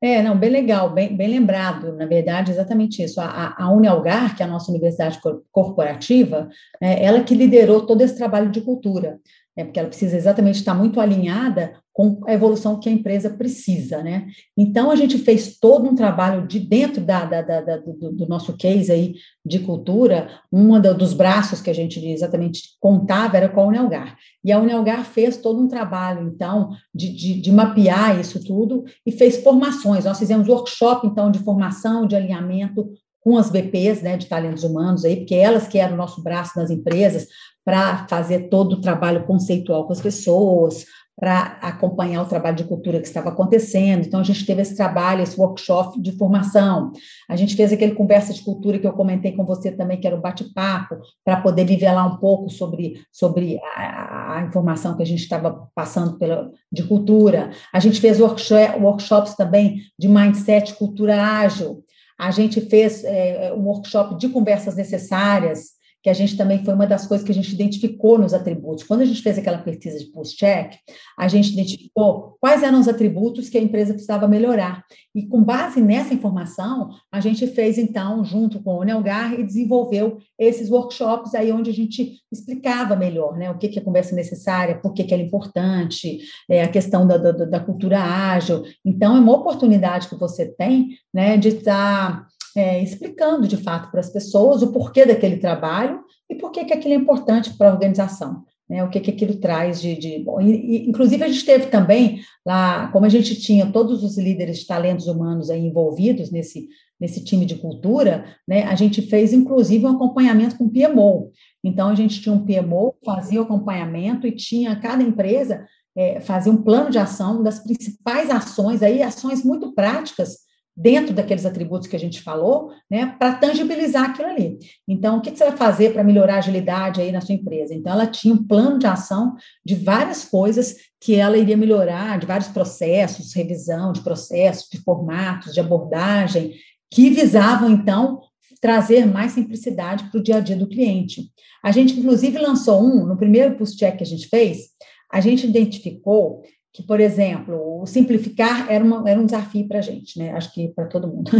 É, 0.00 0.22
não, 0.22 0.38
bem 0.38 0.50
legal, 0.50 0.90
bem, 0.90 1.16
bem 1.16 1.28
lembrado, 1.28 1.92
na 1.92 2.06
verdade, 2.06 2.52
exatamente 2.52 3.02
isso. 3.02 3.20
A, 3.20 3.54
a 3.58 3.72
Unalgar, 3.72 4.36
que 4.36 4.42
é 4.42 4.46
a 4.46 4.48
nossa 4.48 4.70
universidade 4.70 5.18
corporativa, 5.50 6.48
é, 6.80 7.04
ela 7.04 7.24
que 7.24 7.34
liderou 7.34 7.84
todo 7.84 8.00
esse 8.00 8.16
trabalho 8.16 8.48
de 8.48 8.60
cultura, 8.60 9.18
né, 9.58 9.64
porque 9.64 9.80
ela 9.80 9.88
precisa 9.88 10.16
exatamente 10.16 10.60
estar 10.60 10.72
muito 10.72 11.00
alinhada 11.00 11.74
com 11.92 12.20
a 12.28 12.32
evolução 12.32 12.78
que 12.78 12.88
a 12.88 12.92
empresa 12.92 13.28
precisa, 13.28 14.04
né? 14.04 14.28
Então, 14.56 14.88
a 14.88 14.94
gente 14.94 15.18
fez 15.18 15.58
todo 15.58 15.90
um 15.90 15.96
trabalho 15.96 16.46
de 16.46 16.60
dentro 16.60 17.00
da, 17.00 17.24
da, 17.24 17.42
da 17.42 17.76
do, 17.76 18.12
do, 18.12 18.28
nosso 18.28 18.56
case 18.56 18.92
aí 18.92 19.16
de 19.44 19.58
cultura, 19.58 20.30
um 20.52 20.80
dos 20.80 21.12
braços 21.12 21.60
que 21.60 21.68
a 21.68 21.72
gente 21.72 21.98
exatamente 22.06 22.76
contava 22.78 23.36
era 23.36 23.48
com 23.48 23.60
a 23.62 23.66
Unelgar. 23.66 24.16
E 24.44 24.52
a 24.52 24.60
Unelgar 24.60 25.04
fez 25.04 25.38
todo 25.38 25.60
um 25.60 25.66
trabalho, 25.66 26.28
então, 26.32 26.70
de, 26.94 27.12
de, 27.12 27.40
de 27.40 27.50
mapear 27.50 28.20
isso 28.20 28.44
tudo 28.44 28.84
e 29.04 29.10
fez 29.10 29.42
formações. 29.42 30.04
Nós 30.04 30.20
fizemos 30.20 30.46
workshop, 30.46 31.04
então, 31.04 31.32
de 31.32 31.40
formação, 31.40 32.06
de 32.06 32.14
alinhamento 32.14 32.88
com 33.28 33.36
as 33.36 33.50
BPs, 33.50 34.00
né, 34.00 34.16
de 34.16 34.24
talentos 34.24 34.64
humanos 34.64 35.04
aí, 35.04 35.16
porque 35.16 35.34
elas 35.34 35.68
que 35.68 35.78
eram 35.78 35.92
o 35.92 35.98
nosso 35.98 36.22
braço 36.22 36.58
nas 36.58 36.70
empresas 36.70 37.26
para 37.62 38.06
fazer 38.08 38.48
todo 38.48 38.72
o 38.72 38.80
trabalho 38.80 39.26
conceitual 39.26 39.86
com 39.86 39.92
as 39.92 40.00
pessoas, 40.00 40.86
para 41.14 41.58
acompanhar 41.60 42.22
o 42.22 42.26
trabalho 42.26 42.56
de 42.56 42.64
cultura 42.64 42.98
que 42.98 43.06
estava 43.06 43.28
acontecendo. 43.28 44.06
Então, 44.06 44.20
a 44.20 44.22
gente 44.22 44.46
teve 44.46 44.62
esse 44.62 44.74
trabalho, 44.74 45.22
esse 45.22 45.38
workshop 45.38 46.00
de 46.00 46.12
formação. 46.12 46.90
A 47.28 47.36
gente 47.36 47.54
fez 47.54 47.70
aquele 47.70 47.94
conversa 47.94 48.32
de 48.32 48.40
cultura 48.42 48.78
que 48.78 48.86
eu 48.86 48.94
comentei 48.94 49.32
com 49.32 49.44
você 49.44 49.70
também, 49.70 50.00
que 50.00 50.06
era 50.06 50.16
um 50.16 50.22
bate-papo, 50.22 50.96
para 51.22 51.38
poder 51.42 51.64
nivelar 51.64 52.06
um 52.06 52.16
pouco 52.16 52.48
sobre, 52.48 53.02
sobre 53.12 53.60
a, 53.76 54.38
a, 54.38 54.42
informação 54.42 54.96
que 54.96 55.02
a 55.02 55.06
gente 55.06 55.20
estava 55.20 55.68
passando 55.74 56.16
pela, 56.18 56.50
de 56.72 56.84
cultura. 56.84 57.50
A 57.74 57.80
gente 57.80 58.00
fez 58.00 58.20
workshop, 58.20 58.80
workshops 58.80 59.34
também 59.34 59.82
de 59.98 60.08
mindset, 60.08 60.72
cultura 60.74 61.20
ágil. 61.20 61.84
A 62.18 62.30
gente 62.32 62.60
fez 62.60 63.04
é, 63.04 63.52
um 63.54 63.64
workshop 63.68 64.18
de 64.18 64.28
conversas 64.28 64.74
necessárias, 64.74 65.77
que 66.02 66.08
a 66.08 66.14
gente 66.14 66.36
também 66.36 66.64
foi 66.64 66.74
uma 66.74 66.86
das 66.86 67.06
coisas 67.06 67.24
que 67.24 67.32
a 67.32 67.34
gente 67.34 67.52
identificou 67.52 68.18
nos 68.18 68.32
atributos. 68.32 68.84
Quando 68.84 69.00
a 69.00 69.04
gente 69.04 69.22
fez 69.22 69.36
aquela 69.36 69.58
pesquisa 69.58 69.98
de 69.98 70.06
post-check, 70.06 70.76
a 71.18 71.28
gente 71.28 71.52
identificou 71.52 72.36
quais 72.40 72.62
eram 72.62 72.78
os 72.80 72.88
atributos 72.88 73.48
que 73.48 73.58
a 73.58 73.62
empresa 73.62 73.92
precisava 73.92 74.28
melhorar. 74.28 74.84
E 75.14 75.26
com 75.26 75.42
base 75.42 75.80
nessa 75.80 76.14
informação, 76.14 76.90
a 77.10 77.20
gente 77.20 77.46
fez, 77.48 77.78
então, 77.78 78.24
junto 78.24 78.62
com 78.62 78.76
o 78.76 78.84
Nelgar, 78.84 79.34
e 79.38 79.42
desenvolveu 79.42 80.18
esses 80.38 80.70
workshops 80.70 81.34
aí 81.34 81.50
onde 81.50 81.70
a 81.70 81.74
gente 81.74 82.20
explicava 82.30 82.94
melhor 82.94 83.36
né, 83.36 83.50
o 83.50 83.58
que, 83.58 83.68
que 83.68 83.78
é 83.78 83.82
conversa 83.82 84.14
necessária, 84.14 84.78
por 84.78 84.92
que, 84.92 85.02
que 85.02 85.12
ela 85.12 85.22
é 85.22 85.26
importante, 85.26 86.20
é, 86.48 86.62
a 86.62 86.68
questão 86.68 87.06
da, 87.06 87.16
da, 87.16 87.32
da 87.32 87.60
cultura 87.60 88.00
ágil. 88.00 88.62
Então, 88.84 89.16
é 89.16 89.20
uma 89.20 89.34
oportunidade 89.34 90.08
que 90.08 90.14
você 90.14 90.46
tem 90.46 90.90
né, 91.12 91.36
de 91.36 91.48
estar 91.48 92.28
é, 92.58 92.82
explicando 92.82 93.46
de 93.46 93.56
fato 93.56 93.90
para 93.90 94.00
as 94.00 94.10
pessoas 94.10 94.62
o 94.62 94.72
porquê 94.72 95.06
daquele 95.06 95.36
trabalho 95.36 96.00
e 96.28 96.34
por 96.34 96.50
que 96.50 96.60
aquilo 96.60 96.94
é 96.94 96.96
importante 96.96 97.56
para 97.56 97.70
a 97.70 97.72
organização. 97.72 98.44
Né, 98.68 98.84
o 98.84 98.90
que, 98.90 99.00
que 99.00 99.10
aquilo 99.10 99.36
traz 99.36 99.80
de. 99.80 99.96
de 99.96 100.18
bom, 100.18 100.42
e, 100.42 100.86
inclusive, 100.86 101.24
a 101.24 101.28
gente 101.28 101.42
teve 101.42 101.66
também 101.68 102.20
lá, 102.44 102.88
como 102.88 103.06
a 103.06 103.08
gente 103.08 103.34
tinha 103.40 103.64
todos 103.72 104.04
os 104.04 104.18
líderes 104.18 104.58
de 104.58 104.66
talentos 104.66 105.06
humanos 105.06 105.48
envolvidos 105.48 106.30
nesse, 106.30 106.68
nesse 107.00 107.24
time 107.24 107.46
de 107.46 107.54
cultura, 107.54 108.26
né, 108.46 108.64
a 108.64 108.74
gente 108.74 109.00
fez 109.00 109.32
inclusive 109.32 109.86
um 109.86 109.96
acompanhamento 109.96 110.58
com 110.58 110.64
o 110.64 110.70
PMO. 110.70 111.30
Então, 111.64 111.88
a 111.88 111.94
gente 111.94 112.20
tinha 112.20 112.34
um 112.34 112.44
PMO, 112.44 112.94
fazia 113.02 113.40
o 113.40 113.44
acompanhamento 113.44 114.26
e 114.26 114.32
tinha 114.32 114.76
cada 114.76 115.02
empresa 115.02 115.64
é, 115.96 116.20
fazia 116.20 116.52
um 116.52 116.62
plano 116.62 116.90
de 116.90 116.98
ação 116.98 117.42
das 117.42 117.58
principais 117.60 118.28
ações, 118.28 118.82
aí 118.82 119.02
ações 119.02 119.42
muito 119.42 119.74
práticas 119.74 120.47
dentro 120.80 121.12
daqueles 121.12 121.44
atributos 121.44 121.88
que 121.88 121.96
a 121.96 121.98
gente 121.98 122.22
falou, 122.22 122.70
né, 122.88 123.16
para 123.18 123.34
tangibilizar 123.34 124.10
aquilo 124.10 124.28
ali. 124.28 124.58
Então, 124.86 125.18
o 125.18 125.20
que, 125.20 125.30
você 125.30 125.44
vai 125.44 125.56
fazer 125.56 125.92
para 125.92 126.04
melhorar 126.04 126.36
a 126.36 126.38
agilidade 126.38 127.00
aí 127.00 127.10
na 127.10 127.20
sua 127.20 127.34
empresa? 127.34 127.74
Então, 127.74 127.92
ela 127.92 128.06
tinha 128.06 128.32
um 128.32 128.46
plano 128.46 128.78
de 128.78 128.86
ação 128.86 129.34
de 129.66 129.74
várias 129.74 130.24
coisas 130.24 130.76
que 131.00 131.16
ela 131.16 131.36
iria 131.36 131.56
melhorar, 131.56 132.20
de 132.20 132.26
vários 132.26 132.46
processos, 132.48 133.34
revisão 133.34 133.92
de 133.92 134.02
processos, 134.02 134.68
de 134.70 134.78
formatos, 134.78 135.52
de 135.52 135.58
abordagem, 135.58 136.54
que 136.88 137.10
visavam, 137.10 137.70
então, 137.70 138.20
trazer 138.60 139.04
mais 139.04 139.32
simplicidade 139.32 140.04
para 140.04 140.20
o 140.20 140.22
dia 140.22 140.36
a 140.36 140.40
dia 140.40 140.56
do 140.56 140.68
cliente. 140.68 141.24
A 141.60 141.72
gente, 141.72 141.98
inclusive, 141.98 142.38
lançou 142.38 142.80
um, 142.80 143.04
no 143.04 143.16
primeiro 143.16 143.56
post-check 143.56 143.96
que 143.96 144.04
a 144.04 144.06
gente 144.06 144.28
fez, 144.28 144.68
a 145.12 145.20
gente 145.20 145.44
identificou 145.44 146.42
que, 146.72 146.82
por 146.82 147.00
exemplo, 147.00 147.80
o 147.82 147.86
simplificar 147.86 148.70
era, 148.70 148.84
uma, 148.84 149.08
era 149.08 149.18
um 149.18 149.24
desafio 149.24 149.66
para 149.66 149.78
a 149.78 149.82
gente, 149.82 150.18
né? 150.18 150.30
Acho 150.32 150.52
que 150.52 150.68
para 150.68 150.86
todo 150.86 151.08
mundo. 151.08 151.30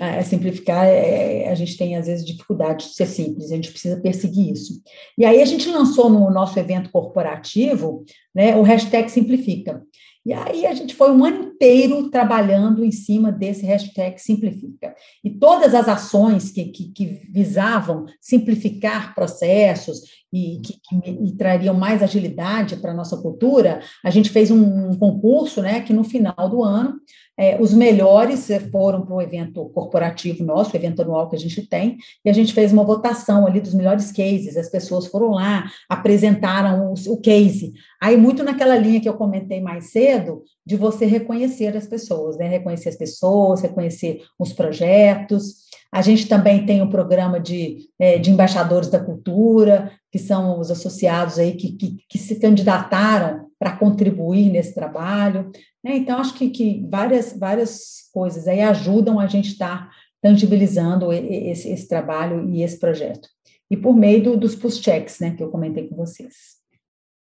É, 0.00 0.20
simplificar, 0.22 0.84
é, 0.84 1.48
a 1.48 1.54
gente 1.54 1.76
tem, 1.76 1.94
às 1.94 2.08
vezes, 2.08 2.26
dificuldade 2.26 2.88
de 2.88 2.94
ser 2.94 3.06
simples, 3.06 3.52
a 3.52 3.54
gente 3.54 3.70
precisa 3.70 4.00
perseguir 4.00 4.52
isso. 4.52 4.82
E 5.16 5.24
aí 5.24 5.40
a 5.40 5.44
gente 5.44 5.70
lançou 5.70 6.10
no 6.10 6.28
nosso 6.28 6.58
evento 6.58 6.90
corporativo 6.90 8.04
né, 8.34 8.56
o 8.56 8.62
hashtag 8.62 9.08
Simplifica. 9.08 9.80
E 10.26 10.32
aí 10.32 10.66
a 10.66 10.74
gente 10.74 10.94
foi 10.94 11.12
um 11.12 11.24
ano 11.24 11.51
inteiro 11.62 12.10
trabalhando 12.10 12.84
em 12.84 12.90
cima 12.90 13.30
desse 13.30 13.64
hashtag 13.64 14.20
simplifica. 14.20 14.94
E 15.22 15.30
todas 15.30 15.74
as 15.74 15.88
ações 15.88 16.50
que, 16.50 16.64
que, 16.64 16.88
que 16.88 17.06
visavam 17.30 18.04
simplificar 18.20 19.14
processos 19.14 20.00
e 20.32 20.60
que, 20.60 20.80
que 20.82 21.10
e 21.10 21.36
trariam 21.36 21.74
mais 21.74 22.02
agilidade 22.02 22.76
para 22.76 22.90
a 22.90 22.94
nossa 22.94 23.16
cultura, 23.18 23.80
a 24.02 24.10
gente 24.10 24.30
fez 24.30 24.50
um, 24.50 24.96
concurso, 24.98 25.60
né, 25.62 25.80
que 25.82 25.92
no 25.92 26.02
final 26.02 26.48
do 26.48 26.64
ano 26.64 26.94
é, 27.38 27.60
os 27.60 27.72
melhores 27.72 28.48
foram 28.70 29.04
para 29.04 29.14
o 29.14 29.22
evento 29.22 29.64
corporativo 29.70 30.44
nosso, 30.44 30.72
o 30.72 30.76
evento 30.76 31.02
anual 31.02 31.28
que 31.28 31.36
a 31.36 31.38
gente 31.38 31.66
tem, 31.66 31.96
e 32.24 32.30
a 32.30 32.32
gente 32.32 32.52
fez 32.52 32.72
uma 32.72 32.84
votação 32.84 33.46
ali 33.46 33.60
dos 33.60 33.74
melhores 33.74 34.12
cases. 34.12 34.56
As 34.56 34.70
pessoas 34.70 35.06
foram 35.06 35.30
lá, 35.30 35.64
apresentaram 35.88 36.92
o, 36.92 37.12
o 37.12 37.20
case. 37.20 37.72
Aí, 38.00 38.16
muito 38.16 38.42
naquela 38.42 38.76
linha 38.76 39.00
que 39.00 39.08
eu 39.08 39.14
comentei 39.14 39.60
mais 39.60 39.90
cedo, 39.90 40.42
de 40.64 40.76
você 40.76 41.06
reconhecer 41.06 41.51
as 41.76 41.86
pessoas, 41.86 42.36
né? 42.36 42.48
Reconhecer 42.48 42.88
as 42.88 42.96
pessoas, 42.96 43.60
reconhecer 43.60 44.22
os 44.38 44.52
projetos. 44.52 45.62
A 45.92 46.00
gente 46.00 46.28
também 46.28 46.64
tem 46.64 46.80
um 46.80 46.88
programa 46.88 47.38
de, 47.38 47.88
é, 47.98 48.18
de 48.18 48.30
embaixadores 48.30 48.88
da 48.88 48.98
cultura, 48.98 49.92
que 50.10 50.18
são 50.18 50.58
os 50.58 50.70
associados 50.70 51.38
aí 51.38 51.52
que, 51.52 51.72
que, 51.72 51.96
que 52.08 52.18
se 52.18 52.36
candidataram 52.36 53.46
para 53.58 53.76
contribuir 53.76 54.50
nesse 54.50 54.74
trabalho. 54.74 55.50
Né? 55.84 55.96
Então, 55.96 56.18
acho 56.18 56.34
que, 56.34 56.50
que 56.50 56.86
várias, 56.90 57.36
várias 57.38 58.08
coisas 58.12 58.48
aí 58.48 58.60
ajudam 58.60 59.20
a 59.20 59.26
gente 59.26 59.52
estar 59.52 59.86
tá 59.86 59.90
tangibilizando 60.20 61.12
esse, 61.12 61.68
esse, 61.68 61.88
trabalho 61.88 62.48
e 62.48 62.62
esse 62.62 62.78
projeto. 62.78 63.28
E 63.70 63.76
por 63.76 63.94
meio 63.94 64.22
do, 64.22 64.36
dos 64.36 64.54
push-checks, 64.54 65.18
né, 65.20 65.34
que 65.36 65.42
eu 65.42 65.50
comentei 65.50 65.88
com 65.88 65.96
vocês. 65.96 66.60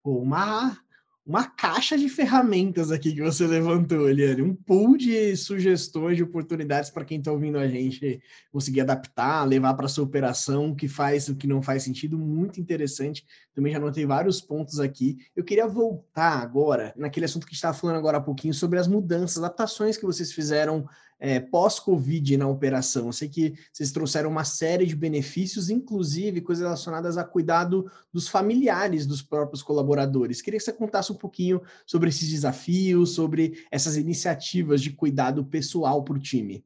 Uma 0.03 0.77
uma 1.25 1.45
caixa 1.45 1.97
de 1.97 2.09
ferramentas 2.09 2.91
aqui 2.91 3.13
que 3.13 3.21
você 3.21 3.45
levantou, 3.45 4.09
Eliane, 4.09 4.41
um 4.41 4.55
pool 4.55 4.97
de 4.97 5.35
sugestões, 5.37 6.17
de 6.17 6.23
oportunidades 6.23 6.89
para 6.89 7.05
quem 7.05 7.19
está 7.19 7.31
ouvindo 7.31 7.59
a 7.59 7.67
gente 7.67 8.19
conseguir 8.51 8.81
adaptar, 8.81 9.47
levar 9.47 9.75
para 9.75 9.87
sua 9.87 10.03
operação, 10.03 10.71
o 10.71 10.75
que 10.75 10.87
faz, 10.87 11.29
o 11.29 11.35
que 11.35 11.45
não 11.45 11.61
faz 11.61 11.83
sentido, 11.83 12.17
muito 12.17 12.59
interessante. 12.59 13.23
Também 13.53 13.71
já 13.71 13.77
anotei 13.77 14.05
vários 14.05 14.41
pontos 14.41 14.79
aqui. 14.79 15.17
Eu 15.35 15.43
queria 15.43 15.67
voltar 15.67 16.41
agora 16.41 16.93
naquele 16.97 17.25
assunto 17.25 17.45
que 17.45 17.53
estava 17.53 17.77
falando 17.77 17.97
agora 17.97 18.17
há 18.17 18.21
pouquinho 18.21 18.53
sobre 18.53 18.79
as 18.79 18.87
mudanças, 18.87 19.37
adaptações 19.37 19.97
que 19.97 20.05
vocês 20.05 20.31
fizeram 20.31 20.87
é, 21.21 21.39
pós-Covid 21.39 22.35
na 22.35 22.47
operação? 22.47 23.05
Eu 23.05 23.13
sei 23.13 23.29
que 23.29 23.53
vocês 23.71 23.91
trouxeram 23.91 24.29
uma 24.29 24.43
série 24.43 24.87
de 24.87 24.95
benefícios, 24.95 25.69
inclusive 25.69 26.41
coisas 26.41 26.63
relacionadas 26.63 27.15
a 27.17 27.23
cuidado 27.23 27.89
dos 28.11 28.27
familiares 28.27 29.05
dos 29.05 29.21
próprios 29.21 29.61
colaboradores. 29.61 30.41
Queria 30.41 30.57
que 30.59 30.65
você 30.65 30.73
contasse 30.73 31.11
um 31.11 31.15
pouquinho 31.15 31.61
sobre 31.85 32.09
esses 32.09 32.27
desafios, 32.27 33.11
sobre 33.11 33.63
essas 33.71 33.95
iniciativas 33.95 34.81
de 34.81 34.89
cuidado 34.89 35.45
pessoal 35.45 36.03
para 36.03 36.15
o 36.15 36.19
time. 36.19 36.65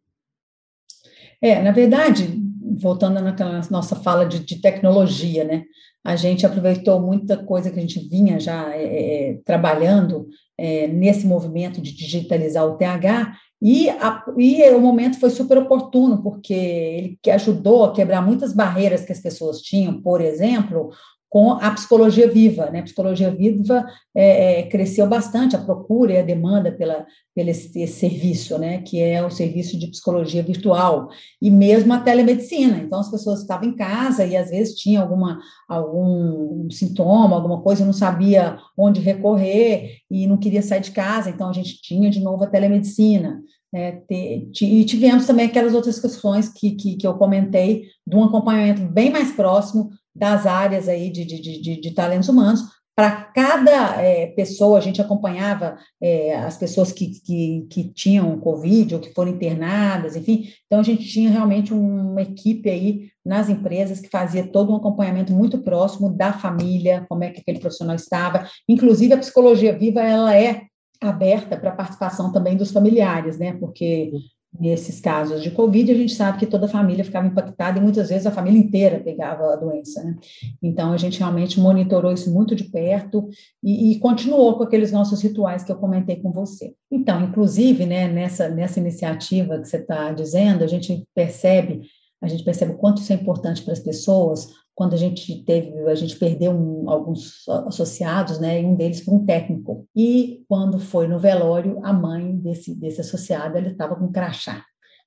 É, 1.41 1.61
na 1.61 1.71
verdade, 1.71 2.41
voltando 2.77 3.21
naquela 3.21 3.61
nossa 3.69 3.95
fala 3.95 4.25
de, 4.25 4.39
de, 4.39 4.61
tecnologia, 4.61 5.43
né? 5.43 5.63
A 6.03 6.15
gente 6.15 6.45
aproveitou 6.45 7.01
muita 7.01 7.37
coisa 7.37 7.71
que 7.71 7.79
a 7.79 7.81
gente 7.81 7.99
vinha 8.07 8.39
já 8.39 8.73
é, 8.73 9.31
é 9.31 9.41
trabalhando 9.43 10.27
é, 10.57 10.87
nesse 10.87 11.25
movimento 11.25 11.81
de 11.81 11.95
digitalizar 11.95 12.65
o 12.65 12.77
TH 12.77 13.37
e, 13.67 13.89
a, 13.89 14.23
e 14.37 14.69
o 14.69 14.79
momento 14.79 15.19
foi 15.19 15.31
super 15.31 15.57
oportuno, 15.57 16.21
porque 16.21 16.53
ele 16.53 17.19
que 17.19 17.31
ajudou 17.31 17.85
a 17.85 17.93
quebrar 17.93 18.21
muitas 18.21 18.53
barreiras 18.53 19.03
que 19.03 19.11
as 19.11 19.19
pessoas 19.19 19.59
tinham, 19.59 19.99
por 20.03 20.21
exemplo, 20.21 20.91
com 21.27 21.53
a 21.53 21.71
psicologia 21.71 22.29
viva. 22.29 22.69
Né? 22.69 22.81
A 22.81 22.83
psicologia 22.83 23.31
viva 23.31 23.83
é, 24.15 24.59
é, 24.59 24.63
cresceu 24.69 25.07
bastante, 25.07 25.55
a 25.55 25.61
procura 25.61 26.13
e 26.13 26.17
a 26.19 26.23
demanda 26.23 26.71
pela, 26.71 27.07
pelo 27.33 27.49
esse, 27.49 27.87
serviço, 27.87 28.55
né? 28.59 28.83
que 28.83 29.01
é 29.01 29.25
o 29.25 29.31
serviço 29.31 29.79
de 29.79 29.87
psicologia 29.87 30.43
virtual, 30.43 31.09
e 31.41 31.49
mesmo 31.49 31.91
a 31.91 31.99
telemedicina. 31.99 32.77
Então, 32.77 32.99
as 32.99 33.09
pessoas 33.09 33.41
estavam 33.41 33.67
em 33.67 33.75
casa 33.75 34.23
e 34.23 34.37
às 34.37 34.51
vezes 34.51 34.75
tinha 34.75 35.01
alguma, 35.01 35.39
algum 35.67 36.69
sintoma, 36.69 37.35
alguma 37.35 37.61
coisa, 37.63 37.83
não 37.83 37.93
sabia 37.93 38.59
onde 38.77 39.01
recorrer 39.01 40.01
e 40.09 40.27
não 40.27 40.37
queria 40.37 40.61
sair 40.61 40.81
de 40.81 40.91
casa, 40.91 41.31
então 41.31 41.49
a 41.49 41.53
gente 41.53 41.81
tinha 41.81 42.11
de 42.11 42.19
novo 42.19 42.43
a 42.43 42.47
telemedicina. 42.47 43.41
É, 43.75 44.01
e 44.09 44.85
tivemos 44.85 45.25
também 45.25 45.47
aquelas 45.47 45.73
outras 45.73 45.99
questões 45.99 46.47
que, 46.47 46.71
que, 46.71 46.95
que 46.95 47.05
eu 47.05 47.15
comentei, 47.15 47.87
de 48.07 48.15
um 48.15 48.23
acompanhamento 48.23 48.81
bem 48.83 49.09
mais 49.09 49.33
próximo 49.33 49.89
das 50.15 50.45
áreas 50.45 50.87
aí 50.87 51.09
de, 51.09 51.25
de, 51.25 51.61
de, 51.61 51.81
de 51.81 51.91
talentos 51.91 52.29
humanos. 52.29 52.61
Para 52.95 53.11
cada 53.11 54.01
é, 54.01 54.27
pessoa, 54.27 54.77
a 54.77 54.81
gente 54.81 55.01
acompanhava 55.01 55.77
é, 56.01 56.33
as 56.37 56.57
pessoas 56.57 56.93
que, 56.93 57.19
que, 57.19 57.67
que 57.69 57.83
tinham 57.89 58.39
Covid 58.39 58.95
ou 58.95 59.01
que 59.01 59.13
foram 59.13 59.31
internadas, 59.31 60.15
enfim. 60.15 60.47
Então, 60.65 60.79
a 60.79 60.83
gente 60.83 61.05
tinha 61.05 61.29
realmente 61.29 61.73
uma 61.73 62.21
equipe 62.21 62.69
aí 62.69 63.09
nas 63.25 63.49
empresas 63.49 63.99
que 63.99 64.07
fazia 64.07 64.47
todo 64.47 64.71
um 64.71 64.77
acompanhamento 64.77 65.33
muito 65.33 65.57
próximo 65.57 66.09
da 66.09 66.31
família, 66.31 67.05
como 67.09 67.25
é 67.25 67.31
que 67.31 67.41
aquele 67.41 67.59
profissional 67.59 67.97
estava. 67.97 68.47
Inclusive, 68.69 69.13
a 69.13 69.17
psicologia 69.17 69.77
viva, 69.77 70.01
ela 70.01 70.33
é 70.33 70.61
aberta 71.01 71.57
para 71.57 71.69
a 71.69 71.75
participação 71.75 72.31
também 72.31 72.55
dos 72.55 72.71
familiares, 72.71 73.37
né? 73.37 73.53
Porque 73.53 74.11
nesses 74.59 75.01
casos 75.01 75.43
de 75.43 75.51
Covid, 75.51 75.91
a 75.91 75.95
gente 75.95 76.13
sabe 76.13 76.39
que 76.39 76.45
toda 76.45 76.65
a 76.65 76.69
família 76.69 77.03
ficava 77.03 77.27
impactada 77.27 77.77
e 77.77 77.81
muitas 77.81 78.09
vezes 78.09 78.25
a 78.25 78.31
família 78.31 78.59
inteira 78.59 78.99
pegava 78.99 79.51
a 79.51 79.55
doença, 79.55 80.03
né? 80.03 80.15
Então, 80.61 80.93
a 80.93 80.97
gente 80.97 81.19
realmente 81.19 81.59
monitorou 81.59 82.11
isso 82.11 82.33
muito 82.33 82.55
de 82.55 82.63
perto 82.65 83.27
e, 83.63 83.91
e, 83.91 83.99
continuou 83.99 84.57
com 84.57 84.63
aqueles 84.63 84.91
nossos 84.91 85.21
rituais 85.21 85.63
que 85.63 85.71
eu 85.71 85.77
comentei 85.77 86.17
com 86.17 86.31
você. 86.31 86.73
Então, 86.89 87.21
inclusive, 87.21 87.85
né, 87.85 88.07
nessa, 88.07 88.49
nessa 88.49 88.79
iniciativa 88.79 89.59
que 89.59 89.67
você 89.67 89.77
está 89.77 90.11
dizendo, 90.11 90.63
a 90.63 90.67
gente 90.67 91.05
percebe 91.13 91.81
a 92.21 92.27
gente 92.27 92.43
percebe 92.43 92.71
o 92.71 92.77
quanto 92.77 93.01
isso 93.01 93.13
é 93.13 93.15
importante 93.15 93.61
para 93.61 93.73
as 93.73 93.79
pessoas, 93.79 94.47
quando 94.75 94.93
a 94.93 94.97
gente 94.97 95.43
teve, 95.45 95.71
a 95.87 95.95
gente 95.95 96.17
perdeu 96.17 96.51
um, 96.51 96.89
alguns 96.89 97.47
associados, 97.65 98.39
né, 98.39 98.61
e 98.61 98.65
um 98.65 98.75
deles 98.75 98.99
foi 98.99 99.13
um 99.15 99.25
técnico. 99.25 99.87
E 99.95 100.43
quando 100.49 100.79
foi 100.79 101.07
no 101.07 101.17
velório, 101.17 101.79
a 101.81 101.93
mãe 101.93 102.35
desse, 102.35 102.75
desse 102.75 102.99
associado, 102.99 103.57
ele 103.57 103.69
estava 103.69 103.95
com 103.95 104.05
um 104.05 104.11
crachá 104.11 104.63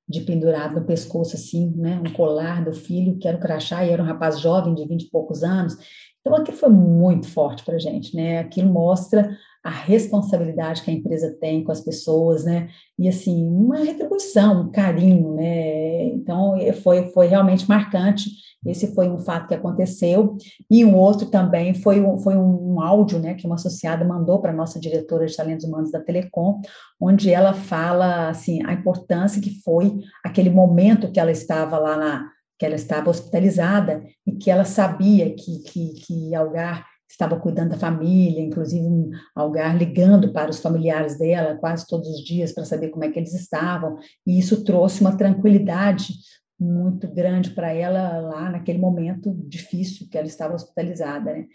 de 0.08 0.22
pendurado 0.22 0.80
no 0.80 0.86
pescoço, 0.86 1.36
assim, 1.36 1.70
né, 1.76 2.00
um 2.02 2.10
colar 2.14 2.64
do 2.64 2.72
filho, 2.72 3.18
que 3.18 3.28
era 3.28 3.36
o 3.36 3.40
crachá, 3.40 3.84
e 3.84 3.90
era 3.90 4.02
um 4.02 4.06
rapaz 4.06 4.40
jovem, 4.40 4.74
de 4.74 4.88
vinte 4.88 5.02
e 5.02 5.10
poucos 5.10 5.42
anos. 5.42 5.76
Então, 6.20 6.34
aquilo 6.34 6.56
foi 6.56 6.70
muito 6.70 7.28
forte 7.28 7.62
para 7.62 7.76
a 7.76 7.78
gente, 7.78 8.16
né, 8.16 8.38
aquilo 8.38 8.72
mostra 8.72 9.36
a 9.62 9.70
responsabilidade 9.70 10.82
que 10.82 10.90
a 10.90 10.94
empresa 10.94 11.36
tem 11.38 11.62
com 11.62 11.72
as 11.72 11.82
pessoas, 11.82 12.44
né? 12.44 12.68
E 12.98 13.06
assim, 13.06 13.46
uma 13.46 13.76
retribuição, 13.76 14.62
um 14.62 14.70
carinho, 14.70 15.34
né? 15.34 16.04
Então, 16.04 16.54
foi, 16.82 17.08
foi 17.08 17.26
realmente 17.26 17.68
marcante. 17.68 18.30
Esse 18.66 18.94
foi 18.94 19.09
um 19.09 19.18
fato 19.18 19.46
que 19.46 19.54
aconteceu. 19.54 20.36
E 20.70 20.84
um 20.84 20.96
outro 20.96 21.26
também 21.26 21.74
foi 21.74 22.00
um, 22.00 22.18
foi 22.18 22.36
um 22.36 22.80
áudio, 22.80 23.18
né, 23.18 23.34
que 23.34 23.46
uma 23.46 23.54
associada 23.54 24.04
mandou 24.04 24.40
para 24.40 24.50
a 24.50 24.54
nossa 24.54 24.80
diretora 24.80 25.26
de 25.26 25.36
talentos 25.36 25.64
humanos 25.64 25.90
da 25.90 26.00
Telecom, 26.00 26.61
onde 27.00 27.30
ela 27.32 27.52
fala, 27.52 28.28
assim, 28.28 28.64
a 28.66 28.72
importância 28.72 29.40
que 29.40 29.62
foi 29.62 29.98
aquele 30.24 30.50
momento 30.50 31.11
que 31.12 31.20
ela 31.20 31.30
estava 31.30 31.78
lá 31.78 31.96
na 31.96 32.38
que 32.59 32.66
ela 32.66 32.74
estava 32.74 33.09
hospitalizada 33.09 34.02
e 34.26 34.32
que 34.32 34.50
ela 34.50 34.64
sabia 34.64 35.32
que, 35.32 35.61
que, 35.61 35.94
que 35.94 36.34
Algar 36.34 36.84
estava 37.09 37.38
cuidando 37.38 37.70
da 37.70 37.78
família, 37.78 38.42
inclusive 38.42 38.84
um 38.84 39.11
Algar 39.34 39.76
ligando 39.76 40.32
para 40.32 40.50
os 40.50 40.59
familiares 40.61 41.16
dela 41.16 41.56
quase 41.56 41.86
todos 41.86 42.09
os 42.09 42.24
dias 42.24 42.52
para 42.52 42.64
saber 42.64 42.88
como 42.88 43.04
é 43.04 43.11
que 43.11 43.18
eles 43.18 43.32
estavam, 43.32 43.96
e 44.26 44.38
isso 44.38 44.64
trouxe 44.64 45.00
uma 45.00 45.16
tranquilidade 45.16 46.14
muito 46.59 47.06
grande 47.09 47.50
para 47.50 47.72
ela 47.72 48.18
lá 48.18 48.50
naquele 48.50 48.78
momento 48.78 49.32
difícil 49.46 50.09
que 50.11 50.18
ela 50.18 50.26
estava 50.26 50.54
hospitalizada, 50.54 51.32
né? 51.32 51.46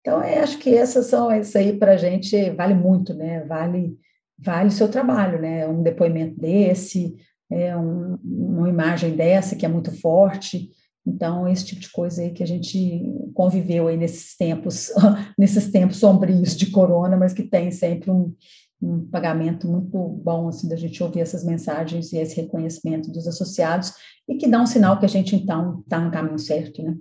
Então, 0.00 0.22
eu 0.22 0.42
acho 0.42 0.58
que 0.58 0.74
essas 0.74 1.06
são, 1.06 1.34
isso 1.34 1.58
aí 1.58 1.76
para 1.76 1.92
a 1.92 1.96
gente 1.96 2.50
vale 2.50 2.74
muito, 2.74 3.12
né? 3.12 3.44
Vale, 3.44 3.98
vale 4.38 4.68
o 4.68 4.72
seu 4.72 4.88
trabalho, 4.88 5.40
né? 5.40 5.66
Um 5.66 5.82
depoimento 5.82 6.38
desse, 6.40 7.16
é 7.50 7.76
um, 7.76 8.16
uma 8.24 8.68
imagem 8.68 9.16
dessa 9.16 9.56
que 9.56 9.66
é 9.66 9.68
muito 9.68 9.90
forte, 10.00 10.70
então, 11.06 11.46
esse 11.46 11.64
tipo 11.64 11.80
de 11.80 11.90
coisa 11.92 12.20
aí 12.20 12.30
que 12.30 12.42
a 12.42 12.46
gente 12.46 13.00
conviveu 13.32 13.86
aí 13.86 13.96
nesses 13.96 14.36
tempos, 14.36 14.90
nesses 15.38 15.70
tempos 15.70 15.98
sombrios 15.98 16.56
de 16.56 16.70
corona, 16.70 17.16
mas 17.16 17.32
que 17.32 17.44
tem 17.44 17.70
sempre 17.70 18.10
um, 18.10 18.34
um 18.80 19.06
pagamento 19.06 19.66
muito 19.66 19.96
bom, 19.96 20.48
assim, 20.48 20.68
da 20.68 20.76
gente 20.76 21.02
ouvir 21.02 21.20
essas 21.20 21.44
mensagens 21.44 22.12
e 22.12 22.18
esse 22.18 22.36
reconhecimento 22.40 23.10
dos 23.10 23.26
associados, 23.26 23.94
e 24.28 24.36
que 24.36 24.48
dá 24.48 24.60
um 24.60 24.66
sinal 24.66 24.98
que 24.98 25.04
a 25.04 25.08
gente, 25.08 25.34
então, 25.34 25.80
está 25.80 25.98
no 25.98 26.10
caminho 26.10 26.38
certo, 26.38 26.82
né? 26.82 26.96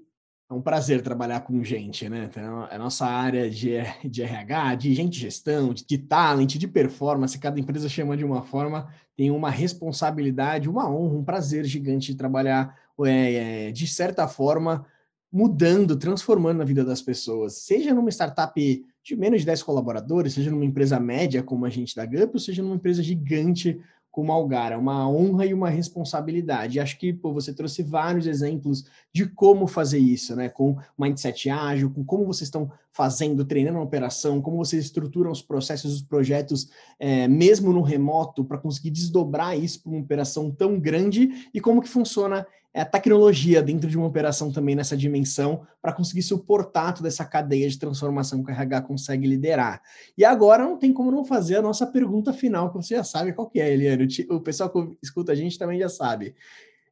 É 0.50 0.54
um 0.54 0.62
prazer 0.62 1.02
trabalhar 1.02 1.40
com 1.40 1.64
gente, 1.64 2.08
né? 2.08 2.30
Então, 2.30 2.68
a 2.70 2.78
nossa 2.78 3.06
área 3.08 3.50
de, 3.50 3.78
de 4.08 4.22
RH, 4.22 4.76
de 4.76 4.94
gente 4.94 5.14
de 5.14 5.20
gestão, 5.22 5.74
de, 5.74 5.84
de 5.84 5.98
talent, 5.98 6.56
de 6.56 6.68
performance, 6.68 7.40
cada 7.40 7.60
empresa 7.60 7.90
chama 7.90 8.16
de 8.16 8.24
uma 8.24 8.44
forma, 8.44 8.88
tem 9.18 9.32
uma 9.32 9.50
responsabilidade, 9.50 10.70
uma 10.70 10.88
honra, 10.88 11.18
um 11.18 11.24
prazer 11.24 11.66
gigante 11.66 12.12
de 12.12 12.18
trabalhar 12.18 12.78
é, 13.04 13.68
é, 13.68 13.72
de 13.72 13.88
certa 13.88 14.28
forma, 14.28 14.86
mudando, 15.32 15.98
transformando 15.98 16.62
a 16.62 16.66
vida 16.66 16.86
das 16.86 17.02
pessoas, 17.02 17.58
seja 17.58 17.94
numa 17.94 18.10
startup 18.10 18.86
de 19.06 19.16
menos 19.16 19.42
de 19.42 19.46
10 19.46 19.62
colaboradores, 19.62 20.34
seja 20.34 20.50
numa 20.50 20.66
empresa 20.66 21.00
média 21.00 21.44
como 21.44 21.64
a 21.64 21.70
gente 21.70 21.96
da 21.96 22.08
Gup, 22.08 22.34
ou 22.34 22.40
seja 22.40 22.64
numa 22.64 22.76
empresa 22.76 23.04
gigante 23.04 23.80
como 24.10 24.32
a 24.32 24.36
Algara, 24.36 24.80
uma 24.80 25.08
honra 25.08 25.46
e 25.46 25.54
uma 25.54 25.70
responsabilidade. 25.70 26.80
Acho 26.80 26.98
que 26.98 27.14
pô, 27.14 27.32
você 27.34 27.54
trouxe 27.54 27.84
vários 27.84 28.26
exemplos 28.26 28.86
de 29.14 29.28
como 29.28 29.68
fazer 29.68 30.00
isso, 30.00 30.36
né? 30.36 30.50
Com 30.50 30.78
mindset 30.98 31.50
ágil, 31.50 31.92
com 31.92 32.04
como 32.04 32.26
vocês 32.26 32.48
estão 32.48 32.72
fazendo, 32.92 33.46
treinando 33.46 33.78
a 33.78 33.84
operação, 33.84 34.42
como 34.42 34.58
vocês 34.58 34.86
estruturam 34.86 35.30
os 35.30 35.42
processos, 35.42 35.94
os 35.94 36.02
projetos, 36.02 36.70
é, 36.98 37.28
mesmo 37.28 37.74
no 37.74 37.82
remoto, 37.82 38.44
para 38.44 38.58
conseguir 38.58 38.90
desdobrar 38.90 39.56
isso 39.60 39.84
para 39.84 39.92
uma 39.92 40.02
operação 40.02 40.50
tão 40.50 40.80
grande 40.80 41.50
e 41.54 41.60
como 41.62 41.82
que 41.82 41.90
funciona 41.90 42.40
é 42.40 42.46
a 42.82 42.86
tecnologia 42.86 43.62
dentro 43.62 43.90
de 43.90 43.98
uma 43.98 44.08
operação 44.08 44.52
também 44.52 44.76
nessa 44.76 44.98
dimensão 44.98 45.66
para 45.82 45.94
conseguir 45.94 46.24
suportar 46.24 46.94
toda 46.94 47.08
essa 47.08 47.24
cadeia 47.24 47.70
de 47.70 47.80
transformação 47.80 48.44
que 48.44 48.52
o 48.52 48.54
RH 48.54 48.82
consegue 48.82 49.28
liderar. 49.28 49.82
E 50.18 50.26
agora 50.26 50.64
não 50.64 50.78
tem 50.78 50.92
como 50.92 51.10
não 51.10 51.24
fazer 51.24 51.58
a 51.58 51.62
nossa 51.62 51.88
pergunta 51.88 52.34
final, 52.34 52.70
que 52.70 52.76
você 52.76 52.96
já 52.96 53.04
sabe 53.04 53.34
qual 53.34 53.50
que 53.50 53.62
é, 53.62 53.72
Eliane. 53.72 54.08
O 54.30 54.42
pessoal 54.42 54.70
que 54.70 54.98
escuta 55.02 55.32
a 55.32 55.36
gente 55.36 55.58
também 55.58 55.80
já 55.80 55.88
sabe. 55.88 56.36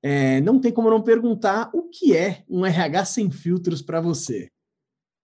É, 0.01 0.41
não 0.41 0.59
tem 0.59 0.71
como 0.71 0.89
não 0.89 1.01
perguntar 1.01 1.69
o 1.73 1.83
que 1.83 2.15
é 2.15 2.43
um 2.49 2.65
RH 2.65 3.05
sem 3.05 3.29
filtros 3.29 3.81
para 3.81 3.99
você. 4.01 4.49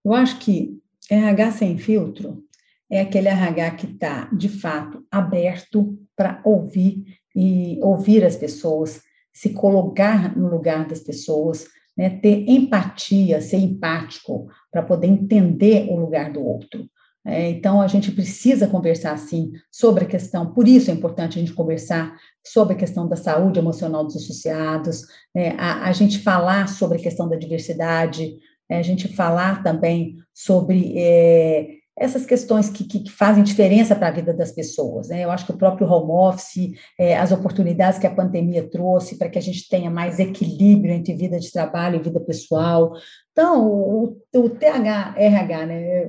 Eu 0.03 0.13
acho 0.13 0.39
que 0.39 0.79
RH 1.09 1.51
sem 1.51 1.77
filtro 1.77 2.43
é 2.89 3.01
aquele 3.01 3.27
RH 3.27 3.71
que 3.71 3.85
está, 3.85 4.25
de 4.33 4.49
fato, 4.49 5.05
aberto 5.11 5.97
para 6.15 6.41
ouvir 6.43 7.17
e 7.35 7.79
ouvir 7.81 8.25
as 8.25 8.35
pessoas, 8.35 9.01
se 9.33 9.49
colocar 9.49 10.37
no 10.37 10.47
lugar 10.47 10.87
das 10.87 10.99
pessoas, 10.99 11.65
né, 11.97 12.09
ter 12.09 12.45
empatia, 12.49 13.41
ser 13.41 13.57
empático, 13.57 14.47
para 14.71 14.83
poder 14.83 15.07
entender 15.07 15.87
o 15.89 15.95
lugar 15.97 16.31
do 16.31 16.43
outro. 16.43 16.89
É, 17.25 17.49
então, 17.49 17.81
a 17.81 17.87
gente 17.87 18.11
precisa 18.11 18.67
conversar, 18.67 19.17
sim, 19.17 19.51
sobre 19.69 20.05
a 20.05 20.07
questão, 20.07 20.53
por 20.53 20.67
isso 20.67 20.89
é 20.89 20.93
importante 20.93 21.37
a 21.37 21.41
gente 21.41 21.53
conversar 21.53 22.15
sobre 22.45 22.73
a 22.73 22.77
questão 22.77 23.07
da 23.07 23.15
saúde 23.15 23.59
emocional 23.59 24.05
dos 24.05 24.15
associados, 24.15 25.01
né, 25.35 25.55
a, 25.57 25.89
a, 25.89 25.91
gente 25.91 26.19
falar 26.19 26.69
sobre 26.69 26.97
a 26.97 27.01
questão 27.01 27.27
da 27.27 27.35
diversidade, 27.35 28.37
é, 28.69 28.77
a 28.79 28.81
gente 28.81 29.07
falar 29.09 29.61
também 29.61 30.15
sobre 30.33 30.93
é, 30.97 31.78
essas 31.99 32.25
questões 32.25 32.69
que, 32.69 32.83
que, 32.83 32.99
que 33.01 33.11
fazem 33.11 33.43
diferença 33.43 33.95
para 33.95 34.07
a 34.07 34.11
vida 34.11 34.33
das 34.33 34.51
pessoas. 34.51 35.09
Né? 35.09 35.23
Eu 35.23 35.31
acho 35.31 35.45
que 35.45 35.51
o 35.51 35.57
próprio 35.57 35.87
home 35.87 36.11
office, 36.11 36.71
é, 36.97 37.17
as 37.17 37.31
oportunidades 37.31 37.99
que 37.99 38.07
a 38.07 38.13
pandemia 38.13 38.67
trouxe 38.69 39.17
para 39.17 39.29
que 39.29 39.37
a 39.37 39.41
gente 39.41 39.67
tenha 39.67 39.89
mais 39.91 40.17
equilíbrio 40.17 40.93
entre 40.93 41.13
vida 41.13 41.39
de 41.39 41.51
trabalho 41.51 41.97
e 41.97 42.03
vida 42.03 42.19
pessoal. 42.19 42.93
Então, 43.31 43.67
o, 43.67 44.17
o 44.35 44.49
TH, 44.49 45.15
RH, 45.17 45.65
né? 45.65 46.07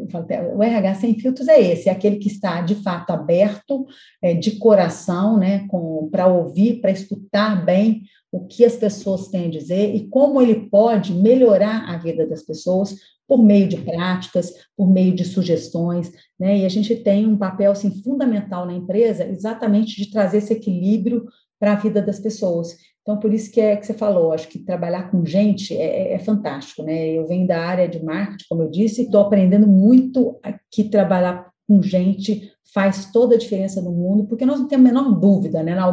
o 0.54 0.62
RH 0.62 0.94
sem 0.94 1.18
filtros 1.18 1.48
é 1.48 1.60
esse, 1.60 1.88
é 1.88 1.92
aquele 1.92 2.16
que 2.16 2.28
está 2.28 2.60
de 2.60 2.76
fato 2.76 3.10
aberto, 3.10 3.86
é, 4.22 4.34
de 4.34 4.52
coração, 4.52 5.38
né? 5.38 5.66
para 6.10 6.26
ouvir, 6.26 6.80
para 6.80 6.90
escutar 6.90 7.64
bem 7.64 8.02
o 8.32 8.46
que 8.46 8.64
as 8.64 8.76
pessoas 8.76 9.28
têm 9.28 9.46
a 9.46 9.50
dizer 9.50 9.94
e 9.94 10.06
como 10.08 10.40
ele 10.40 10.68
pode 10.68 11.12
melhorar 11.12 11.88
a 11.88 11.98
vida 11.98 12.26
das 12.26 12.42
pessoas 12.42 12.96
por 13.26 13.42
meio 13.42 13.68
de 13.68 13.76
práticas, 13.76 14.52
por 14.76 14.90
meio 14.90 15.14
de 15.14 15.24
sugestões, 15.24 16.10
né? 16.38 16.58
E 16.58 16.66
a 16.66 16.68
gente 16.68 16.96
tem 16.96 17.26
um 17.26 17.36
papel 17.36 17.70
assim 17.70 18.02
fundamental 18.02 18.66
na 18.66 18.74
empresa, 18.74 19.24
exatamente 19.24 19.96
de 19.96 20.10
trazer 20.10 20.38
esse 20.38 20.52
equilíbrio 20.52 21.26
para 21.58 21.72
a 21.72 21.76
vida 21.76 22.02
das 22.02 22.18
pessoas. 22.18 22.76
Então, 23.02 23.18
por 23.18 23.32
isso 23.32 23.50
que 23.50 23.60
é 23.60 23.76
que 23.76 23.86
você 23.86 23.94
falou, 23.94 24.32
acho 24.32 24.48
que 24.48 24.58
trabalhar 24.58 25.10
com 25.10 25.24
gente 25.24 25.76
é, 25.76 26.12
é, 26.12 26.12
é 26.14 26.18
fantástico, 26.18 26.82
né? 26.82 27.08
Eu 27.10 27.26
venho 27.26 27.46
da 27.46 27.60
área 27.60 27.88
de 27.88 28.02
marketing, 28.02 28.44
como 28.48 28.62
eu 28.62 28.70
disse, 28.70 29.02
estou 29.02 29.20
aprendendo 29.20 29.66
muito 29.66 30.38
aqui 30.42 30.84
trabalhar 30.84 31.50
com 31.70 31.80
gente 31.80 32.50
faz 32.74 33.12
toda 33.12 33.36
a 33.36 33.38
diferença 33.38 33.80
no 33.80 33.92
mundo, 33.92 34.26
porque 34.26 34.44
nós 34.44 34.58
não 34.58 34.66
temos 34.66 34.90
a 34.90 34.92
menor 34.92 35.20
dúvida, 35.20 35.62
né? 35.62 35.72
Na 35.72 35.86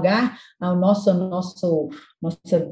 a 0.59 0.75
nossa, 0.75 1.13
nosso, 1.13 1.89
nossa 2.19 2.71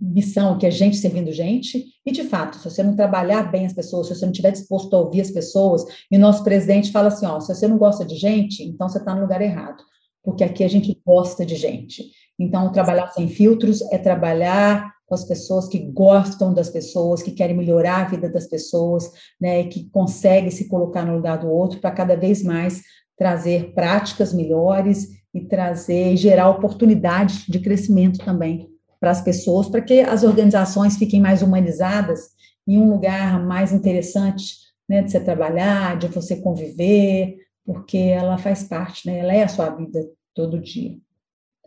missão 0.00 0.56
que 0.56 0.64
é 0.64 0.70
gente 0.70 0.96
servindo 0.96 1.30
gente, 1.30 1.84
e 2.06 2.10
de 2.10 2.24
fato, 2.24 2.56
se 2.56 2.64
você 2.64 2.82
não 2.82 2.96
trabalhar 2.96 3.52
bem 3.52 3.66
as 3.66 3.74
pessoas, 3.74 4.06
se 4.06 4.14
você 4.14 4.24
não 4.24 4.32
estiver 4.32 4.52
disposto 4.52 4.96
a 4.96 5.00
ouvir 5.00 5.20
as 5.20 5.30
pessoas, 5.30 5.84
e 6.10 6.16
nosso 6.16 6.42
presidente 6.42 6.90
fala 6.90 7.08
assim: 7.08 7.26
ó, 7.26 7.38
se 7.38 7.54
você 7.54 7.68
não 7.68 7.76
gosta 7.76 8.02
de 8.02 8.16
gente, 8.16 8.62
então 8.62 8.88
você 8.88 8.96
está 8.96 9.14
no 9.14 9.20
lugar 9.20 9.42
errado, 9.42 9.84
porque 10.24 10.42
aqui 10.42 10.64
a 10.64 10.68
gente 10.68 10.98
gosta 11.06 11.44
de 11.44 11.54
gente. 11.54 12.10
Então, 12.38 12.72
trabalhar 12.72 13.08
sem 13.08 13.28
filtros 13.28 13.82
é 13.92 13.98
trabalhar 13.98 14.90
com 15.08 15.14
as 15.14 15.24
pessoas 15.24 15.66
que 15.66 15.78
gostam 15.78 16.52
das 16.52 16.68
pessoas, 16.68 17.22
que 17.22 17.30
querem 17.30 17.56
melhorar 17.56 18.04
a 18.04 18.08
vida 18.08 18.28
das 18.28 18.46
pessoas, 18.46 19.10
né, 19.40 19.62
e 19.62 19.68
que 19.68 19.88
conseguem 19.88 20.50
se 20.50 20.68
colocar 20.68 21.04
no 21.04 21.16
lugar 21.16 21.38
do 21.38 21.48
outro 21.48 21.80
para 21.80 21.90
cada 21.90 22.14
vez 22.14 22.42
mais 22.42 22.82
trazer 23.16 23.72
práticas 23.72 24.34
melhores 24.34 25.08
e 25.32 25.40
trazer, 25.40 26.14
gerar 26.16 26.50
oportunidades 26.50 27.46
de 27.46 27.58
crescimento 27.58 28.18
também 28.22 28.68
para 29.00 29.10
as 29.10 29.22
pessoas, 29.22 29.68
para 29.68 29.80
que 29.80 30.00
as 30.00 30.24
organizações 30.24 30.96
fiquem 30.96 31.20
mais 31.20 31.40
humanizadas 31.40 32.30
em 32.66 32.78
um 32.78 32.90
lugar 32.90 33.42
mais 33.44 33.72
interessante 33.72 34.56
né, 34.86 35.02
de 35.02 35.10
você 35.10 35.20
trabalhar, 35.20 35.98
de 35.98 36.08
você 36.08 36.36
conviver, 36.36 37.38
porque 37.64 37.96
ela 37.96 38.36
faz 38.36 38.64
parte, 38.64 39.06
né, 39.06 39.20
ela 39.20 39.34
é 39.34 39.42
a 39.42 39.48
sua 39.48 39.70
vida 39.70 40.06
todo 40.34 40.60
dia. 40.60 40.98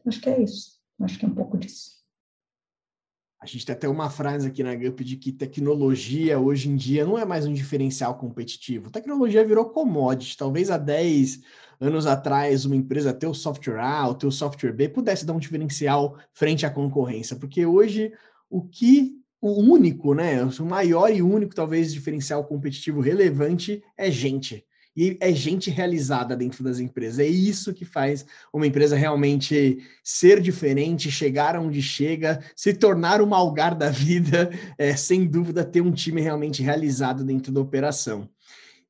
Acho 0.06 0.22
que 0.22 0.30
é 0.30 0.42
isso, 0.42 0.80
acho 1.02 1.18
que 1.18 1.26
é 1.26 1.28
um 1.28 1.36
pouco 1.36 1.58
disso. 1.58 2.01
A 3.42 3.48
gente 3.48 3.66
tem 3.66 3.74
até 3.74 3.90
uma 3.90 4.08
frase 4.08 4.48
aqui 4.48 4.62
na 4.62 4.76
GUP 4.76 5.04
de 5.04 5.18
que 5.18 5.32
tecnologia 5.32 6.40
hoje 6.40 6.70
em 6.70 6.76
dia 6.76 7.04
não 7.04 7.18
é 7.18 7.26
mais 7.26 7.48
um 7.48 7.54
diferencial 7.54 8.14
competitivo. 8.16 8.92
Tecnologia 8.92 9.44
virou 9.44 9.66
commodity. 9.66 10.38
Talvez 10.38 10.70
há 10.70 10.78
10 10.78 11.42
anos 11.80 12.06
atrás 12.06 12.66
uma 12.66 12.76
empresa 12.76 13.12
ter 13.12 13.26
o 13.26 13.34
software 13.34 13.80
A, 13.80 14.08
ou 14.08 14.14
ter 14.14 14.28
o 14.28 14.32
software 14.32 14.72
B 14.72 14.88
pudesse 14.88 15.26
dar 15.26 15.34
um 15.34 15.40
diferencial 15.40 16.20
frente 16.32 16.68
à 16.68 16.70
concorrência, 16.70 17.36
porque 17.36 17.66
hoje 17.66 18.14
o 18.48 18.62
que 18.62 19.20
o 19.42 19.60
único, 19.60 20.14
né, 20.14 20.44
o 20.44 20.64
maior 20.64 21.10
e 21.12 21.24
único 21.24 21.56
talvez 21.56 21.92
diferencial 21.92 22.44
competitivo 22.44 23.02
relevante 23.02 23.84
é 23.98 24.12
gente 24.12 24.64
e 24.96 25.18
é 25.20 25.34
gente 25.34 25.70
realizada 25.70 26.36
dentro 26.36 26.64
das 26.64 26.80
empresas. 26.80 27.20
É 27.20 27.28
isso 27.28 27.74
que 27.74 27.86
faz 27.86 28.26
uma 28.54 28.68
empresa 28.68 28.96
realmente 28.96 29.80
ser 30.04 30.42
diferente, 30.42 31.12
chegar 31.12 31.58
onde 31.58 31.82
chega, 31.82 32.44
se 32.56 32.74
tornar 32.74 33.22
uma 33.22 33.38
algar 33.38 33.76
da 33.76 33.90
vida, 33.90 34.50
é, 34.78 34.96
sem 34.96 35.26
dúvida, 35.26 35.64
ter 35.64 35.82
um 35.82 35.92
time 35.92 36.22
realmente 36.22 36.62
realizado 36.62 37.24
dentro 37.24 37.52
da 37.52 37.62
operação. 37.62 38.30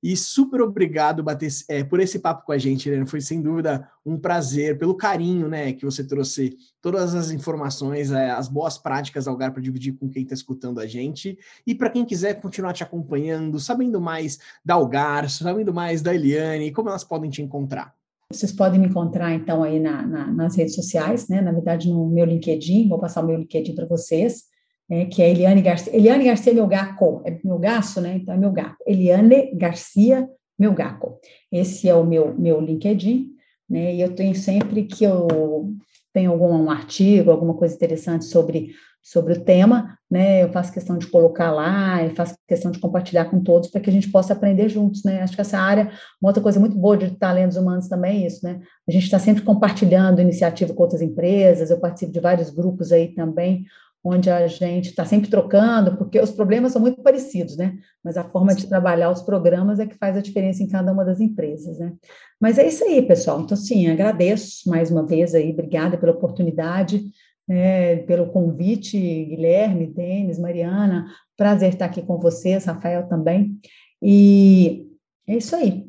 E 0.04 0.18
super 0.18 0.62
obrigado 0.62 1.22
bater, 1.22 1.50
é, 1.70 1.84
por 1.84 2.00
esse 2.00 2.18
papo 2.18 2.46
com 2.46 2.52
a 2.52 2.58
gente, 2.58 2.90
Helena. 2.90 3.06
Foi 3.06 3.22
sem 3.22 3.42
dúvida 3.42 3.88
um 4.06 4.18
prazer, 4.18 4.78
pelo 4.78 4.96
carinho 4.96 5.48
né, 5.48 5.74
que 5.74 5.86
você 5.86 6.04
trouxe 6.04 6.58
todas 6.82 7.14
as 7.14 7.30
informações, 7.30 8.12
é, 8.12 8.32
as 8.32 8.48
boas 8.48 8.78
práticas 8.78 9.28
ao 9.28 9.34
lugar 9.34 9.52
para 9.52 9.62
dividir 9.62 9.94
com 9.94 10.10
quem 10.10 10.24
está 10.24 10.34
escutando 10.34 10.80
a 10.80 10.88
gente. 10.88 11.38
E 11.66 11.76
para 11.76 11.90
quem 11.90 12.04
quiser 12.04 12.42
continuar 12.42 12.74
te 12.74 12.84
acompanhando, 12.84 13.60
sabendo 13.60 14.02
mais 14.02 14.40
da 14.66 14.74
Algar, 14.74 15.30
sabendo 15.30 15.74
mais 15.74 16.02
da 16.02 16.16
Eliane, 16.16 16.72
como 16.72 16.90
elas 16.90 17.04
podem 17.04 17.30
te 17.30 17.42
encontrar? 17.42 17.94
Vocês 18.32 18.52
podem 18.52 18.80
me 18.80 18.88
encontrar, 18.88 19.34
então, 19.34 19.62
aí 19.62 19.80
na, 19.80 20.02
na, 20.08 20.32
nas 20.32 20.56
redes 20.56 20.74
sociais, 20.74 21.28
né? 21.28 21.42
Na 21.42 21.52
verdade, 21.52 21.90
no 21.90 22.08
meu 22.08 22.26
LinkedIn, 22.26 22.88
vou 22.88 22.98
passar 22.98 23.22
o 23.22 23.28
meu 23.28 23.38
LinkedIn 23.38 23.76
para 23.76 23.86
vocês 23.86 24.51
é, 24.90 25.06
que 25.06 25.22
é 25.22 25.30
Eliane 25.30 25.62
Garcia. 25.62 25.96
Eliane 25.96 26.26
Garcia 26.26 26.54
Melgaco, 26.54 27.22
é 27.26 27.40
Melgaço, 27.44 28.02
né? 28.02 28.18
Então 28.18 28.34
é 28.34 28.38
Melgaco. 28.38 28.78
Eliane 28.86 29.52
Garcia 29.56 30.28
Melgaco. 30.60 31.20
Esse 31.52 31.90
é 31.90 31.96
o 31.96 32.04
meu, 32.04 32.38
meu 32.38 32.60
LinkedIn, 32.60 33.30
né? 33.70 33.96
E 33.96 34.02
eu 34.02 34.14
tenho 34.14 34.36
sempre 34.36 34.84
que 34.84 35.04
eu 35.04 35.74
tenho 36.14 36.32
algum 36.32 36.70
artigo, 36.70 37.32
alguma 37.32 37.54
coisa 37.54 37.74
interessante 37.74 38.26
sobre, 38.26 38.72
sobre 39.02 39.34
o 39.34 39.44
tema, 39.44 39.98
né? 40.10 40.44
Eu 40.44 40.52
faço 40.52 40.74
questão 40.74 40.98
de 40.98 41.08
colocar 41.08 41.52
lá 41.52 42.04
e 42.04 42.14
faço 42.14 42.36
questão 42.48 42.70
de 42.70 42.80
compartilhar 42.80 43.26
com 43.26 43.42
todos 43.42 43.70
para 43.70 43.80
que 43.80 43.90
a 43.90 43.94
gente 43.94 44.12
possa 44.12 44.34
aprender 44.34 44.68
juntos, 44.68 45.04
né? 45.04 45.22
Acho 45.22 45.36
que 45.36 45.42
essa 45.42 45.58
área, 45.58 45.90
uma 46.22 46.30
outra 46.30 46.44
coisa 46.44 46.60
muito 46.60 46.78
boa 46.78 46.98
de 46.98 47.12
talentos 47.12 47.58
humanos 47.58 47.88
também 47.88 48.24
é 48.24 48.28
isso, 48.28 48.46
né? 48.46 48.60
A 48.88 48.92
gente 48.92 49.06
está 49.06 49.18
sempre 49.18 49.42
compartilhando 49.42 50.22
iniciativa 50.22 50.74
com 50.74 50.84
outras 50.84 51.02
empresas, 51.02 51.72
eu 51.72 51.80
participo 51.80 52.12
de 52.12 52.20
vários 52.20 52.50
grupos 52.50 52.92
aí 52.92 53.14
também, 53.16 53.64
onde 54.04 54.30
a 54.30 54.48
gente 54.48 54.90
está 54.90 55.06
sempre 55.06 55.30
trocando, 55.30 55.96
porque 55.96 56.20
os 56.20 56.32
problemas 56.32 56.72
são 56.72 56.82
muito 56.82 57.02
parecidos, 57.02 57.56
né? 57.56 57.78
Mas 58.04 58.18
a 58.18 58.24
forma 58.24 58.56
de 58.56 58.68
trabalhar 58.68 59.12
os 59.12 59.22
programas 59.22 59.80
é 59.80 59.86
que 59.86 59.98
faz 59.98 60.18
a 60.18 60.22
diferença 60.22 60.64
em 60.64 60.68
cada 60.68 60.92
uma 60.92 61.06
das 61.06 61.20
empresas, 61.20 61.78
né? 61.78 61.94
Mas 62.40 62.58
é 62.58 62.68
isso 62.68 62.84
aí, 62.84 63.02
pessoal. 63.04 63.42
Então, 63.42 63.56
sim, 63.56 63.88
agradeço 63.88 64.68
mais 64.70 64.90
uma 64.90 65.06
vez 65.06 65.36
aí, 65.36 65.52
obrigada 65.52 65.98
pela 65.98 66.14
oportunidade, 66.14 67.04
né, 67.48 67.98
pelo 67.98 68.28
convite, 68.28 68.98
Guilherme, 68.98 69.86
Denis, 69.86 70.40
Mariana, 70.40 71.06
prazer 71.38 71.70
estar 71.70 71.86
aqui 71.86 72.02
com 72.02 72.18
vocês, 72.18 72.66
Rafael 72.66 73.08
também. 73.08 73.60
E 74.02 74.88
é 75.28 75.36
isso 75.36 75.56
aí. 75.56 75.86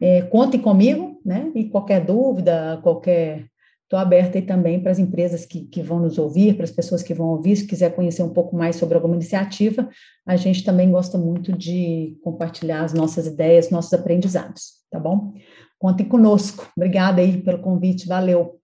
É, 0.00 0.22
contem 0.22 0.60
comigo, 0.60 1.20
né? 1.24 1.50
E 1.54 1.64
qualquer 1.68 2.04
dúvida, 2.04 2.80
qualquer 2.82 3.49
Estou 3.90 3.98
aberta 3.98 4.38
aí 4.38 4.42
também 4.42 4.80
para 4.80 4.92
as 4.92 5.00
empresas 5.00 5.44
que, 5.44 5.62
que 5.66 5.82
vão 5.82 5.98
nos 5.98 6.16
ouvir, 6.16 6.54
para 6.54 6.62
as 6.62 6.70
pessoas 6.70 7.02
que 7.02 7.12
vão 7.12 7.26
ouvir, 7.26 7.56
se 7.56 7.66
quiser 7.66 7.92
conhecer 7.92 8.22
um 8.22 8.32
pouco 8.32 8.54
mais 8.56 8.76
sobre 8.76 8.94
alguma 8.94 9.16
iniciativa, 9.16 9.88
a 10.24 10.36
gente 10.36 10.62
também 10.62 10.92
gosta 10.92 11.18
muito 11.18 11.52
de 11.52 12.16
compartilhar 12.22 12.84
as 12.84 12.94
nossas 12.94 13.26
ideias, 13.26 13.68
nossos 13.68 13.92
aprendizados, 13.92 14.74
tá 14.92 15.00
bom? 15.00 15.34
Contem 15.76 16.06
conosco. 16.06 16.70
Obrigada 16.76 17.20
aí 17.20 17.42
pelo 17.42 17.58
convite, 17.58 18.06
valeu. 18.06 18.59